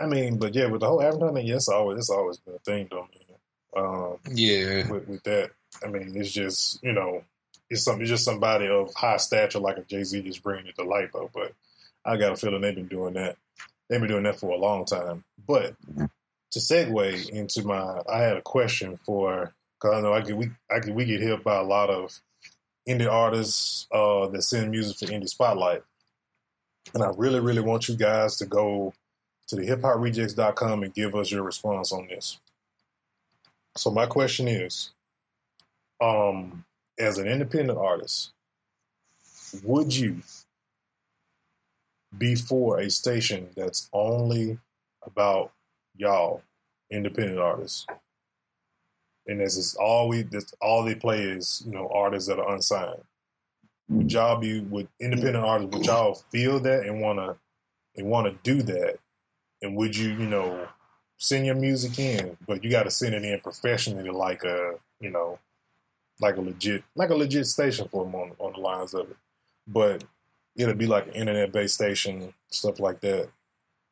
i 0.00 0.06
mean 0.06 0.38
but 0.38 0.54
yeah 0.54 0.66
with 0.66 0.80
the 0.80 0.86
whole 0.86 1.02
advertising 1.02 1.46
yes 1.46 1.68
always 1.68 1.98
it's 1.98 2.10
always 2.10 2.38
been 2.38 2.54
a 2.54 2.58
thing 2.58 2.88
though. 2.90 3.08
Um, 3.76 4.18
yeah. 4.32 4.90
With, 4.90 5.08
with, 5.08 5.22
that, 5.24 5.50
I 5.84 5.88
mean, 5.88 6.12
it's 6.16 6.32
just 6.32 6.82
you 6.82 6.92
know, 6.92 7.22
it's 7.70 7.84
some 7.84 8.00
it's 8.00 8.10
just 8.10 8.24
somebody 8.24 8.68
of 8.68 8.92
high 8.94 9.18
stature 9.18 9.58
like 9.58 9.78
a 9.78 9.82
Jay 9.82 10.04
Z 10.04 10.22
just 10.22 10.42
bringing 10.42 10.66
it 10.66 10.76
to 10.76 10.84
light 10.84 11.10
though. 11.12 11.30
But 11.32 11.52
I 12.04 12.16
got 12.16 12.32
a 12.32 12.36
feeling 12.36 12.62
they've 12.62 12.74
been 12.74 12.88
doing 12.88 13.14
that. 13.14 13.36
They've 13.88 14.00
been 14.00 14.08
doing 14.08 14.24
that 14.24 14.40
for 14.40 14.50
a 14.50 14.58
long 14.58 14.84
time. 14.84 15.24
But 15.46 15.74
to 15.96 16.58
segue 16.58 17.28
into 17.30 17.62
my, 17.62 18.02
I 18.10 18.18
had 18.18 18.36
a 18.36 18.42
question 18.42 18.96
for 18.96 19.52
because 19.80 19.96
I 19.96 20.00
know 20.00 20.12
I 20.12 20.22
get 20.22 20.36
we 20.36 20.50
I 20.70 20.80
get 20.80 20.94
we 20.94 21.04
get 21.04 21.20
hit 21.20 21.44
by 21.44 21.56
a 21.56 21.62
lot 21.62 21.90
of 21.90 22.18
indie 22.88 23.10
artists 23.10 23.86
uh, 23.92 24.28
that 24.28 24.42
send 24.42 24.70
music 24.70 24.96
for 24.96 25.12
Indie 25.12 25.28
Spotlight, 25.28 25.82
and 26.94 27.02
I 27.02 27.12
really 27.16 27.40
really 27.40 27.60
want 27.60 27.88
you 27.88 27.96
guys 27.96 28.36
to 28.38 28.46
go 28.46 28.94
to 29.48 29.56
the 29.56 29.66
hiphoprejectz.com 29.66 30.82
and 30.82 30.94
give 30.94 31.14
us 31.14 31.30
your 31.30 31.42
response 31.42 31.92
on 31.92 32.06
this. 32.08 32.38
So 33.76 33.90
my 33.90 34.06
question 34.06 34.48
is, 34.48 34.90
um, 36.00 36.64
as 36.98 37.18
an 37.18 37.26
independent 37.26 37.78
artist, 37.78 38.32
would 39.62 39.94
you 39.96 40.22
be 42.16 42.34
for 42.34 42.78
a 42.78 42.90
station 42.90 43.48
that's 43.56 43.88
only 43.92 44.58
about 45.04 45.52
y'all, 45.96 46.42
independent 46.90 47.38
artists? 47.38 47.86
And 49.26 49.40
this 49.40 49.56
is 49.56 49.74
all 49.74 50.08
we 50.08 50.22
this 50.22 50.54
all 50.60 50.84
they 50.84 50.94
play 50.94 51.22
is, 51.22 51.62
you 51.66 51.72
know, 51.72 51.88
artists 51.92 52.28
that 52.28 52.38
are 52.38 52.54
unsigned. 52.54 53.02
Would 53.88 54.12
y'all 54.12 54.38
be 54.38 54.60
with 54.60 54.88
independent 55.00 55.44
artists, 55.44 55.74
would 55.74 55.86
y'all 55.86 56.14
feel 56.14 56.60
that 56.60 56.84
and 56.84 57.00
wanna 57.00 57.36
and 57.96 58.06
wanna 58.06 58.34
do 58.42 58.62
that? 58.62 58.98
And 59.62 59.76
would 59.76 59.96
you, 59.96 60.10
you 60.10 60.26
know, 60.26 60.68
send 61.18 61.46
your 61.46 61.56
music 61.56 61.98
in, 61.98 62.36
but 62.46 62.62
you 62.62 62.70
got 62.70 62.84
to 62.84 62.90
send 62.90 63.14
it 63.14 63.24
in 63.24 63.40
professionally, 63.40 64.10
like 64.10 64.44
a 64.44 64.74
you 65.00 65.10
know, 65.10 65.38
like 66.20 66.36
a 66.36 66.40
legit 66.40 66.84
like 66.94 67.10
a 67.10 67.14
legit 67.14 67.46
station 67.46 67.88
for 67.88 68.04
them 68.04 68.14
on 68.14 68.32
on 68.38 68.52
the 68.52 68.60
lines 68.60 68.94
of 68.94 69.10
it. 69.10 69.16
But 69.66 70.04
it'll 70.56 70.74
be 70.74 70.86
like 70.86 71.06
an 71.06 71.14
internet 71.14 71.52
based 71.52 71.74
station, 71.74 72.34
stuff 72.50 72.80
like 72.80 73.00
that. 73.00 73.28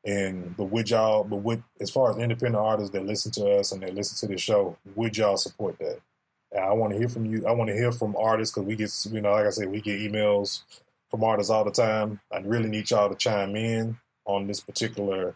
And 0.05 0.57
but 0.57 0.67
would 0.67 0.91
y'all, 0.91 1.25
but 1.25 1.39
would 1.39 1.63
as 1.81 1.91
far 1.91 2.11
as 2.11 2.19
independent 2.19 2.63
artists 2.63 2.93
that 2.93 3.07
listen 3.07 3.33
to 3.33 3.57
us 3.57 3.73
and 3.73 3.83
that 3.83 3.95
listen 3.95 4.29
to 4.29 4.33
the 4.33 4.39
show, 4.39 4.77
would 4.95 5.17
y'all 5.17 5.37
support 5.37 5.79
that? 5.79 6.01
And 6.53 6.65
I 6.65 6.73
want 6.73 6.93
to 6.93 6.99
hear 6.99 7.09
from 7.09 7.27
you. 7.27 7.47
I 7.47 7.53
want 7.53 7.69
to 7.69 7.77
hear 7.77 7.91
from 7.91 8.15
artists 8.17 8.55
because 8.55 8.67
we 8.67 8.77
get, 8.77 8.93
you 9.11 9.21
know, 9.21 9.33
like 9.33 9.47
I 9.47 9.51
said, 9.51 9.69
we 9.69 9.81
get 9.81 10.01
emails 10.01 10.63
from 11.11 11.25
artists 11.25 11.51
all 11.51 11.65
the 11.65 11.73
time. 11.73 12.21
I 12.33 12.39
really 12.39 12.69
need 12.69 12.91
y'all 12.91 13.09
to 13.09 13.17
chime 13.17 13.57
in 13.57 13.99
on 14.27 14.47
this 14.47 14.61
particular 14.61 15.35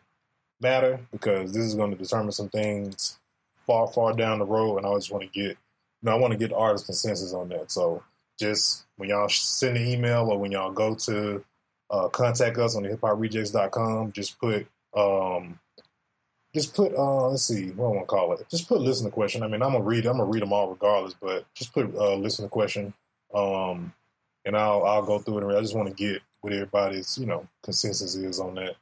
matter 0.60 1.00
because 1.12 1.52
this 1.52 1.64
is 1.64 1.74
going 1.74 1.90
to 1.90 1.96
determine 1.96 2.32
some 2.32 2.48
things 2.48 3.18
far, 3.66 3.86
far 3.86 4.12
down 4.12 4.38
the 4.38 4.44
road, 4.44 4.78
and 4.78 4.86
I 4.86 4.94
just 4.94 5.10
want 5.10 5.24
to 5.24 5.30
get, 5.30 5.50
you 5.50 5.56
know, 6.02 6.12
I 6.12 6.16
want 6.16 6.32
to 6.32 6.38
get 6.38 6.52
artist 6.52 6.86
consensus 6.86 7.32
on 7.32 7.48
that. 7.50 7.70
So 7.70 8.02
just 8.38 8.84
when 8.96 9.10
y'all 9.10 9.28
send 9.28 9.76
an 9.76 9.86
email 9.86 10.28
or 10.30 10.38
when 10.38 10.52
y'all 10.52 10.72
go 10.72 10.94
to 10.94 11.44
uh, 11.90 12.08
contact 12.08 12.58
us 12.58 12.76
on 12.76 12.82
the 12.82 12.90
hiphoprejectz.com, 12.90 14.12
just 14.12 14.38
put, 14.38 14.66
um, 14.94 15.58
just 16.54 16.74
put, 16.74 16.94
uh, 16.94 17.28
let's 17.28 17.44
see, 17.44 17.70
what 17.70 17.86
I 17.86 17.88
want 17.88 18.00
to 18.00 18.06
call 18.06 18.32
it? 18.32 18.46
Just 18.50 18.68
put 18.68 18.80
listener 18.80 19.10
question. 19.10 19.42
I 19.42 19.46
mean, 19.46 19.62
I'm 19.62 19.72
gonna 19.72 19.84
read, 19.84 20.06
I'm 20.06 20.18
gonna 20.18 20.30
read 20.30 20.42
them 20.42 20.52
all 20.52 20.68
regardless, 20.68 21.14
but 21.14 21.44
just 21.54 21.72
put 21.72 21.94
uh, 21.94 22.16
listener 22.16 22.48
question, 22.48 22.92
um, 23.32 23.92
and 24.44 24.56
I'll 24.56 24.82
I'll 24.84 25.02
go 25.06 25.20
through 25.20 25.38
it. 25.38 25.44
And 25.44 25.56
I 25.56 25.60
just 25.60 25.76
want 25.76 25.88
to 25.88 25.94
get 25.94 26.22
what 26.40 26.52
everybody's, 26.52 27.16
you 27.18 27.26
know, 27.26 27.46
consensus 27.62 28.16
is 28.16 28.40
on 28.40 28.56
that 28.56 28.74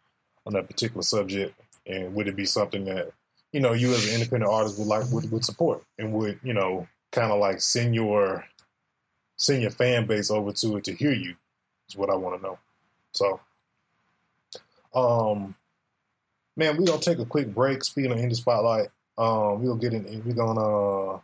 on 0.46 0.54
that 0.54 0.66
particular 0.66 1.02
subject, 1.02 1.54
and 1.88 2.14
would 2.14 2.28
it 2.28 2.36
be 2.36 2.44
something 2.44 2.84
that 2.84 3.10
you 3.52 3.60
know 3.60 3.72
you 3.72 3.90
as 3.92 4.06
an 4.06 4.14
independent 4.14 4.52
artist 4.52 4.78
would 4.78 4.86
like 4.86 5.10
would, 5.10 5.30
would 5.32 5.44
support 5.44 5.82
and 5.98 6.12
would 6.12 6.38
you 6.42 6.52
know 6.52 6.86
kind 7.10 7.32
of 7.32 7.40
like 7.40 7.60
send 7.60 7.94
your 7.94 8.44
send 9.36 9.62
your 9.62 9.70
fan 9.70 10.06
base 10.06 10.30
over 10.30 10.52
to 10.52 10.76
it 10.76 10.84
to 10.84 10.94
hear 10.94 11.12
you 11.12 11.34
is 11.88 11.96
what 11.96 12.10
I 12.10 12.14
want 12.14 12.40
to 12.40 12.46
know. 12.46 12.58
So, 13.12 13.40
um, 14.94 15.54
man, 16.56 16.76
we're 16.76 16.84
gonna 16.84 17.00
take 17.00 17.18
a 17.18 17.24
quick 17.24 17.54
break. 17.54 17.82
Speaking 17.84 18.12
of 18.12 18.18
indie 18.18 18.36
spotlight, 18.36 18.88
um, 19.16 19.62
we'll 19.62 19.76
get 19.76 19.94
in. 19.94 20.22
We're 20.24 20.34
gonna 20.34 21.14
uh, 21.14 21.20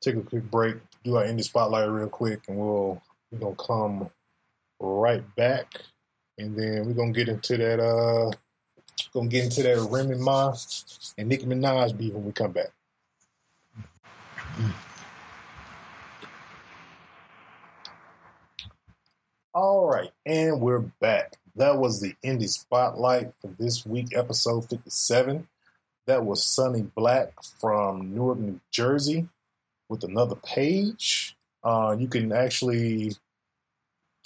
take 0.00 0.16
a 0.16 0.20
quick 0.20 0.50
break, 0.50 0.76
do 1.04 1.16
our 1.16 1.24
indie 1.24 1.44
spotlight 1.44 1.88
real 1.88 2.08
quick, 2.08 2.40
and 2.48 2.58
we'll 2.58 3.00
we're 3.30 3.38
gonna 3.38 3.54
come 3.56 4.10
right 4.80 5.24
back, 5.36 5.80
and 6.38 6.56
then 6.56 6.86
we're 6.86 6.94
gonna 6.94 7.12
get 7.12 7.28
into 7.28 7.56
that. 7.56 7.80
Uh, 7.80 8.30
gonna 9.12 9.28
get 9.28 9.44
into 9.44 9.62
that 9.62 9.78
Remy 9.90 10.16
Ma 10.16 10.54
and 11.16 11.28
Nicki 11.28 11.46
Minaj 11.46 11.96
beef 11.96 12.12
when 12.12 12.24
we 12.24 12.32
come 12.32 12.52
back. 12.52 12.72
All 19.54 19.86
right, 19.86 20.10
and 20.24 20.60
we're 20.60 20.80
back. 21.00 21.38
That 21.56 21.78
was 21.78 22.00
the 22.00 22.14
Indie 22.24 22.48
Spotlight 22.48 23.32
for 23.40 23.48
this 23.58 23.84
week, 23.84 24.08
episode 24.14 24.68
57. 24.68 25.48
That 26.06 26.24
was 26.24 26.44
Sunny 26.44 26.82
Black 26.82 27.32
from 27.60 28.14
Newark, 28.14 28.38
New 28.38 28.60
Jersey, 28.70 29.28
with 29.88 30.04
another 30.04 30.36
page. 30.36 31.36
Uh, 31.64 31.96
you 31.98 32.06
can 32.06 32.32
actually 32.32 33.16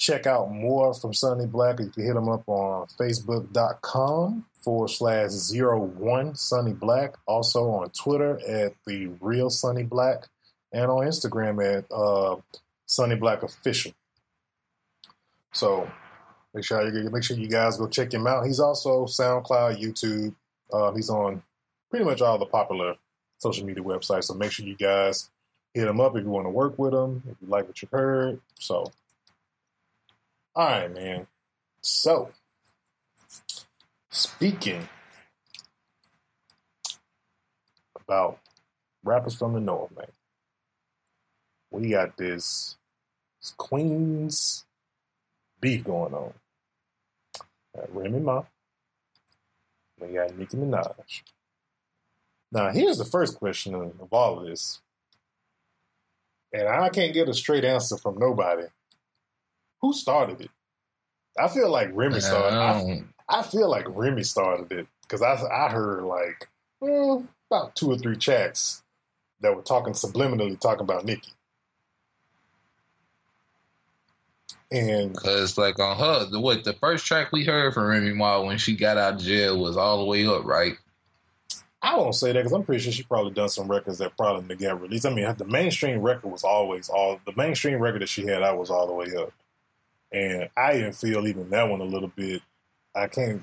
check 0.02 0.26
out 0.26 0.50
more 0.50 0.92
from 0.92 1.14
Sunny 1.14 1.46
Black. 1.46 1.78
You 1.78 1.88
can 1.88 2.04
hit 2.04 2.16
him 2.16 2.28
up 2.28 2.42
on 2.48 2.88
facebook.com 2.98 4.44
forward 4.56 4.90
slash 4.90 5.30
zero 5.30 5.78
one 5.78 6.34
Sunny 6.34 6.72
Black. 6.72 7.14
Also 7.24 7.70
on 7.70 7.88
Twitter 7.90 8.40
at 8.46 8.74
the 8.84 9.06
real 9.20 9.48
Sunny 9.48 9.84
Black 9.84 10.26
and 10.72 10.90
on 10.90 11.06
Instagram 11.06 11.62
at 11.64 11.84
uh, 11.92 12.36
Sunny 12.84 13.14
Black 13.14 13.44
Official. 13.44 13.92
So 15.52 15.88
make 16.52 16.64
sure 16.64 16.82
you 16.92 17.08
make 17.10 17.22
sure 17.22 17.36
you 17.36 17.48
guys 17.48 17.76
go 17.76 17.86
check 17.86 18.12
him 18.12 18.26
out. 18.26 18.44
He's 18.44 18.58
also 18.58 19.06
SoundCloud, 19.06 19.80
YouTube. 19.80 20.34
Uh, 20.72 20.92
he's 20.92 21.10
on 21.10 21.44
pretty 21.90 22.04
much 22.04 22.20
all 22.20 22.38
the 22.38 22.46
popular 22.46 22.96
social 23.38 23.64
media 23.64 23.84
websites. 23.84 24.24
So 24.24 24.34
make 24.34 24.50
sure 24.50 24.66
you 24.66 24.74
guys 24.74 25.30
hit 25.74 25.86
him 25.86 26.00
up 26.00 26.16
if 26.16 26.24
you 26.24 26.30
want 26.30 26.46
to 26.46 26.50
work 26.50 26.76
with 26.76 26.92
him, 26.92 27.22
if 27.30 27.36
you 27.40 27.46
like 27.46 27.68
what 27.68 27.80
you 27.80 27.88
heard. 27.92 28.40
So, 28.58 28.90
all 30.54 30.66
right, 30.66 30.92
man. 30.92 31.26
So, 31.80 32.30
speaking 34.10 34.88
about 37.96 38.38
rappers 39.02 39.36
from 39.36 39.54
the 39.54 39.60
north, 39.60 39.96
man, 39.96 40.06
we 41.70 41.90
got 41.90 42.16
this, 42.16 42.76
Queens 43.56 44.64
beef 45.60 45.84
going 45.84 46.12
on. 46.14 46.32
Got 47.74 47.94
Remy 47.94 48.20
Ma. 48.20 48.42
We 49.98 50.08
got 50.08 50.36
Nicki 50.36 50.56
Minaj. 50.56 51.22
Now, 52.50 52.70
here's 52.70 52.98
the 52.98 53.04
first 53.04 53.38
question 53.38 53.74
of 53.74 54.12
all 54.12 54.40
of 54.40 54.46
this. 54.46 54.80
And 56.52 56.68
I 56.68 56.90
can't 56.90 57.14
get 57.14 57.28
a 57.28 57.34
straight 57.34 57.64
answer 57.64 57.96
from 57.96 58.18
nobody. 58.18 58.64
Who 59.82 59.92
started 59.92 60.40
it? 60.40 60.50
I 61.38 61.48
feel 61.48 61.70
like 61.70 61.90
Remy 61.92 62.20
started. 62.20 62.56
I, 62.56 63.04
I 63.28 63.42
feel 63.42 63.68
like 63.68 63.86
Remy 63.88 64.22
started 64.22 64.70
it 64.72 64.86
because 65.02 65.22
I 65.22 65.34
I 65.50 65.70
heard 65.70 66.04
like 66.04 66.48
well, 66.80 67.26
about 67.50 67.74
two 67.74 67.90
or 67.90 67.98
three 67.98 68.16
chats 68.16 68.82
that 69.40 69.54
were 69.54 69.62
talking 69.62 69.92
subliminally 69.92 70.58
talking 70.58 70.82
about 70.82 71.04
Nicki. 71.04 71.32
And 74.70 75.14
Cause 75.14 75.58
like 75.58 75.78
on 75.78 75.98
her, 75.98 76.30
the 76.30 76.40
what 76.40 76.64
the 76.64 76.72
first 76.72 77.04
track 77.04 77.30
we 77.30 77.44
heard 77.44 77.74
from 77.74 77.86
Remy 77.86 78.14
Ma 78.14 78.40
when 78.40 78.56
she 78.56 78.74
got 78.74 78.96
out 78.96 79.14
of 79.14 79.20
jail 79.20 79.60
was 79.60 79.76
all 79.76 79.98
the 79.98 80.06
way 80.06 80.26
up, 80.26 80.44
right? 80.44 80.74
I 81.82 81.96
won't 81.96 82.14
say 82.14 82.32
that 82.32 82.38
because 82.38 82.52
I'm 82.52 82.62
pretty 82.62 82.82
sure 82.82 82.92
she 82.92 83.02
probably 83.02 83.32
done 83.32 83.48
some 83.48 83.68
records 83.68 83.98
that 83.98 84.16
probably 84.16 84.42
didn't 84.48 84.60
get 84.60 84.80
released. 84.80 85.04
I 85.04 85.12
mean, 85.12 85.34
the 85.36 85.44
mainstream 85.44 86.00
record 86.00 86.30
was 86.30 86.44
always 86.44 86.88
all 86.88 87.20
the 87.26 87.32
mainstream 87.36 87.80
record 87.80 88.02
that 88.02 88.08
she 88.08 88.24
had 88.24 88.42
out 88.42 88.56
was 88.56 88.70
all 88.70 88.86
the 88.86 88.94
way 88.94 89.06
up, 89.18 89.32
and 90.12 90.48
I 90.56 90.76
even 90.78 90.92
feel 90.92 91.26
even 91.26 91.50
that 91.50 91.68
one 91.68 91.80
a 91.80 91.84
little 91.84 92.12
bit. 92.14 92.42
I 92.94 93.06
can't 93.06 93.42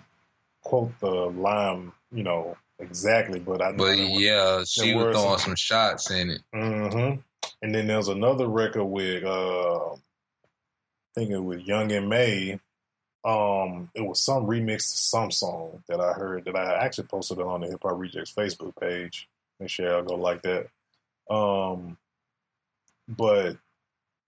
quote 0.62 0.92
the 1.00 1.10
line, 1.10 1.92
you 2.12 2.24
know, 2.24 2.58
exactly, 2.80 3.40
but 3.40 3.62
I. 3.62 3.72
know 3.72 3.78
But 3.78 3.98
yeah, 3.98 4.64
she 4.66 4.94
was 4.94 5.16
throwing 5.16 5.38
some- 5.38 5.50
some 5.50 5.56
shots 5.56 6.12
in 6.12 6.30
it. 6.32 6.42
Mm-hmm. 6.54 7.20
And 7.62 7.76
then 7.76 7.88
there's 7.88 8.08
another 8.08 8.48
record 8.48 8.86
with 8.86 9.24
uh 9.24 9.94
I 9.94 9.96
think 11.16 11.32
it 11.32 11.40
was 11.40 11.64
Young 11.64 11.92
M.A. 11.92 12.60
Um, 13.26 13.90
it 13.94 14.02
was 14.02 14.22
some 14.22 14.46
remix 14.46 14.92
to 14.92 14.98
some 14.98 15.32
song 15.32 15.84
that 15.90 16.00
I 16.00 16.14
heard 16.14 16.46
that 16.46 16.56
I 16.56 16.76
actually 16.86 17.08
posted 17.08 17.40
it 17.40 17.46
on 17.46 17.62
the 17.62 17.68
Hip 17.68 17.82
Hop 17.84 17.94
Rejectz 17.94 18.34
Facebook 18.34 18.80
page. 18.80 19.28
Make 19.60 19.70
sure 19.70 19.88
y'all 19.88 20.04
go 20.04 20.16
like 20.16 20.42
that. 20.44 20.68
Um, 21.34 21.98
but 23.10 23.58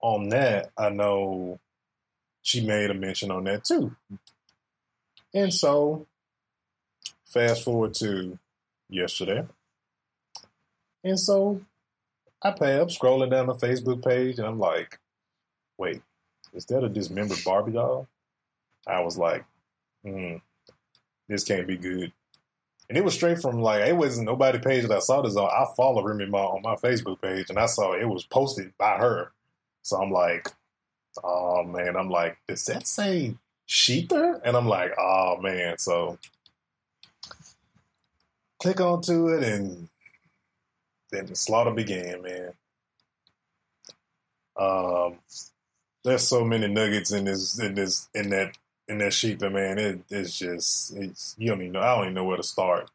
on 0.00 0.28
that, 0.30 0.72
I 0.76 0.90
know 0.90 1.58
she 2.42 2.60
made 2.66 2.90
a 2.90 2.94
mention 2.94 3.30
on 3.30 3.44
that 3.44 3.64
too. 3.64 3.96
And 5.32 5.52
so, 5.52 6.06
fast 7.24 7.64
forward 7.64 7.94
to 7.94 8.38
yesterday. 8.88 9.44
And 11.04 11.18
so 11.18 11.60
I 12.42 12.50
pay 12.50 12.78
up 12.78 12.88
scrolling 12.88 13.30
down 13.30 13.46
the 13.46 13.54
Facebook 13.54 14.04
page 14.04 14.38
and 14.38 14.46
I'm 14.46 14.58
like, 14.58 14.98
wait, 15.78 16.02
is 16.52 16.66
that 16.66 16.84
a 16.84 16.88
dismembered 16.88 17.42
Barbie 17.44 17.72
doll? 17.72 18.06
I 18.86 19.00
was 19.00 19.16
like, 19.16 19.44
hmm, 20.04 20.36
this 21.28 21.44
can't 21.44 21.66
be 21.66 21.76
good. 21.76 22.12
And 22.88 22.98
it 22.98 23.04
was 23.04 23.14
straight 23.14 23.40
from 23.40 23.62
like, 23.62 23.86
it 23.86 23.96
wasn't 23.96 24.26
nobody 24.26 24.58
page 24.58 24.82
that 24.82 24.92
I 24.92 24.98
saw 24.98 25.22
this 25.22 25.36
on. 25.36 25.48
I 25.48 25.66
follow 25.76 26.02
Remy 26.02 26.26
Ma 26.26 26.48
on 26.48 26.62
my 26.62 26.74
Facebook 26.74 27.22
page 27.22 27.48
and 27.48 27.58
I 27.58 27.66
saw 27.66 27.92
it 27.92 28.08
was 28.08 28.24
posted 28.24 28.76
by 28.76 28.98
her. 28.98 29.32
So 29.82 30.00
I'm 30.00 30.10
like, 30.10 30.48
oh 31.22 31.64
man, 31.64 31.96
I'm 31.96 32.08
like, 32.10 32.38
does 32.48 32.64
that 32.66 32.86
say 32.86 33.34
Shether? 33.68 34.40
And 34.44 34.56
I'm 34.56 34.66
like, 34.66 34.92
oh 34.98 35.38
man. 35.40 35.78
So 35.78 36.18
click 38.60 38.80
onto 38.80 39.28
it 39.28 39.42
and 39.42 39.88
then 41.10 41.26
the 41.26 41.36
slaughter 41.36 41.72
began, 41.72 42.22
man. 42.22 42.52
Um, 44.56 45.18
there's 46.04 46.26
so 46.26 46.44
many 46.44 46.68
nuggets 46.68 47.12
in 47.12 47.24
this, 47.24 47.58
in 47.58 47.74
this, 47.74 48.08
in 48.14 48.30
that, 48.30 48.56
in 48.88 48.98
that 48.98 49.12
sheet, 49.12 49.40
man, 49.40 49.78
it, 49.78 50.00
it's 50.10 50.38
just, 50.38 50.94
it's 50.96 51.34
you 51.38 51.48
don't 51.48 51.60
even 51.60 51.72
know. 51.72 51.80
I 51.80 51.94
don't 51.94 52.04
even 52.04 52.14
know 52.14 52.24
where 52.24 52.36
to 52.36 52.42
start. 52.42 52.90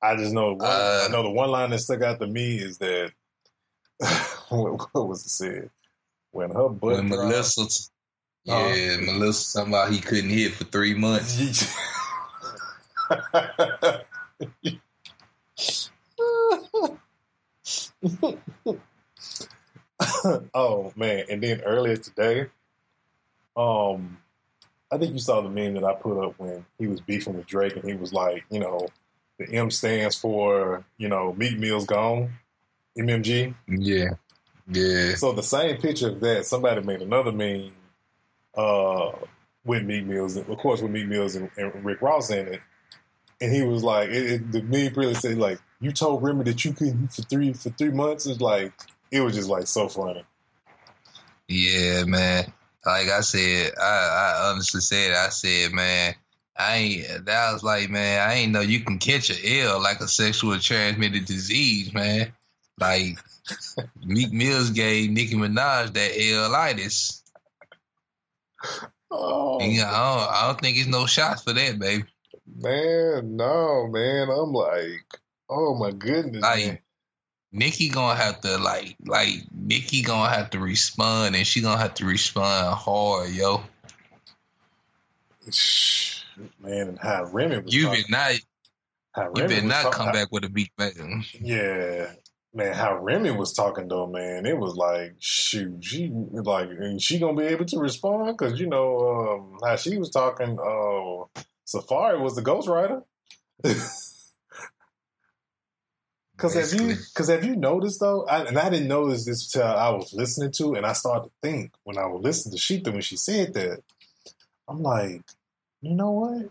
I 0.00 0.16
just 0.16 0.32
know, 0.32 0.54
one, 0.54 0.60
Uh, 0.62 1.06
I 1.08 1.12
know 1.12 1.22
the 1.22 1.30
one 1.30 1.50
line 1.50 1.70
that 1.70 1.78
stuck 1.78 2.02
out 2.02 2.20
to 2.20 2.26
me 2.26 2.56
is 2.56 2.78
that 2.78 3.12
what, 4.48 4.88
what 4.92 5.08
was 5.08 5.24
it 5.24 5.30
said 5.30 5.70
when 6.30 6.50
her 6.50 6.68
butt 6.68 6.96
When 6.96 7.08
dropped- 7.08 7.24
Melissa, 7.24 7.66
t- 7.68 7.84
yeah, 8.44 8.96
Melissa, 9.00 9.58
talking 9.58 9.72
about 9.72 9.92
he 9.92 10.00
couldn't 10.00 10.30
hit 10.30 10.52
for 10.54 10.64
three 10.64 10.94
months. 10.94 11.38
oh 20.54 20.92
man! 20.96 21.24
And 21.30 21.42
then 21.42 21.60
earlier 21.62 21.96
today, 21.96 22.46
um, 23.56 24.18
I 24.90 24.98
think 24.98 25.12
you 25.12 25.18
saw 25.20 25.40
the 25.40 25.50
meme 25.50 25.74
that 25.74 25.84
I 25.84 25.94
put 25.94 26.22
up 26.22 26.34
when 26.38 26.64
he 26.78 26.86
was 26.86 27.00
beefing 27.00 27.36
with 27.36 27.46
Drake, 27.46 27.76
and 27.76 27.84
he 27.84 27.94
was 27.94 28.12
like, 28.12 28.44
you 28.50 28.60
know, 28.60 28.88
the 29.38 29.48
M 29.50 29.70
stands 29.70 30.16
for 30.16 30.84
you 30.98 31.08
know 31.08 31.32
Meek 31.32 31.58
Mill's 31.58 31.86
gone, 31.86 32.32
MMG. 32.98 33.54
Yeah, 33.68 34.10
yeah. 34.70 35.14
So 35.14 35.32
the 35.32 35.42
same 35.42 35.76
picture 35.78 36.08
of 36.08 36.20
that, 36.20 36.46
somebody 36.46 36.82
made 36.82 37.02
another 37.02 37.32
meme 37.32 37.72
uh, 38.54 39.12
with 39.64 39.84
Meek 39.84 40.04
Mills, 40.04 40.36
of 40.36 40.46
course, 40.58 40.82
with 40.82 40.90
Meek 40.90 41.06
Mills 41.06 41.34
and, 41.36 41.50
and 41.56 41.84
Rick 41.84 42.02
Ross 42.02 42.30
in 42.30 42.48
it. 42.48 42.60
and 43.40 43.52
he 43.52 43.62
was 43.62 43.82
like, 43.82 44.08
it, 44.08 44.30
it, 44.30 44.52
the 44.52 44.62
meme 44.62 44.92
really 44.94 45.14
said 45.14 45.38
like, 45.38 45.58
you 45.80 45.90
told 45.90 46.22
Remy 46.22 46.44
that 46.44 46.64
you 46.64 46.72
couldn't 46.72 47.08
for 47.08 47.22
three 47.22 47.52
for 47.52 47.70
three 47.70 47.90
months. 47.90 48.26
It's 48.26 48.40
like 48.40 48.72
it 49.10 49.20
was 49.20 49.34
just 49.34 49.48
like 49.48 49.66
so 49.66 49.88
funny. 49.88 50.24
Yeah, 51.48 52.04
man. 52.04 52.52
Like 52.86 53.08
I 53.08 53.20
said, 53.20 53.72
I, 53.80 53.82
I 53.82 54.50
honestly 54.50 54.80
said, 54.80 55.12
I 55.12 55.28
said, 55.28 55.72
man, 55.72 56.14
I 56.56 56.76
ain't. 56.76 57.26
That 57.26 57.52
was 57.52 57.64
like, 57.64 57.90
man, 57.90 58.28
I 58.28 58.34
ain't 58.34 58.52
know 58.52 58.60
you 58.60 58.80
can 58.80 58.98
catch 58.98 59.30
a 59.30 59.34
ill 59.42 59.82
like 59.82 60.00
a 60.00 60.08
sexual 60.08 60.58
transmitted 60.58 61.24
disease, 61.24 61.92
man. 61.92 62.32
Like 62.78 63.18
Meek 64.04 64.32
Mills 64.32 64.70
gave 64.70 65.10
Nicki 65.10 65.34
Minaj 65.36 65.92
that 65.94 66.12
L-itis. 66.18 67.22
Oh, 69.10 69.60
Yeah, 69.60 69.90
I 69.90 70.16
don't, 70.16 70.30
I 70.34 70.46
don't 70.46 70.60
think 70.60 70.78
it's 70.78 70.88
no 70.88 71.06
shots 71.06 71.42
for 71.42 71.52
that, 71.52 71.78
baby. 71.78 72.04
man, 72.56 73.36
no, 73.36 73.86
man. 73.88 74.28
I'm 74.30 74.52
like, 74.52 75.04
oh 75.50 75.74
my 75.74 75.90
goodness, 75.90 76.42
Like, 76.42 76.66
man. 76.66 76.78
Nicki 77.54 77.90
gonna 77.90 78.14
have 78.14 78.40
to 78.40 78.56
like, 78.56 78.96
like 79.04 79.44
Nicki 79.54 80.02
gonna 80.02 80.30
have 80.30 80.48
to 80.50 80.58
respond, 80.58 81.36
and 81.36 81.46
she 81.46 81.60
gonna 81.60 81.76
have 81.80 81.94
to 81.94 82.06
respond 82.06 82.74
hard, 82.74 83.30
yo. 83.30 83.62
Man, 86.60 86.88
and 86.88 86.98
how 86.98 87.24
Remy 87.24 87.58
was 87.58 87.74
You 87.74 87.84
talking, 87.84 88.04
been 88.08 88.10
not, 88.10 88.32
you 89.36 89.42
was 89.44 89.62
not 89.64 89.92
come 89.92 90.12
back 90.12 90.28
with 90.30 90.44
a 90.44 90.48
beat, 90.48 90.70
man. 90.78 91.24
Yeah, 91.38 92.12
man, 92.54 92.74
how 92.74 92.96
Remy 92.98 93.32
was 93.32 93.52
talking 93.52 93.88
though, 93.88 94.06
man, 94.06 94.46
it 94.46 94.58
was 94.58 94.76
like, 94.76 95.16
shoot, 95.18 95.84
she 95.84 96.10
like, 96.12 96.68
and 96.68 97.00
she 97.00 97.18
gonna 97.18 97.36
be 97.36 97.46
able 97.46 97.64
to 97.66 97.78
respond 97.78 98.36
because 98.36 98.60
you 98.60 98.66
know 98.66 99.52
um, 99.54 99.58
how 99.64 99.76
she 99.76 99.98
was 99.98 100.10
talking. 100.10 100.58
Uh, 100.58 101.42
Safaree 101.66 102.20
was 102.20 102.36
the 102.36 102.42
ghostwriter. 102.42 103.04
Because 106.42 106.72
have 106.72 106.80
you, 106.80 106.96
because 106.96 107.28
have 107.28 107.44
you 107.44 107.54
noticed 107.54 108.00
though, 108.00 108.26
I, 108.26 108.42
and 108.42 108.58
I 108.58 108.68
didn't 108.68 108.88
notice 108.88 109.24
this 109.24 109.46
till 109.46 109.62
I 109.62 109.90
was 109.90 110.12
listening 110.12 110.50
to, 110.52 110.74
and 110.74 110.84
I 110.84 110.92
started 110.92 111.28
to 111.28 111.32
think 111.40 111.72
when 111.84 111.98
I 111.98 112.06
was 112.06 112.20
listening 112.24 112.56
to 112.56 112.60
Shether 112.60 112.92
when 112.92 113.00
she 113.00 113.16
said 113.16 113.54
that, 113.54 113.80
I'm 114.66 114.82
like, 114.82 115.22
you 115.82 115.94
know 115.94 116.10
what? 116.10 116.50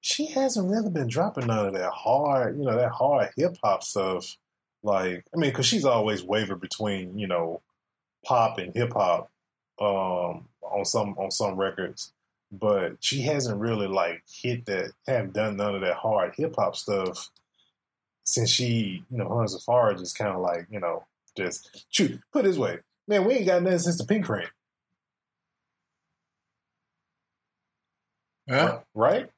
She 0.00 0.26
hasn't 0.26 0.68
really 0.68 0.90
been 0.90 1.06
dropping 1.06 1.46
none 1.46 1.66
of 1.66 1.74
that 1.74 1.92
hard, 1.92 2.58
you 2.58 2.64
know, 2.64 2.74
that 2.74 2.90
hard 2.90 3.30
hip 3.36 3.56
hop 3.62 3.84
stuff. 3.84 4.36
Like, 4.82 5.24
I 5.34 5.36
mean, 5.36 5.50
because 5.50 5.66
she's 5.66 5.84
always 5.84 6.22
wavered 6.22 6.60
between, 6.60 7.18
you 7.18 7.26
know, 7.26 7.60
pop 8.24 8.58
and 8.58 8.74
hip 8.74 8.92
hop 8.94 9.30
um, 9.80 10.48
on 10.62 10.84
some 10.84 11.16
on 11.18 11.30
some 11.30 11.56
records, 11.56 12.12
but 12.52 12.96
she 13.00 13.22
hasn't 13.22 13.60
really 13.60 13.86
like 13.88 14.22
hit 14.30 14.66
that, 14.66 14.92
haven't 15.06 15.34
done 15.34 15.56
none 15.56 15.74
of 15.74 15.82
that 15.82 15.96
hard 15.96 16.34
hip 16.36 16.54
hop 16.56 16.76
stuff 16.76 17.30
since 18.24 18.50
she, 18.50 19.04
you 19.10 19.18
know, 19.18 19.28
her 19.28 19.44
Safaree 19.44 19.98
just 19.98 20.16
kind 20.16 20.34
of 20.34 20.40
like, 20.40 20.66
you 20.70 20.80
know, 20.80 21.04
just 21.36 21.84
shoot. 21.90 22.20
Put 22.32 22.44
it 22.44 22.48
this 22.48 22.58
way, 22.58 22.78
man, 23.08 23.24
we 23.26 23.34
ain't 23.34 23.46
got 23.46 23.62
nothing 23.62 23.78
since 23.80 23.98
the 23.98 24.04
Pink 24.06 24.24
Print, 24.26 24.48
Yeah. 28.46 28.80
right? 28.94 29.30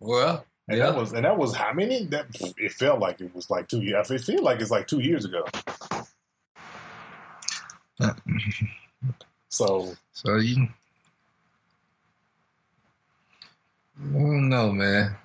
Well, 0.00 0.44
And 0.70 0.78
yeah. 0.78 0.86
that 0.86 0.96
was 0.96 1.12
and 1.12 1.24
that 1.24 1.36
was 1.36 1.52
how 1.52 1.72
many? 1.72 2.04
That 2.04 2.26
it 2.56 2.70
felt 2.70 3.00
like 3.00 3.20
it 3.20 3.34
was 3.34 3.50
like 3.50 3.66
two 3.66 3.82
years. 3.82 4.08
It 4.08 4.20
feel 4.20 4.40
like 4.44 4.60
it's 4.60 4.70
like 4.70 4.86
two 4.86 5.00
years 5.00 5.24
ago. 5.24 5.44
So 9.48 9.96
So 10.12 10.36
you, 10.36 10.68
I 13.98 14.12
don't 14.12 14.48
know, 14.48 14.70
man. 14.70 15.16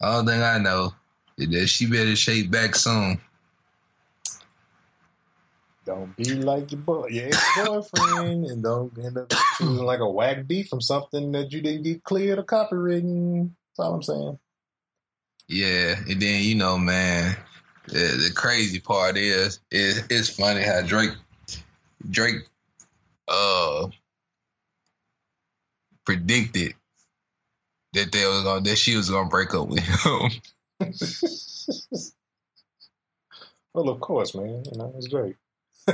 All 0.00 0.24
thing 0.24 0.40
I 0.42 0.56
know 0.56 0.94
is 1.36 1.50
that 1.50 1.66
she 1.66 1.86
better 1.90 2.16
shape 2.16 2.50
back 2.50 2.74
soon. 2.74 3.20
don't 5.84 6.16
be 6.16 6.36
like 6.36 6.72
your 6.72 6.80
boy, 6.80 7.08
your 7.08 7.26
ex 7.26 7.38
boyfriend, 7.66 8.46
and 8.46 8.62
don't 8.62 8.96
end 8.96 9.18
up 9.18 9.30
feeling 9.58 9.84
like 9.84 10.00
a 10.00 10.10
whack 10.10 10.46
D 10.46 10.62
from 10.62 10.80
something 10.80 11.32
that 11.32 11.52
you 11.52 11.60
didn't 11.60 11.82
get 11.82 12.02
cleared 12.02 12.38
or 12.38 12.44
copywritten. 12.44 13.50
That's 13.76 13.86
all 13.86 13.94
I'm 13.94 14.02
saying. 14.02 14.38
Yeah, 15.48 15.96
and 16.08 16.20
then 16.20 16.42
you 16.42 16.54
know, 16.56 16.78
man, 16.78 17.36
the, 17.86 18.28
the 18.28 18.32
crazy 18.34 18.80
part 18.80 19.16
is, 19.16 19.60
is 19.70 20.04
it's 20.10 20.28
funny 20.28 20.62
how 20.62 20.82
Drake, 20.82 21.12
Drake, 22.10 22.42
uh, 23.28 23.88
predicted 26.04 26.74
that 27.92 28.12
they 28.12 28.26
was 28.26 28.42
gonna 28.42 28.60
that 28.62 28.76
she 28.76 28.96
was 28.96 29.10
gonna 29.10 29.28
break 29.28 29.54
up 29.54 29.68
with 29.68 29.80
him. 29.80 30.30
well, 33.74 33.88
of 33.88 34.00
course, 34.00 34.34
man. 34.34 34.64
You 34.70 34.78
know, 34.78 34.92
it's 34.96 35.08
great. 35.08 35.36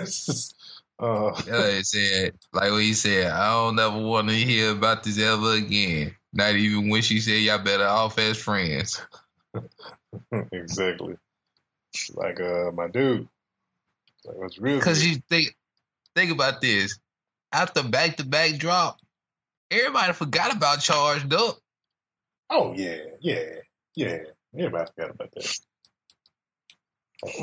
uh, 0.99 1.43
Yeah, 1.47 1.81
said, 1.83 2.35
like 2.53 2.71
what 2.71 2.83
he 2.83 2.95
said, 2.95 3.31
I 3.31 3.53
don't 3.53 3.79
ever 3.79 3.99
want 3.99 4.29
to 4.29 4.35
hear 4.35 4.73
about 4.73 5.05
this 5.05 5.19
ever 5.19 5.55
again. 5.55 6.15
Not 6.33 6.55
even 6.55 6.89
when 6.89 7.03
she 7.03 7.21
said 7.21 7.43
y'all 7.43 7.59
better 7.59 7.87
off 7.87 8.19
as 8.19 8.39
friends. 8.39 9.01
exactly. 10.53 11.17
Like 12.15 12.41
uh, 12.41 12.71
my 12.73 12.89
dude. 12.89 13.29
Like, 14.25 14.37
what's 14.37 14.59
real? 14.59 14.79
Because 14.79 15.05
you 15.05 15.17
think, 15.29 15.57
think 16.15 16.31
about 16.31 16.61
this. 16.61 16.99
After 17.53 17.83
back 17.83 18.17
to 18.17 18.25
back 18.25 18.57
drop, 18.57 19.01
everybody 19.71 20.13
forgot 20.15 20.57
about 20.57 20.81
Charged 20.81 21.33
Up. 21.35 21.59
Oh 22.49 22.73
yeah, 22.75 22.99
yeah, 23.21 23.45
yeah. 23.95 24.19
Everybody 24.57 24.91
forgot 24.95 25.11
about 25.11 25.31
that. 25.35 25.59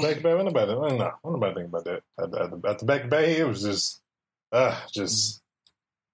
Back 0.01 0.17
to 0.17 0.21
back, 0.21 0.37
nobody, 0.37 0.73
no, 0.73 1.11
nobody 1.23 1.55
think 1.55 1.67
about 1.69 1.85
that. 1.85 2.03
At 2.21 2.31
the, 2.31 2.41
at 2.41 2.51
the, 2.51 2.69
at 2.69 2.79
the 2.79 2.85
back 2.85 3.01
to 3.03 3.07
back, 3.07 3.25
it 3.25 3.45
was 3.45 3.61
just, 3.63 4.01
uh, 4.51 4.77
just, 4.91 5.41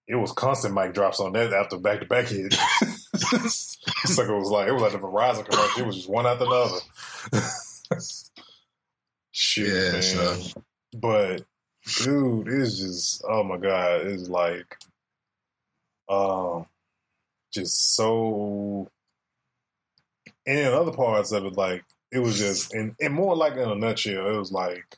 it 0.08 0.16
was 0.16 0.32
constant 0.34 0.76
mic 0.76 0.94
drops 0.94 1.20
on 1.20 1.34
that 1.34 1.52
after 1.52 1.78
back 1.78 2.00
to 2.00 2.06
back 2.06 2.28
hit. 2.28 2.56
it's 3.24 4.18
like 4.18 4.28
it 4.28 4.34
was 4.34 4.50
like 4.50 4.68
it 4.68 4.74
was 4.74 4.82
like 4.82 4.92
the 4.92 5.00
Verizon 5.00 5.46
commercial. 5.46 5.84
It 5.84 5.88
was 5.88 5.96
just 5.96 6.10
one 6.10 6.26
after 6.26 6.46
another. 6.46 6.80
Shit, 9.32 10.16
Yeah, 10.16 10.16
man. 10.16 10.40
But 10.94 11.44
dude, 11.98 12.48
it's 12.48 12.80
just 12.80 13.24
oh 13.28 13.44
my 13.44 13.58
god, 13.58 14.02
it's 14.08 14.30
like, 14.30 14.78
um, 16.10 16.66
just 17.54 17.96
so. 17.96 18.88
And 20.48 20.60
in 20.60 20.74
other 20.74 20.92
parts 20.92 21.32
of 21.32 21.46
it, 21.46 21.58
like 21.58 21.84
it 22.12 22.20
was 22.20 22.38
just, 22.38 22.74
and, 22.74 22.96
and 23.02 23.14
more 23.14 23.36
like 23.36 23.54
in 23.54 23.70
a 23.70 23.76
nutshell, 23.76 24.34
it 24.34 24.38
was 24.38 24.52
like 24.52 24.98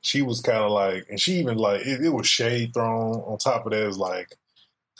she 0.00 0.22
was 0.22 0.40
kind 0.40 0.58
of 0.58 0.70
like, 0.70 1.06
and 1.08 1.18
she 1.18 1.34
even 1.40 1.58
like 1.58 1.80
it, 1.80 2.04
it 2.04 2.10
was 2.10 2.26
shade 2.26 2.72
thrown 2.72 3.14
on 3.14 3.38
top 3.38 3.66
of 3.66 3.72
that. 3.72 3.86
Is 3.86 3.98
like, 3.98 4.36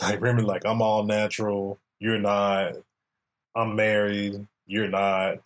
like 0.01 0.20
Remy, 0.20 0.42
like 0.42 0.64
I'm 0.66 0.82
all 0.82 1.05
natural, 1.05 1.78
you're 1.99 2.18
not. 2.18 2.74
I'm 3.55 3.76
married, 3.76 4.47
you're 4.66 4.88
not. 4.88 5.38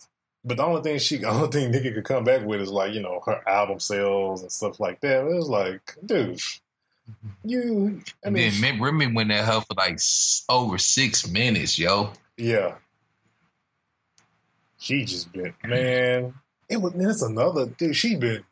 But 0.44 0.56
the 0.56 0.64
only 0.64 0.82
thing 0.82 0.98
she, 0.98 1.16
the 1.18 1.28
only 1.28 1.48
thing 1.48 1.70
Nicki 1.70 1.92
could 1.92 2.04
come 2.04 2.24
back 2.24 2.44
with 2.44 2.60
is 2.60 2.70
like, 2.70 2.94
you 2.94 3.00
know, 3.00 3.20
her 3.26 3.46
album 3.48 3.80
sales 3.80 4.42
and 4.42 4.52
stuff 4.52 4.80
like 4.80 5.00
that. 5.00 5.26
It 5.26 5.34
was 5.34 5.48
like, 5.48 5.96
dude, 6.04 6.36
mm-hmm. 6.36 7.28
you. 7.44 8.02
I 8.24 8.28
And 8.28 8.34
mean, 8.34 8.52
then 8.60 8.80
Remy 8.80 9.12
went 9.12 9.30
at 9.30 9.44
her 9.44 9.60
for 9.60 9.74
like 9.76 9.98
over 10.48 10.78
six 10.78 11.28
minutes, 11.28 11.78
yo. 11.78 12.12
Yeah. 12.36 12.76
She 14.78 15.04
just 15.04 15.32
been 15.32 15.54
man. 15.64 16.34
It 16.68 16.76
was 16.76 16.92
it's 16.94 17.22
another 17.22 17.66
dude. 17.66 17.96
She 17.96 18.14
been 18.14 18.44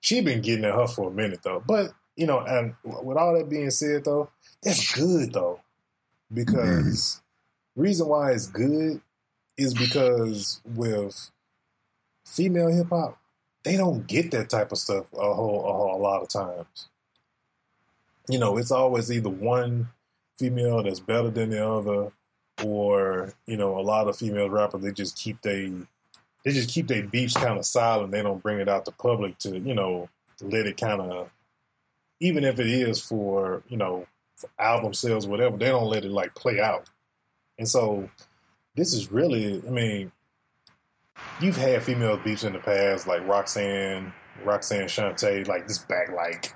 she 0.00 0.20
been 0.20 0.42
getting 0.42 0.64
at 0.66 0.74
her 0.74 0.86
for 0.86 1.08
a 1.08 1.12
minute 1.12 1.40
though. 1.42 1.62
But 1.66 1.92
you 2.16 2.26
know, 2.26 2.40
and 2.40 2.74
with 2.84 3.16
all 3.16 3.34
that 3.34 3.48
being 3.48 3.70
said 3.70 4.04
though, 4.04 4.28
that's 4.62 4.92
good 4.92 5.32
though. 5.32 5.60
Mm-hmm. 6.32 6.34
Because 6.34 7.20
reason 7.76 8.08
why 8.08 8.32
it's 8.32 8.46
good 8.46 9.00
is 9.56 9.74
because 9.74 10.60
with 10.64 11.30
female 12.24 12.68
hip 12.68 12.88
hop, 12.88 13.18
they 13.64 13.76
don't 13.76 14.06
get 14.06 14.30
that 14.30 14.50
type 14.50 14.72
of 14.72 14.78
stuff 14.78 15.06
a 15.12 15.34
whole, 15.34 15.68
a 15.68 15.72
whole 15.72 15.96
a 15.96 16.00
lot 16.00 16.22
of 16.22 16.28
times. 16.28 16.88
You 18.28 18.38
know, 18.38 18.58
it's 18.58 18.70
always 18.70 19.10
either 19.10 19.30
one 19.30 19.88
female 20.38 20.82
that's 20.82 21.00
better 21.00 21.30
than 21.30 21.50
the 21.50 21.66
other, 21.66 22.12
or 22.64 23.32
you 23.46 23.56
know, 23.56 23.78
a 23.78 23.80
lot 23.80 24.08
of 24.08 24.16
female 24.16 24.50
rappers 24.50 24.82
they 24.82 24.92
just 24.92 25.16
keep 25.16 25.40
they 25.42 25.72
they 26.44 26.52
just 26.52 26.70
keep 26.70 26.86
their 26.86 27.02
beefs 27.02 27.34
kind 27.34 27.58
of 27.58 27.66
silent. 27.66 28.12
They 28.12 28.22
don't 28.22 28.42
bring 28.42 28.60
it 28.60 28.68
out 28.68 28.84
to 28.84 28.92
public 28.92 29.38
to 29.38 29.58
you 29.58 29.74
know 29.74 30.08
let 30.40 30.66
it 30.66 30.76
kind 30.76 31.00
of 31.00 31.30
even 32.20 32.44
if 32.44 32.58
it 32.58 32.66
is 32.66 33.00
for 33.00 33.62
you 33.68 33.76
know 33.76 34.06
album 34.58 34.94
sales 34.94 35.26
whatever. 35.26 35.56
They 35.56 35.68
don't 35.68 35.88
let 35.88 36.04
it 36.04 36.10
like 36.10 36.34
play 36.34 36.60
out. 36.60 36.88
And 37.58 37.68
so 37.68 38.08
this 38.76 38.92
is 38.92 39.10
really, 39.10 39.62
I 39.66 39.70
mean, 39.70 40.12
you've 41.40 41.56
had 41.56 41.82
female 41.82 42.16
beefs 42.16 42.44
in 42.44 42.52
the 42.52 42.58
past, 42.58 43.06
like 43.06 43.26
Roxanne, 43.26 44.12
Roxanne 44.44 44.86
Shante, 44.86 45.46
like 45.48 45.66
this 45.66 45.78
back 45.78 46.12
like 46.12 46.54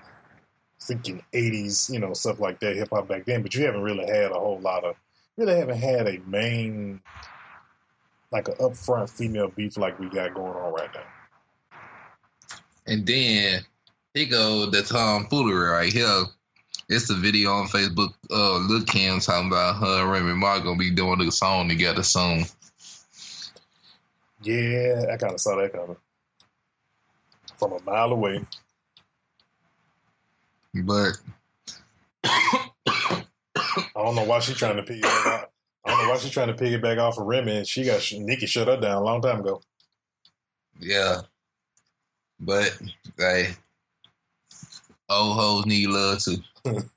freaking 0.81 1.23
eighties, 1.33 1.91
you 1.93 1.99
know, 1.99 2.13
stuff 2.13 2.41
like 2.41 2.61
that, 2.61 2.77
hip 2.77 2.91
hop 2.91 3.09
back 3.09 3.25
then. 3.25 3.43
But 3.43 3.55
you 3.55 3.65
haven't 3.65 3.83
really 3.83 4.07
had 4.07 4.31
a 4.31 4.39
whole 4.39 4.61
lot 4.61 4.85
of 4.85 4.97
really 5.37 5.59
haven't 5.59 5.79
had 5.79 6.07
a 6.07 6.21
main, 6.27 7.01
like 8.31 8.49
an 8.49 8.55
upfront 8.55 9.11
female 9.11 9.49
beef 9.49 9.77
like 9.77 9.99
we 9.99 10.09
got 10.09 10.35
going 10.35 10.53
on 10.53 10.73
right 10.73 10.91
now. 10.95 11.79
And 12.87 13.07
then 13.07 13.63
he 14.15 14.27
go 14.27 14.67
the 14.67 14.83
tomfoolery 14.83 15.69
right 15.71 15.93
here. 15.93 16.25
It's 16.93 17.09
the 17.09 17.15
video 17.15 17.53
on 17.53 17.69
Facebook. 17.69 18.13
Uh, 18.31 18.59
Lil 18.59 18.85
Kim 18.85 19.19
talking 19.19 19.47
about 19.47 19.77
her 19.77 20.03
and 20.03 20.11
Remy 20.11 20.35
Ma 20.35 20.59
gonna 20.59 20.77
be 20.77 20.91
doing 20.91 21.21
the 21.21 21.33
song 21.33 21.67
together 21.67 22.03
soon. 22.03 22.45
Yeah, 24.43 25.07
I 25.11 25.17
kind 25.17 25.33
of 25.33 25.41
saw 25.41 25.57
that 25.57 25.73
coming 25.73 25.97
from 27.57 27.73
a 27.73 27.83
mile 27.83 28.13
away. 28.13 28.45
But 30.75 31.13
I 32.25 33.23
don't 33.95 34.15
know 34.15 34.25
why 34.25 34.41
she's 34.41 34.59
trying 34.59 34.77
to 34.77 34.83
piggyback. 34.83 35.27
Off. 35.27 35.47
I 35.87 35.91
don't 35.91 36.03
know 36.03 36.11
why 36.11 36.19
she's 36.19 36.31
trying 36.31 36.55
to 36.55 36.63
piggyback 36.63 37.01
off 37.01 37.17
of 37.17 37.27
Remy. 37.27 37.57
And 37.57 37.67
she 37.67 37.85
got 37.85 38.07
Nicki 38.13 38.45
shut 38.45 38.69
her 38.69 38.77
down 38.77 38.99
a 38.99 39.03
long 39.03 39.23
time 39.23 39.41
ago. 39.41 39.63
yeah, 40.79 41.23
but 42.39 42.79
hey, 43.17 43.55
old 45.09 45.37
hoes 45.39 45.65
need 45.65 45.89
love 45.89 46.19
too. 46.19 46.37
It's 46.65 46.89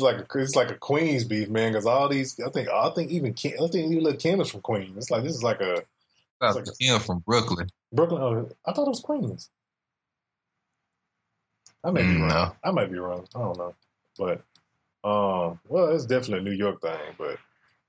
like 0.00 0.16
a, 0.18 0.26
it's 0.38 0.56
like 0.56 0.70
a 0.70 0.74
Queens 0.76 1.24
beef, 1.24 1.48
man. 1.48 1.72
Because 1.72 1.86
all 1.86 2.08
these, 2.08 2.38
I 2.40 2.50
think, 2.50 2.68
I 2.68 2.90
think 2.90 3.10
even 3.10 3.34
Kim, 3.34 3.52
I 3.54 3.68
think 3.68 3.90
even 3.90 4.04
little 4.04 4.18
Kim 4.18 4.40
is 4.40 4.50
from 4.50 4.60
Queens. 4.62 4.96
It's 4.96 5.10
like 5.10 5.22
this 5.22 5.34
is 5.34 5.42
like 5.42 5.60
a 5.60 5.82
That's 6.40 6.56
like 6.56 6.66
a- 6.66 6.72
Kim 6.72 7.00
from 7.00 7.18
Brooklyn. 7.20 7.68
Brooklyn. 7.92 8.22
Oh, 8.22 8.48
I 8.66 8.72
thought 8.72 8.86
it 8.86 8.90
was 8.90 9.00
Queens. 9.00 9.50
I 11.84 11.90
may 11.90 12.02
be 12.02 12.14
Mm, 12.14 12.20
wrong. 12.20 12.28
no. 12.28 12.56
I 12.64 12.70
might 12.72 12.90
be 12.90 12.98
wrong. 12.98 13.26
I 13.34 13.38
don't 13.38 13.58
know, 13.58 13.74
but 14.18 14.42
um, 15.08 15.60
well, 15.68 15.94
it's 15.94 16.06
definitely 16.06 16.40
a 16.40 16.50
New 16.52 16.56
York 16.58 16.80
thing. 16.82 16.98
But 17.16 17.38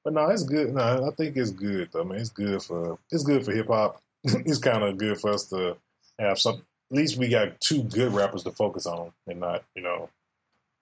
but 0.03 0.13
no, 0.13 0.27
it's 0.29 0.43
good. 0.43 0.73
No, 0.73 1.07
I 1.07 1.11
think 1.15 1.35
it's 1.35 1.51
good 1.51 1.89
though, 1.91 2.03
man. 2.03 2.19
It's 2.19 2.29
good 2.29 2.61
for 2.61 2.99
it's 3.11 3.23
good 3.23 3.43
for 3.43 3.53
hip 3.53 3.67
hop. 3.67 4.01
it's 4.23 4.59
kind 4.59 4.83
of 4.83 4.97
good 4.97 5.19
for 5.19 5.31
us 5.31 5.45
to 5.45 5.77
have 6.19 6.39
some. 6.39 6.61
Least 6.89 7.17
we 7.17 7.27
got 7.27 7.59
two 7.59 7.83
good 7.83 8.13
rappers 8.13 8.43
to 8.43 8.51
focus 8.51 8.85
on, 8.85 9.11
and 9.27 9.39
not 9.41 9.63
you 9.75 9.81
know 9.81 10.09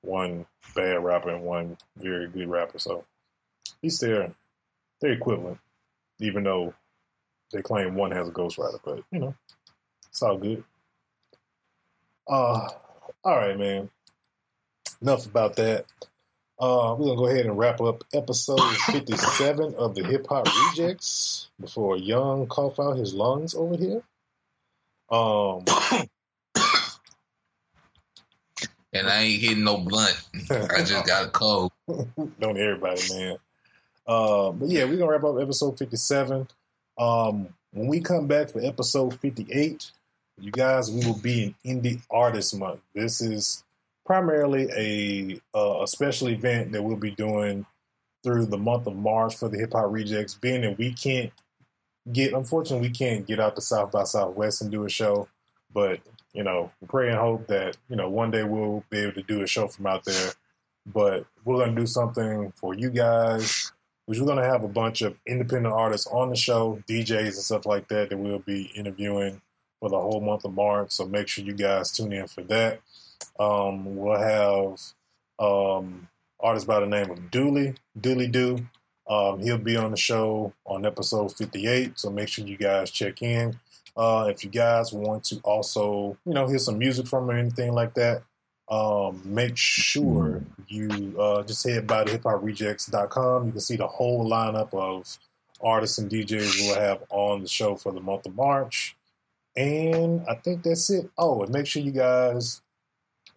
one 0.01 0.45
bad 0.76 1.03
rapper 1.03 1.30
and 1.30 1.43
one 1.43 1.78
very 1.97 2.28
good 2.28 2.47
rapper. 2.47 2.78
So 2.78 3.03
at 3.68 3.74
least 3.82 4.01
they're 4.01 4.32
they're 5.01 5.14
equivalent, 5.14 5.58
even 6.20 6.43
though 6.43 6.74
they 7.51 7.62
claim 7.62 7.95
one 7.95 8.12
has 8.12 8.28
a 8.28 8.32
ghostwriter. 8.32 8.80
But 8.84 9.03
you 9.12 9.20
know, 9.20 9.36
it's 10.10 10.22
all 10.22 10.38
good. 10.38 10.64
Uh, 12.28 12.70
all 13.24 13.38
right, 13.38 13.58
man. 13.58 13.89
Enough 15.01 15.26
about 15.26 15.56
that. 15.56 15.86
Uh, 16.58 16.95
we're 16.97 17.08
gonna 17.08 17.18
go 17.18 17.28
ahead 17.28 17.45
and 17.45 17.58
wrap 17.58 17.82
up 17.82 18.03
episode 18.14 18.62
fifty-seven 18.86 19.76
of 19.76 19.95
the 19.95 20.03
Hip 20.06 20.28
Hop 20.28 20.45
Rejectz 20.47 21.47
before 21.60 21.97
Young 21.97 22.47
cough 22.47 22.80
out 22.80 22.97
his 22.97 23.14
lungs 23.14 23.56
over 23.56 23.76
here. 23.76 24.03
Um, 25.16 25.63
And 28.95 29.09
I 29.09 29.24
ain't 29.24 29.41
hitting 29.41 29.66
no 29.66 29.78
blunt. 29.78 30.16
I 30.49 30.82
just 30.82 31.05
got 31.05 31.26
a 31.26 31.30
cold. 31.30 31.74
Don't 31.88 32.57
everybody, 32.57 33.01
man. 33.13 33.38
Uh, 34.07 34.51
but 34.51 34.70
yeah, 34.70 34.86
we're 34.86 34.95
gonna 34.95 35.11
wrap 35.11 35.26
up 35.26 35.38
episode 35.38 35.78
fifty-seven. 35.78 36.47
Um, 36.97 37.49
when 37.72 37.88
we 37.88 37.99
come 37.99 38.26
back 38.26 38.49
for 38.49 38.61
episode 38.61 39.20
fifty-eight, 39.20 39.91
you 40.39 40.49
guys, 40.49 40.89
we 40.89 41.05
will 41.05 41.20
be 41.20 41.53
in 41.66 41.82
Indie 41.82 42.01
Artist 42.09 42.57
Month. 42.57 42.80
This 42.93 43.20
is 43.20 43.66
primarily 44.05 44.70
a 44.74 45.41
uh, 45.57 45.84
a 45.84 45.88
special 45.88 46.30
event 46.30 46.72
that 46.72 46.82
we'll 46.82 46.95
be 46.95 47.11
doing 47.11 47.66
through 48.24 48.45
the 48.45 48.57
month 48.57 48.88
of 48.88 48.95
March 48.95 49.36
for 49.36 49.49
the 49.49 49.57
Hip 49.57 49.74
Hop 49.74 49.91
Rejectz. 49.91 50.39
Being 50.39 50.61
that 50.61 50.78
we 50.78 50.93
can't 50.93 51.34
get, 52.12 52.34
unfortunately, 52.34 52.88
we 52.88 52.93
can't 52.93 53.26
get 53.26 53.39
out 53.39 53.56
to 53.56 53.62
South 53.62 53.91
by 53.91 54.03
Southwest 54.03 54.62
and 54.62 54.72
do 54.72 54.86
a 54.86 54.89
show, 54.89 55.28
but 55.74 55.99
you 56.34 56.43
know, 56.43 56.72
pray 56.88 57.10
and 57.10 57.18
hope 57.18 57.47
that 57.47 57.78
you 57.89 57.95
know 57.95 58.10
one 58.10 58.30
day 58.30 58.43
we'll 58.43 58.84
be 58.89 58.99
able 58.99 59.14
to 59.14 59.24
do 59.24 59.41
a 59.41 59.47
show 59.47 59.68
from 59.68 59.88
out 59.88 60.03
there. 60.03 60.34
But 60.86 61.26
we're 61.43 61.66
gonna 61.66 61.80
do 61.80 61.88
something 61.88 62.51
for 62.51 62.74
you 62.74 62.89
guys, 62.89 63.72
which 64.06 64.20
we're 64.20 64.28
gonna 64.28 64.43
have 64.43 64.64
a 64.64 64.68
bunch 64.68 65.01
of 65.01 65.18
independent 65.26 65.74
artists 65.74 66.08
on 66.08 66.30
the 66.30 66.36
show, 66.36 66.84
DJs 66.88 67.26
and 67.26 67.34
stuff 67.34 67.66
like 67.66 67.88
that 67.88 68.10
that 68.10 68.18
we'll 68.18 68.39
be 68.39 68.72
interviewing 68.76 69.41
for 69.80 69.89
the 69.89 69.99
whole 69.99 70.22
month 70.22 70.45
of 70.45 70.53
March. 70.53 70.91
So 70.91 71.06
make 71.06 71.28
sure 71.28 71.43
you 71.43 71.53
guys 71.53 71.91
tune 71.91 72.12
in 72.14 72.28
for 72.28 72.41
that. 72.43 72.82
Um, 73.39 73.95
we'll 73.95 74.20
have 74.20 74.82
um, 75.39 76.08
artists 76.39 76.68
by 76.68 76.82
the 76.82 76.86
name 76.86 77.10
of 77.10 77.32
Dooley, 77.32 77.76
Dooley 77.99 78.28
Doo. 78.28 78.68
Um, 79.08 79.39
he'll 79.39 79.58
be 79.58 79.78
on 79.78 79.91
the 79.91 79.97
show 79.97 80.53
on 80.66 80.86
episode 80.86 81.36
58, 81.36 81.99
so 81.99 82.10
make 82.10 82.28
sure 82.28 82.45
you 82.45 82.58
guys 82.58 82.89
check 82.89 83.22
in. 83.22 83.60
Uh, 83.95 84.28
if 84.30 84.43
you 84.43 84.49
guys 84.49 84.91
want 84.91 85.24
to 85.26 85.39
also, 85.43 86.18
you 86.26 86.34
know, 86.34 86.47
hear 86.47 86.58
some 86.58 86.78
music 86.78 87.08
from 87.08 87.30
or 87.30 87.34
anything 87.34 87.74
like 87.74 87.93
that, 87.93 88.24
um, 88.68 89.22
make 89.24 89.56
sure 89.56 90.43
you 90.68 91.16
uh, 91.20 91.43
just 91.43 91.68
head 91.68 91.86
by 91.86 92.03
to 92.03 92.18
hiphoprejectz.com. 92.18 93.45
You 93.45 93.51
can 93.51 93.62
see 93.62 93.76
the 93.76 93.88
whole 93.88 94.30
lineup 94.30 94.74
of 94.74 95.20
artists 95.62 95.97
and 95.97 96.10
DJs 96.10 96.62
we'll 96.62 96.80
have 96.80 97.03
on 97.10 97.41
the 97.41 97.47
show 97.47 97.76
for 97.76 97.91
the 97.91 98.01
month 98.01 98.26
of 98.26 98.36
March. 98.36 98.95
And 99.56 100.26
I 100.28 100.36
think 100.36 100.64
that's 100.64 100.89
it. 100.89 101.10
Oh, 101.18 101.43
and 101.43 101.51
make 101.51 101.68
sure 101.68 101.82
you 101.82 101.91
guys, 101.91 102.62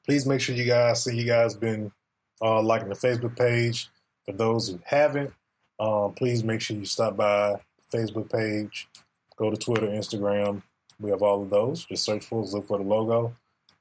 please 0.04 0.26
make 0.26 0.40
sure 0.40 0.54
you 0.54 0.64
guys 0.64 1.04
see 1.04 1.16
you 1.16 1.26
guys 1.26 1.54
been 1.54 1.92
uh, 2.42 2.62
liking 2.62 2.88
the 2.88 2.94
Facebook 2.94 3.36
page. 3.36 3.88
For 4.24 4.32
those 4.32 4.68
who 4.68 4.80
haven't, 4.84 5.32
um, 5.78 6.12
please 6.14 6.42
make 6.44 6.60
sure 6.60 6.76
you 6.76 6.84
stop 6.84 7.16
by 7.16 7.60
the 7.90 7.96
Facebook 7.98 8.30
page, 8.30 8.88
go 9.36 9.50
to 9.50 9.56
Twitter, 9.56 9.86
Instagram. 9.86 10.62
We 11.00 11.10
have 11.10 11.22
all 11.22 11.42
of 11.42 11.50
those. 11.50 11.84
Just 11.84 12.04
search 12.04 12.24
for 12.24 12.42
us, 12.42 12.52
look 12.52 12.66
for 12.66 12.78
the 12.78 12.84
logo, 12.84 13.36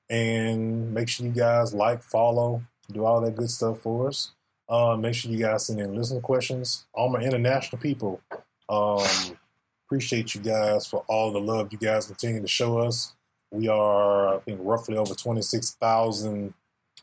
and 0.09 0.93
make 0.93 1.09
sure 1.09 1.25
you 1.25 1.31
guys 1.31 1.73
like, 1.73 2.03
follow, 2.03 2.61
do 2.91 3.05
all 3.05 3.21
that 3.21 3.35
good 3.35 3.49
stuff 3.49 3.81
for 3.81 4.07
us. 4.07 4.31
Uh, 4.69 4.95
make 4.97 5.15
sure 5.15 5.31
you 5.31 5.39
guys 5.39 5.65
send 5.65 5.79
in 5.79 5.95
listener 5.95 6.19
questions. 6.19 6.85
All 6.93 7.09
my 7.09 7.21
international 7.21 7.81
people, 7.81 8.21
um, 8.69 9.37
appreciate 9.85 10.35
you 10.35 10.41
guys 10.41 10.85
for 10.85 11.03
all 11.07 11.31
the 11.31 11.39
love 11.39 11.71
you 11.71 11.77
guys 11.77 12.07
continue 12.07 12.41
to 12.41 12.47
show 12.47 12.79
us. 12.79 13.13
We 13.49 13.69
are, 13.69 14.35
I 14.35 14.39
think, 14.39 14.59
roughly 14.61 14.97
over 14.97 15.15
26,000 15.15 16.53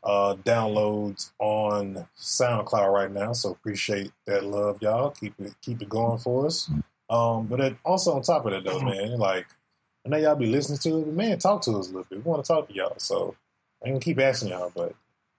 uh, 0.05 0.37
downloads 0.45 1.31
on 1.39 2.07
SoundCloud 2.19 2.93
right 2.93 3.11
now. 3.11 3.33
So 3.33 3.51
appreciate 3.51 4.13
that 4.27 4.45
love, 4.45 4.83
y'all. 4.83 5.11
Keep 5.11 5.35
it 5.41 5.55
keep 5.63 5.81
it 5.83 5.89
going 5.89 6.19
for 6.19 6.47
us. 6.47 6.71
Um, 7.09 7.47
but 7.47 7.61
it, 7.61 7.77
also 7.85 8.13
on 8.13 8.23
top 8.23 8.45
of 8.45 8.53
that, 8.53 8.65
though, 8.65 8.81
man, 8.81 9.19
like 9.19 9.47
I 10.05 10.11
know 10.11 10.17
y'all 10.19 10.37
be 10.37 10.47
listening 10.47 10.79
to 10.81 10.99
it, 10.99 11.05
but 11.07 11.15
man, 11.15 11.39
talk 11.39 11.63
to 11.63 11.79
us 11.79 11.87
a 11.89 11.91
little 11.91 12.07
bit. 12.09 12.25
We 12.25 12.31
want 12.31 12.45
to 12.45 12.49
talk 12.49 12.69
to 12.69 12.75
y'all, 12.75 12.95
so 12.99 13.35
I 13.83 13.89
can 13.89 14.01
keep 14.01 14.21
asking 14.21 14.51
y'all, 14.51 14.73
but 14.75 14.95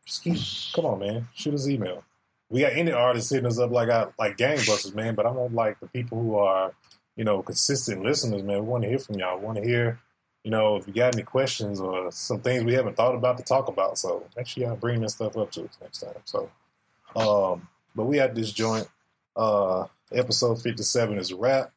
just 0.05 0.23
keep 0.23 0.37
come 0.73 0.85
on, 0.85 0.99
man. 0.99 1.27
Shoot 1.35 1.53
us 1.53 1.67
email. 1.67 2.03
We 2.49 2.61
got 2.61 2.73
indie 2.73 2.95
artists 2.95 3.31
hitting 3.31 3.47
us 3.47 3.59
up 3.59 3.71
like 3.71 3.89
I 3.89 4.07
like 4.17 4.37
gangbusters, 4.37 4.95
man. 4.95 5.15
But 5.15 5.25
I 5.25 5.31
want 5.31 5.53
like 5.53 5.79
the 5.79 5.87
people 5.87 6.21
who 6.21 6.35
are, 6.37 6.73
you 7.15 7.23
know, 7.23 7.41
consistent 7.41 8.03
listeners, 8.03 8.43
man. 8.43 8.59
We 8.59 8.67
want 8.67 8.83
to 8.83 8.89
hear 8.89 8.99
from 8.99 9.19
y'all. 9.19 9.39
We 9.39 9.45
want 9.45 9.57
to 9.57 9.63
hear, 9.63 9.99
you 10.45 10.51
know, 10.51 10.75
if 10.75 10.87
you 10.87 10.93
got 10.93 11.15
any 11.15 11.23
questions 11.23 11.81
or 11.81 12.11
some 12.11 12.39
things 12.39 12.63
we 12.63 12.73
haven't 12.73 12.95
thought 12.95 13.15
about 13.15 13.35
to 13.37 13.43
talk 13.43 13.67
about. 13.67 13.97
So 13.97 14.23
make 14.37 14.45
sure 14.45 14.63
y'all 14.63 14.75
bring 14.75 15.01
that 15.01 15.09
stuff 15.09 15.35
up 15.35 15.51
to 15.53 15.63
us 15.63 15.77
next 15.81 16.01
time. 16.01 16.13
So, 16.23 16.51
um, 17.15 17.67
but 17.95 18.05
we 18.05 18.19
at 18.19 18.35
this 18.35 18.51
joint. 18.51 18.87
Uh, 19.35 19.87
episode 20.13 20.61
fifty-seven 20.61 21.17
is 21.17 21.31
a 21.31 21.35
wrap. 21.35 21.71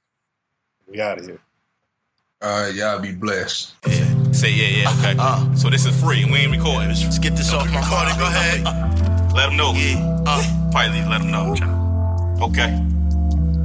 We 0.86 1.00
out 1.00 1.18
of 1.18 1.24
here. 1.24 1.40
All 2.42 2.66
right, 2.66 2.74
y'all 2.74 3.00
be 3.00 3.12
blessed. 3.12 3.74
Yeah. 3.86 4.32
Say 4.32 4.52
yeah, 4.52 4.82
yeah, 4.82 4.98
okay. 4.98 5.16
Uh. 5.18 5.54
so 5.54 5.70
this 5.70 5.86
is 5.86 5.98
free. 6.00 6.26
We 6.26 6.36
ain't 6.36 6.52
recording. 6.52 6.90
Let's 6.90 7.18
get 7.18 7.36
this 7.36 7.52
off 7.54 7.66
my 7.72 7.80
heart. 7.80 8.16
Go 8.18 8.26
ahead. 8.26 8.64
Let 9.34 9.46
them 9.46 9.56
know. 9.56 9.72
Yeah. 9.72 10.22
Uh, 10.26 10.70
Probably 10.70 11.00
let 11.02 11.22
them 11.22 11.30
know. 11.30 11.54
Okay. 12.42 12.78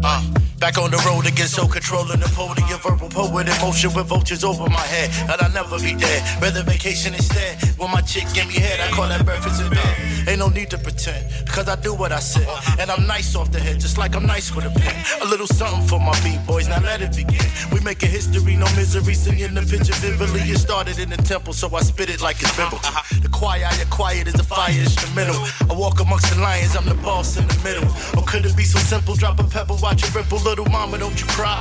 uh. 0.03 0.32
Back 0.63 0.77
on 0.77 0.91
the 0.91 1.03
road 1.05 1.27
again, 1.27 1.49
so 1.49 1.67
controlling 1.67 2.21
the 2.21 2.31
podium, 2.31 2.79
verbal 2.79 3.09
poet 3.09 3.49
in 3.49 3.57
motion 3.59 3.91
with 3.93 4.07
vultures 4.07 4.45
over 4.45 4.69
my 4.69 4.79
head. 4.79 5.11
And 5.29 5.41
I'll 5.41 5.51
never 5.51 5.77
be 5.77 5.93
dead. 5.93 6.23
Rather 6.41 6.63
vacation 6.63 7.13
instead. 7.13 7.59
When 7.77 7.91
my 7.91 7.99
chick 7.99 8.23
give 8.33 8.47
me 8.47 8.53
head, 8.53 8.79
I 8.79 8.87
call 8.95 9.09
that 9.09 9.25
breakfast 9.25 9.61
in 9.61 9.69
bed. 9.69 10.29
Ain't 10.29 10.39
no 10.39 10.47
need 10.47 10.69
to 10.69 10.77
pretend, 10.77 11.27
because 11.43 11.67
I 11.67 11.75
do 11.75 11.93
what 11.93 12.13
I 12.13 12.19
said. 12.19 12.47
And 12.79 12.89
I'm 12.89 13.05
nice 13.05 13.35
off 13.35 13.51
the 13.51 13.59
head, 13.59 13.81
just 13.81 13.97
like 13.97 14.15
I'm 14.15 14.25
nice 14.25 14.55
with 14.55 14.63
a 14.63 14.69
pen. 14.69 14.95
A 15.21 15.25
little 15.25 15.47
something 15.47 15.85
for 15.85 15.99
my 15.99 16.15
B-boys, 16.23 16.69
now 16.69 16.79
let 16.79 17.01
it 17.01 17.13
begin. 17.13 17.43
We 17.73 17.81
making 17.81 18.11
history, 18.11 18.55
no 18.55 18.67
misery, 18.79 19.15
singing 19.15 19.53
the 19.53 19.63
picture 19.67 19.91
vividly. 19.99 20.47
It 20.47 20.59
started 20.59 20.97
in 20.97 21.09
the 21.09 21.17
temple, 21.17 21.51
so 21.51 21.67
I 21.75 21.81
spit 21.81 22.09
it 22.09 22.21
like 22.21 22.39
it's 22.39 22.55
biblical. 22.55 22.79
The 23.19 23.27
choir 23.27 23.67
I 23.69 23.75
acquired 23.81 24.29
is 24.29 24.35
a 24.35 24.43
fire 24.43 24.71
instrumental. 24.71 25.35
I 25.69 25.73
walk 25.73 25.99
amongst 25.99 26.33
the 26.33 26.39
lions, 26.39 26.77
I'm 26.77 26.85
the 26.85 26.95
boss 27.03 27.35
in 27.35 27.45
the 27.49 27.59
middle. 27.67 27.89
Or 28.15 28.23
could 28.23 28.45
it 28.45 28.55
be 28.55 28.63
so 28.63 28.79
simple? 28.79 29.15
Drop 29.15 29.41
a 29.41 29.43
pebble, 29.43 29.77
watch 29.83 30.03
it 30.03 30.15
ripple. 30.15 30.39
Little 30.53 30.71
mama, 30.71 30.99
don't 30.99 31.19
you 31.19 31.25
cry. 31.29 31.57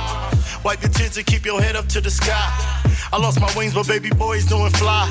Wipe 0.63 0.83
your 0.83 0.91
tears 0.91 1.17
and 1.17 1.25
keep 1.25 1.47
your 1.47 1.59
head 1.59 1.75
up 1.75 1.87
to 1.87 1.99
the 1.99 2.11
sky. 2.11 2.47
I 3.11 3.17
lost 3.17 3.41
my 3.41 3.51
wings, 3.57 3.73
but 3.73 3.87
baby 3.87 4.11
boy's 4.11 4.45
doing 4.45 4.69
fly. 4.73 5.09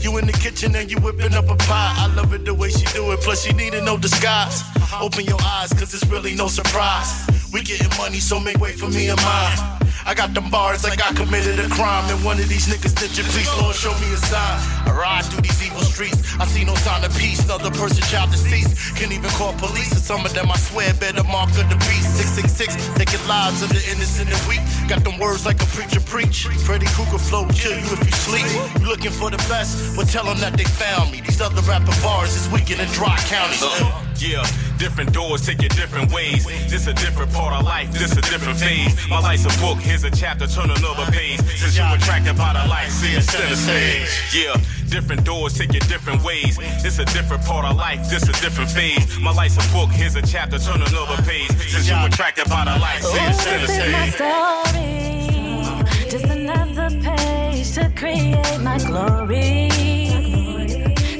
You 0.00 0.16
in 0.18 0.28
the 0.28 0.32
kitchen 0.32 0.76
and 0.76 0.88
you 0.88 0.96
whipping 1.00 1.34
up 1.34 1.50
a 1.50 1.56
pie. 1.56 1.92
I 1.98 2.06
love 2.14 2.32
it 2.34 2.44
the 2.44 2.54
way 2.54 2.70
she 2.70 2.86
do 2.94 3.10
it, 3.10 3.20
plus 3.22 3.42
she 3.42 3.52
needed 3.52 3.82
no 3.82 3.98
disguise. 3.98 4.62
Open 5.00 5.24
your 5.24 5.42
eyes, 5.42 5.72
cause 5.72 5.92
it's 5.92 6.06
really 6.06 6.36
no 6.36 6.46
surprise. 6.46 7.26
We 7.52 7.62
getting 7.62 7.90
money, 7.98 8.20
so 8.20 8.38
make 8.38 8.58
way 8.58 8.74
for 8.74 8.86
me 8.86 9.08
and 9.08 9.20
mine. 9.20 9.58
I 10.06 10.14
got 10.14 10.32
them 10.32 10.48
bars 10.48 10.84
like 10.84 11.04
I 11.04 11.12
committed 11.12 11.58
a 11.58 11.68
crime. 11.68 12.08
And 12.08 12.24
one 12.24 12.38
of 12.38 12.48
these 12.48 12.68
niggas 12.68 12.94
snitching, 12.94 13.26
please, 13.34 13.50
Lord, 13.60 13.74
show 13.74 13.90
me 13.98 14.14
a 14.14 14.18
sign. 14.18 14.75
Ride 14.96 15.26
through 15.26 15.42
these 15.42 15.60
evil 15.60 15.82
streets. 15.82 16.16
I 16.40 16.46
see 16.46 16.64
no 16.64 16.74
sign 16.76 17.04
of 17.04 17.12
peace. 17.18 17.44
Another 17.44 17.70
person, 17.70 18.00
child 18.08 18.30
deceased. 18.30 18.96
Can't 18.96 19.12
even 19.12 19.28
call 19.36 19.52
police. 19.60 19.92
And 19.92 20.00
some 20.00 20.24
of 20.24 20.32
them, 20.32 20.50
I 20.50 20.56
swear, 20.56 20.94
better 20.94 21.22
mark 21.24 21.50
of 21.60 21.68
the 21.68 21.76
beast. 21.84 22.16
666, 22.16 22.96
taking 22.96 23.20
lives 23.28 23.60
of 23.60 23.68
the 23.68 23.82
innocent 23.92 24.32
and 24.32 24.40
weak. 24.48 24.64
Got 24.88 25.04
them 25.04 25.18
words 25.18 25.44
like 25.44 25.60
a 25.60 25.68
preacher 25.76 26.00
preach. 26.00 26.48
Freddy 26.64 26.86
Krueger 26.96 27.18
flow, 27.18 27.44
kill 27.52 27.76
you 27.76 27.84
if 27.92 28.00
you 28.08 28.16
sleep. 28.24 28.48
You 28.80 28.88
looking 28.88 29.12
for 29.12 29.28
the 29.28 29.36
best? 29.52 29.96
Well, 29.96 30.06
tell 30.06 30.24
them 30.24 30.40
that 30.40 30.56
they 30.56 30.64
found 30.64 31.12
me. 31.12 31.20
These 31.20 31.40
other 31.42 31.60
rapper 31.68 31.92
bars 32.00 32.34
is 32.34 32.48
weakened 32.48 32.80
in 32.80 32.88
dry 32.96 33.16
counties. 33.28 33.62
Uh, 33.62 34.06
yeah, 34.18 34.48
different 34.78 35.12
doors 35.12 35.44
take 35.44 35.60
you 35.60 35.68
different 35.68 36.10
ways. 36.12 36.46
This 36.70 36.86
a 36.86 36.94
different 36.94 37.32
part 37.32 37.52
of 37.52 37.64
life, 37.64 37.92
this 37.92 38.12
a 38.12 38.22
different 38.22 38.58
phase. 38.58 38.96
My 39.08 39.20
life's 39.20 39.44
a 39.44 39.60
book, 39.60 39.78
here's 39.78 40.04
a 40.04 40.10
chapter, 40.10 40.46
turn 40.46 40.70
another 40.70 41.04
page. 41.12 41.40
Since 41.40 41.76
you 41.76 41.84
attracted 41.84 42.36
by 42.36 42.54
the 42.54 42.66
light, 42.68 42.88
see 42.88 43.12
it 43.12 43.22
center 43.22 43.56
stage. 43.56 44.08
Yeah, 44.32 44.56
different 44.86 45.24
doors 45.24 45.54
take 45.54 45.72
you 45.72 45.80
different 45.80 46.22
ways. 46.22 46.58
It's 46.84 46.98
a 46.98 47.04
different 47.06 47.44
part 47.44 47.64
of 47.64 47.76
life, 47.76 48.08
this 48.10 48.22
a 48.24 48.32
different 48.40 48.70
phase. 48.70 49.18
My 49.18 49.32
life's 49.32 49.56
a 49.56 49.72
book, 49.72 49.90
here's 49.90 50.14
a 50.16 50.22
chapter, 50.22 50.58
turn 50.58 50.82
another 50.82 51.22
page. 51.22 51.50
Since 51.68 51.88
you're 51.88 52.06
attracted 52.06 52.48
by 52.48 52.64
the 52.64 52.76
light, 52.78 53.02
see 53.02 53.18
it 53.18 53.28
Oh, 53.28 53.32
center 53.32 53.66
this 53.66 53.78
is 53.78 53.92
my 53.92 54.08
story. 54.10 56.10
Just 56.10 56.24
another 56.24 56.90
page 57.02 57.72
to 57.74 57.90
create 57.96 58.58
my 58.60 58.78
glory. 58.78 59.68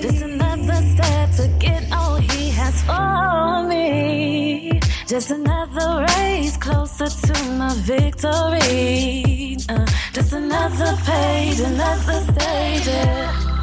Just 0.00 0.22
another 0.22 0.74
step 0.94 1.30
to 1.32 1.48
get 1.58 1.90
all 1.92 2.16
he 2.16 2.50
has 2.50 2.80
for 2.82 3.62
me. 3.68 4.80
Just 5.06 5.30
another 5.30 6.04
race 6.16 6.56
closer 6.56 7.06
to 7.06 7.32
my 7.52 7.72
victory. 7.76 9.56
Uh, 9.68 9.86
just 10.12 10.32
another 10.32 10.96
page, 11.04 11.60
another 11.60 12.20
stage. 12.32 12.86
yeah. 12.86 13.55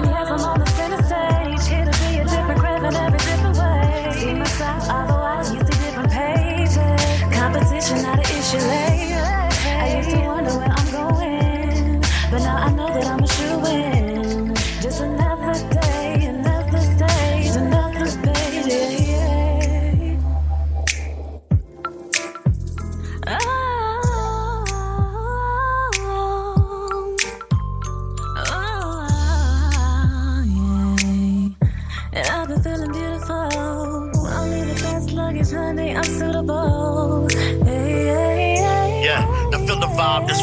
And 0.00 0.08
yes, 0.08 0.30
I'm 0.30 0.40
on 0.40 0.60
the 0.60 0.66
center 0.70 1.02
stage. 1.02 1.68
Here 1.68 1.84
to 1.84 1.90
be 2.00 2.20
a 2.20 2.24
different 2.24 2.58
craft 2.58 2.84
in 2.86 2.96
every 2.96 3.18
different 3.18 3.58
way. 3.58 4.12
See 4.14 4.32
my 4.32 4.44
style, 4.44 4.80
otherwise 4.88 5.52
you 5.52 5.60
see 5.60 5.84
different 5.84 6.10
pages. 6.10 7.36
Competition, 7.36 8.02
not 8.02 8.18
an 8.18 8.24
issue 8.24 8.56
later. 8.66 9.39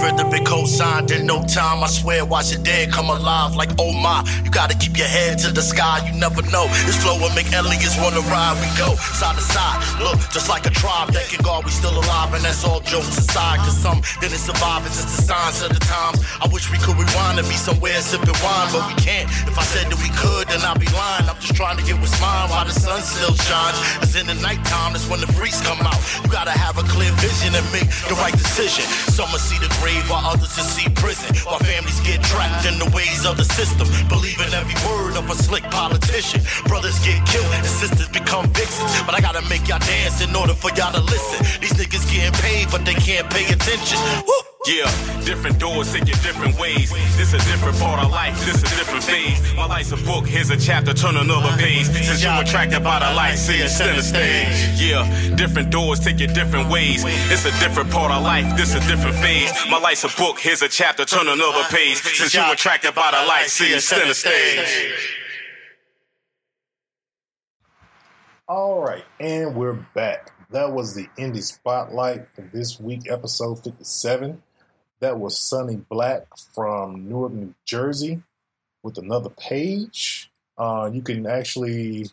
Vibe, 0.08 0.18
this 0.18 0.34
rhythm 0.34 0.57
been 0.68 0.78
co-signed 0.78 1.11
in 1.11 1.26
no 1.26 1.43
time. 1.43 1.84
I 1.84 1.88
swear, 1.88 2.26
watch 2.26 2.53
it 2.53 2.63
dead 2.63 2.91
come 2.91 3.09
alive 3.09 3.55
like 3.55 3.70
oh 3.80 3.93
my. 3.93 4.24
You 4.43 4.51
gotta 4.51 4.76
keep 4.76 4.97
your 4.97 5.07
head 5.07 5.39
to 5.39 5.51
the 5.51 5.61
sky, 5.61 6.05
you 6.07 6.18
never 6.20 6.41
know. 6.51 6.68
This 6.86 7.01
flow 7.01 7.18
will 7.20 7.34
make 7.36 7.51
aliens 7.53 7.95
wanna 7.97 8.22
ride. 8.32 8.57
We 8.59 8.68
go 8.78 8.95
side 8.95 9.36
to 9.36 9.41
side, 9.41 9.80
look 10.01 10.20
just 10.32 10.49
like 10.49 10.65
a 10.65 10.72
tribe. 10.72 11.13
Thanking 11.13 11.41
God 11.43 11.65
we 11.65 11.72
still 11.72 11.93
alive, 11.93 12.34
and 12.34 12.43
that's 12.43 12.63
all 12.65 12.82
jokes 12.82 13.18
aside. 13.18 13.59
Cause 13.59 13.78
some 13.78 14.01
didn't 14.20 14.39
survive, 14.39 14.86
it's 14.86 15.01
just 15.01 15.15
the 15.18 15.24
signs 15.24 15.61
of 15.61 15.70
the 15.70 15.80
times. 15.80 16.20
I 16.41 16.47
wish 16.51 16.72
we 16.72 16.78
could 16.78 16.97
rewind 16.97 17.39
and 17.39 17.47
be 17.47 17.55
somewhere 17.55 17.99
sipping 18.01 18.38
wine, 18.43 18.70
but 18.72 18.84
we 18.88 18.95
can't. 18.99 19.30
If 19.47 19.57
I 19.57 19.63
said 19.63 19.88
that 19.91 19.99
we 20.01 20.09
could, 20.20 20.47
then 20.47 20.61
I'd 20.61 20.80
be 20.80 20.89
lying. 20.93 21.30
I'm 21.30 21.39
just 21.39 21.55
trying 21.55 21.78
to 21.78 21.84
get 21.84 21.99
what's 21.99 22.20
mine 22.20 22.49
while 22.49 22.65
the 22.65 22.74
sun 22.76 23.01
still 23.01 23.36
shines. 23.36 23.78
In 24.18 24.26
the 24.26 24.34
nighttime, 24.41 24.93
that's 24.97 25.05
when 25.07 25.22
the 25.22 25.30
freaks 25.38 25.61
come 25.61 25.78
out. 25.86 25.99
You 26.24 26.30
gotta 26.32 26.49
have 26.49 26.80
a 26.80 26.86
clear 26.89 27.11
vision 27.22 27.53
and 27.53 27.65
make 27.70 27.86
the 28.09 28.18
right 28.18 28.34
decision. 28.34 28.82
Some 29.13 29.30
will 29.30 29.38
see 29.38 29.59
the 29.61 29.70
grave 29.78 30.09
while 30.09 30.26
others 30.26 30.57
will 30.58 30.64
see 30.64 30.89
prison. 30.89 31.30
While 31.45 31.60
families 31.60 31.99
get 32.01 32.22
trapped 32.24 32.66
in 32.66 32.80
the 32.80 32.89
ways 32.89 33.26
of 33.26 33.38
the 33.38 33.45
system. 33.45 33.88
Believing 34.10 34.51
every 34.53 34.76
word 34.89 35.16
of 35.16 35.30
a 35.30 35.36
slick 35.36 35.64
politician. 35.70 36.41
Brothers 36.66 36.97
get 37.05 37.24
killed 37.26 37.53
and 37.53 37.66
sisters 37.66 38.10
become 38.10 38.47
vixens. 38.49 38.91
But 39.05 39.14
I 39.14 39.22
gotta 39.22 39.47
make 39.47 39.68
y'all 39.68 39.80
dance 39.80 40.20
in 40.22 40.36
order 40.36 40.53
for 40.53 40.72
y'all 40.74 40.91
to 40.91 41.01
listen. 41.01 41.62
These 41.62 41.78
niggas 41.78 42.05
getting 42.12 42.34
paid, 42.41 42.68
but 42.72 42.84
they 42.84 42.95
can't 42.95 43.30
pay 43.30 43.45
attention. 43.45 43.99
Woo! 44.26 44.46
Yeah, 44.68 44.91
different 45.24 45.59
doors 45.59 45.93
take 45.93 46.03
different 46.05 46.59
ways. 46.59 46.91
This 47.15 47.34
a 47.34 47.38
different 47.38 47.80
part 47.80 48.03
of 48.03 48.11
life, 48.11 48.38
this 48.43 48.61
a 48.61 48.76
different 48.76 49.01
phase. 49.01 49.39
My 49.55 49.65
life's 49.65 49.93
a 49.93 49.97
book, 49.97 50.28
here's 50.28 50.49
a 50.49 50.57
chapter, 50.57 50.93
turn 50.93 51.15
another 51.15 51.55
page. 51.57 51.86
Since 51.86 52.22
you 52.22 52.30
attracted 52.30 52.84
by 52.84 52.99
the 52.99 53.15
light, 53.15 53.36
see 53.38 53.59
it 53.59 53.70
center 53.70 54.01
stage. 54.01 54.78
Yeah, 54.78 55.07
different 55.38 55.70
doors 55.70 56.01
take 56.01 56.18
different 56.18 56.70
ways. 56.70 57.05
It's 57.32 57.45
a 57.45 57.51
different 57.59 57.91
part 57.91 58.11
of 58.11 58.24
life, 58.24 58.57
this 58.57 58.76
a 58.76 58.82
different 58.88 59.15
phase. 59.15 59.53
My 59.70 59.80
life's 59.80 60.03
a 60.03 60.09
book, 60.18 60.38
here's 60.38 60.61
a 60.61 60.68
chapter, 60.68 61.05
turn 61.05 61.30
another 61.30 61.63
page. 61.70 62.01
Since 62.01 62.34
you 62.34 62.51
attracted 62.51 62.93
by 62.93 63.11
the 63.11 63.26
light, 63.26 63.47
see 63.47 63.74
it 63.74 63.80
center 63.80 64.13
stage. 64.13 65.18
All 68.49 68.82
right, 68.82 69.05
and 69.20 69.55
we're 69.55 69.86
back. 69.95 70.34
That 70.51 70.74
was 70.74 70.93
the 70.93 71.07
indie 71.18 71.43
spotlight 71.43 72.28
for 72.34 72.41
this 72.53 72.80
week, 72.80 73.09
episode 73.09 73.63
57. 73.63 74.41
That 74.99 75.19
was 75.19 75.37
Sunny 75.37 75.75
Black 75.75 76.25
from 76.55 77.07
Newark, 77.07 77.33
New 77.33 77.53
Jersey, 77.65 78.23
with 78.83 78.97
another 78.97 79.29
page. 79.29 80.31
Uh, 80.57 80.89
you 80.91 81.01
can 81.01 81.27
actually 81.27 82.09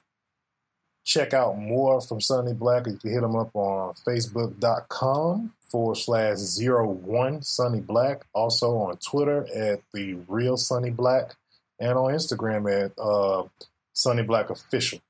check 1.04 1.32
out 1.32 1.58
more 1.58 2.00
from 2.00 2.20
Sunny 2.20 2.52
Black. 2.52 2.86
You 2.86 2.96
can 2.96 3.10
hit 3.10 3.22
him 3.22 3.36
up 3.36 3.50
on 3.54 3.94
facebook.com 4.06 5.52
forward 5.62 5.96
slash 5.96 6.36
zero 6.36 6.88
one 6.88 7.42
Sunny 7.42 7.80
Black. 7.80 8.24
Also 8.34 8.76
on 8.78 8.96
Twitter 8.98 9.46
at 9.54 9.80
the 9.92 10.14
real 10.28 10.56
Sunny 10.56 10.90
Black 10.90 11.34
and 11.78 11.92
on 11.92 12.12
Instagram 12.12 12.84
at 12.84 12.92
uh, 12.98 13.44
Sonny 13.92 14.22
Black 14.22 14.50
Official. 14.50 15.00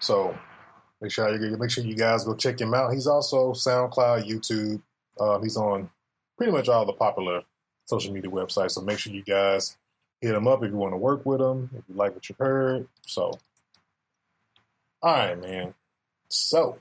So 0.00 0.36
make 1.00 1.12
sure 1.12 1.34
you 1.34 1.56
make 1.56 1.70
sure 1.70 1.84
you 1.84 1.96
guys 1.96 2.24
go 2.24 2.34
check 2.34 2.60
him 2.60 2.74
out. 2.74 2.92
He's 2.92 3.06
also 3.06 3.52
SoundCloud, 3.52 4.26
YouTube. 4.28 4.82
Uh, 5.18 5.38
he's 5.40 5.56
on 5.56 5.88
pretty 6.36 6.52
much 6.52 6.68
all 6.68 6.84
the 6.84 6.92
popular 6.92 7.42
social 7.84 8.12
media 8.12 8.30
websites. 8.30 8.72
So 8.72 8.80
make 8.80 8.98
sure 8.98 9.12
you 9.12 9.22
guys 9.22 9.76
hit 10.20 10.32
them 10.32 10.48
up 10.48 10.62
if 10.62 10.70
you 10.70 10.76
want 10.76 10.92
to 10.92 10.98
work 10.98 11.24
with 11.26 11.38
them, 11.38 11.70
if 11.76 11.84
you 11.88 11.94
like 11.94 12.14
what 12.14 12.28
you 12.28 12.36
heard. 12.38 12.88
So, 13.06 13.38
all 15.02 15.16
right, 15.16 15.40
man. 15.40 15.74
So, 16.28 16.78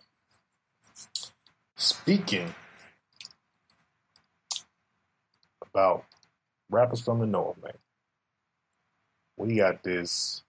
speaking 1.75 2.53
about 5.61 6.05
rappers 6.69 7.01
from 7.01 7.19
the 7.19 7.25
north, 7.25 7.61
man, 7.61 7.73
we 9.37 9.55
got 9.55 9.83
this, 9.83 10.43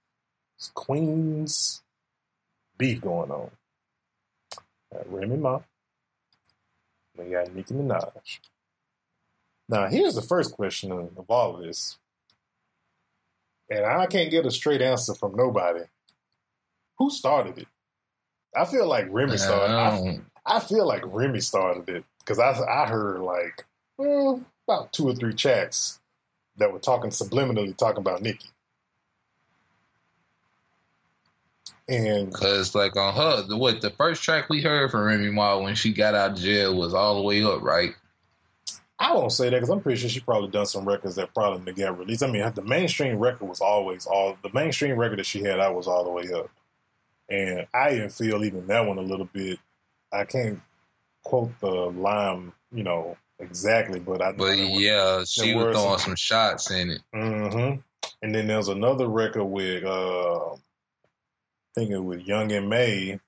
Queens 0.73 1.83
beef 2.79 3.01
going 3.01 3.31
on. 3.31 3.51
Remy 5.07 5.37
Ma. 5.37 5.61
We 7.17 7.31
got 7.31 7.55
Nicki 7.55 7.75
Minaj. 7.75 8.41
Now, 9.69 9.87
here's 9.89 10.15
the 10.15 10.23
first 10.23 10.53
question 10.53 10.93
of, 10.93 11.31
all 11.31 11.57
of 11.57 11.63
this. 11.63 11.99
And 13.71 13.85
I 13.85 14.07
can't 14.07 14.31
get 14.31 14.47
a 14.47 14.51
straight 14.51 14.83
answer 14.83 15.15
from 15.15 15.35
nobody. 15.35 15.85
Who 16.99 17.11
started 17.11 17.59
it? 17.59 17.69
I 18.55 18.67
feel 18.67 18.87
like 18.87 19.07
Remy 19.11 19.39
started. 19.39 19.75
I, 19.75 20.21
I 20.47 20.61
feel 20.61 20.87
like 20.87 21.03
Remy 21.05 21.41
started 21.41 21.89
it 21.89 22.05
because 22.19 22.39
I 22.39 22.53
I 22.65 22.87
heard 22.87 23.21
like 23.21 23.65
hmm, 23.99 24.43
about 24.69 24.93
two 24.93 25.09
or 25.09 25.15
three 25.15 25.35
tracks 25.35 25.99
that 26.57 26.73
were 26.73 26.79
talking 26.79 27.11
subliminally 27.11 27.77
talking 27.77 28.01
about 28.01 28.23
Nicki. 28.23 28.51
And 31.89 32.33
Cause 32.33 32.75
like 32.75 32.97
on 32.97 33.15
her, 33.15 33.43
the, 33.43 33.57
what 33.57 33.81
the 33.81 33.91
first 33.91 34.23
track 34.23 34.49
we 34.49 34.63
heard 34.63 34.91
from 34.91 35.05
Remy 35.05 35.31
Ma 35.31 35.59
when 35.59 35.75
she 35.75 35.93
got 35.93 36.15
out 36.15 36.33
of 36.33 36.39
jail 36.39 36.75
was 36.75 36.95
all 36.95 37.17
the 37.17 37.23
way 37.23 37.43
up, 37.43 37.61
right? 37.63 37.95
I 38.99 39.13
won't 39.13 39.33
say 39.33 39.47
that 39.51 39.57
because 39.57 39.71
I'm 39.71 39.81
pretty 39.81 40.01
sure 40.01 40.09
she 40.09 40.21
probably 40.21 40.51
done 40.51 40.67
some 40.67 40.87
records 40.87 41.17
that 41.17 41.35
probably 41.35 41.65
didn't 41.65 41.77
get 41.77 41.99
released. 41.99 42.23
I 42.23 42.31
mean, 42.31 42.49
the 42.55 42.63
mainstream 42.63 43.19
record 43.19 43.47
was 43.49 43.61
always 43.61 44.07
all 44.07 44.37
the 44.43 44.51
mainstream 44.55 44.97
record 44.97 45.19
that 45.19 45.27
she 45.27 45.43
had 45.43 45.59
I 45.61 45.69
was 45.71 45.89
all 45.89 46.05
the 46.05 46.11
way 46.11 46.29
up, 46.33 46.49
and 47.29 47.67
I 47.75 47.95
even 47.97 48.11
feel 48.11 48.45
even 48.45 48.67
that 48.69 48.87
one 48.87 48.99
a 48.99 49.03
little 49.03 49.29
bit. 49.33 49.59
I 50.13 50.25
can't 50.25 50.61
quote 51.25 51.59
the 51.61 51.69
line, 51.71 52.53
you 52.73 52.85
know, 52.85 53.17
exactly, 53.41 53.99
but 53.99 54.23
I. 54.23 54.31
But 54.33 54.53
I 54.53 54.57
know 54.57 54.71
what- 54.71 54.81
yeah, 54.83 55.25
she 55.27 55.55
was 55.55 55.75
throwing 55.75 55.99
some- 55.99 55.99
some 55.99 56.17
shots 56.17 56.71
in 56.71 56.91
it. 56.91 57.01
Mm-hmm. 57.15 57.81
And 58.23 58.35
then 58.35 58.47
there's 58.47 58.69
another 58.69 59.09
record 59.09 59.45
with 59.45 59.85
uh 59.85 60.53
I 60.53 60.57
think 61.75 61.91
it 61.91 61.99
was 61.99 62.23
Young 62.23 62.53
M.A. 62.53 63.19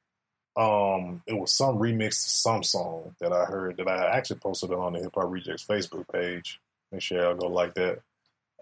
Um 0.56 1.22
it 1.26 1.34
was 1.34 1.52
some 1.52 1.78
remix 1.78 2.22
to 2.24 2.30
some 2.30 2.62
song 2.62 3.14
that 3.20 3.32
I 3.32 3.44
heard 3.44 3.76
that 3.76 3.88
I 3.88 4.16
actually 4.16 4.40
posted 4.40 4.72
on 4.72 4.94
the 4.94 5.00
Hip 5.00 5.12
Hop 5.14 5.24
Rejectz 5.24 5.66
Facebook 5.66 6.10
page. 6.12 6.60
Make 6.90 7.02
sure 7.02 7.20
y'all 7.20 7.34
go 7.34 7.48
like 7.48 7.74
that. 7.74 8.00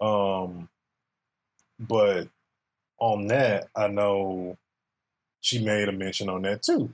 Um 0.03 0.69
but 1.79 2.27
on 2.99 3.27
that 3.27 3.69
I 3.75 3.87
know 3.87 4.57
she 5.41 5.63
made 5.63 5.87
a 5.87 5.91
mention 5.91 6.27
on 6.27 6.41
that 6.41 6.63
too. 6.63 6.93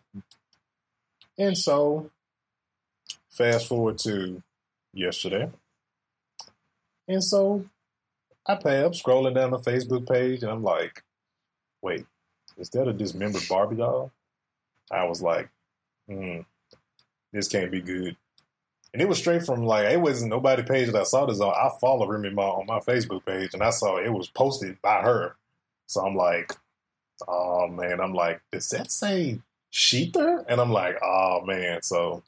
And 1.37 1.57
so 1.57 2.11
fast 3.31 3.67
forward 3.67 3.97
to 3.99 4.43
yesterday. 4.93 5.49
And 7.07 7.23
so 7.23 7.65
I 8.45 8.55
pay 8.55 8.83
up 8.83 8.93
scrolling 8.93 9.35
down 9.35 9.51
the 9.51 9.59
Facebook 9.59 10.07
page 10.07 10.43
and 10.43 10.51
I'm 10.51 10.63
like, 10.63 11.03
wait, 11.81 12.05
is 12.57 12.69
that 12.71 12.87
a 12.87 12.93
dismembered 12.93 13.47
Barbie 13.49 13.77
doll? 13.77 14.11
I 14.89 15.05
was 15.05 15.21
like, 15.21 15.49
hmm, 16.07 16.39
this 17.31 17.47
can't 17.47 17.71
be 17.71 17.81
good. 17.81 18.15
And 18.93 19.01
it 19.01 19.07
was 19.07 19.19
straight 19.19 19.45
from 19.45 19.65
like, 19.65 19.85
it 19.85 20.01
wasn't 20.01 20.31
nobody 20.31 20.63
page 20.63 20.87
that 20.87 20.99
I 20.99 21.03
saw 21.03 21.25
this 21.25 21.39
on. 21.39 21.53
I 21.53 21.69
follow 21.79 22.07
Remy 22.07 22.31
Ma 22.31 22.51
on 22.59 22.65
my 22.65 22.79
Facebook 22.79 23.25
page 23.25 23.53
and 23.53 23.63
I 23.63 23.69
saw 23.69 23.97
it 23.97 24.11
was 24.11 24.27
posted 24.27 24.81
by 24.81 25.01
her. 25.01 25.35
So 25.87 26.05
I'm 26.05 26.15
like, 26.15 26.53
oh 27.27 27.67
man, 27.67 28.01
I'm 28.01 28.13
like, 28.13 28.41
does 28.51 28.69
that 28.69 28.91
say 28.91 29.39
Shether? 29.71 30.43
And 30.47 30.59
I'm 30.59 30.71
like, 30.71 30.97
oh 31.01 31.41
man. 31.45 31.81
So 31.83 32.23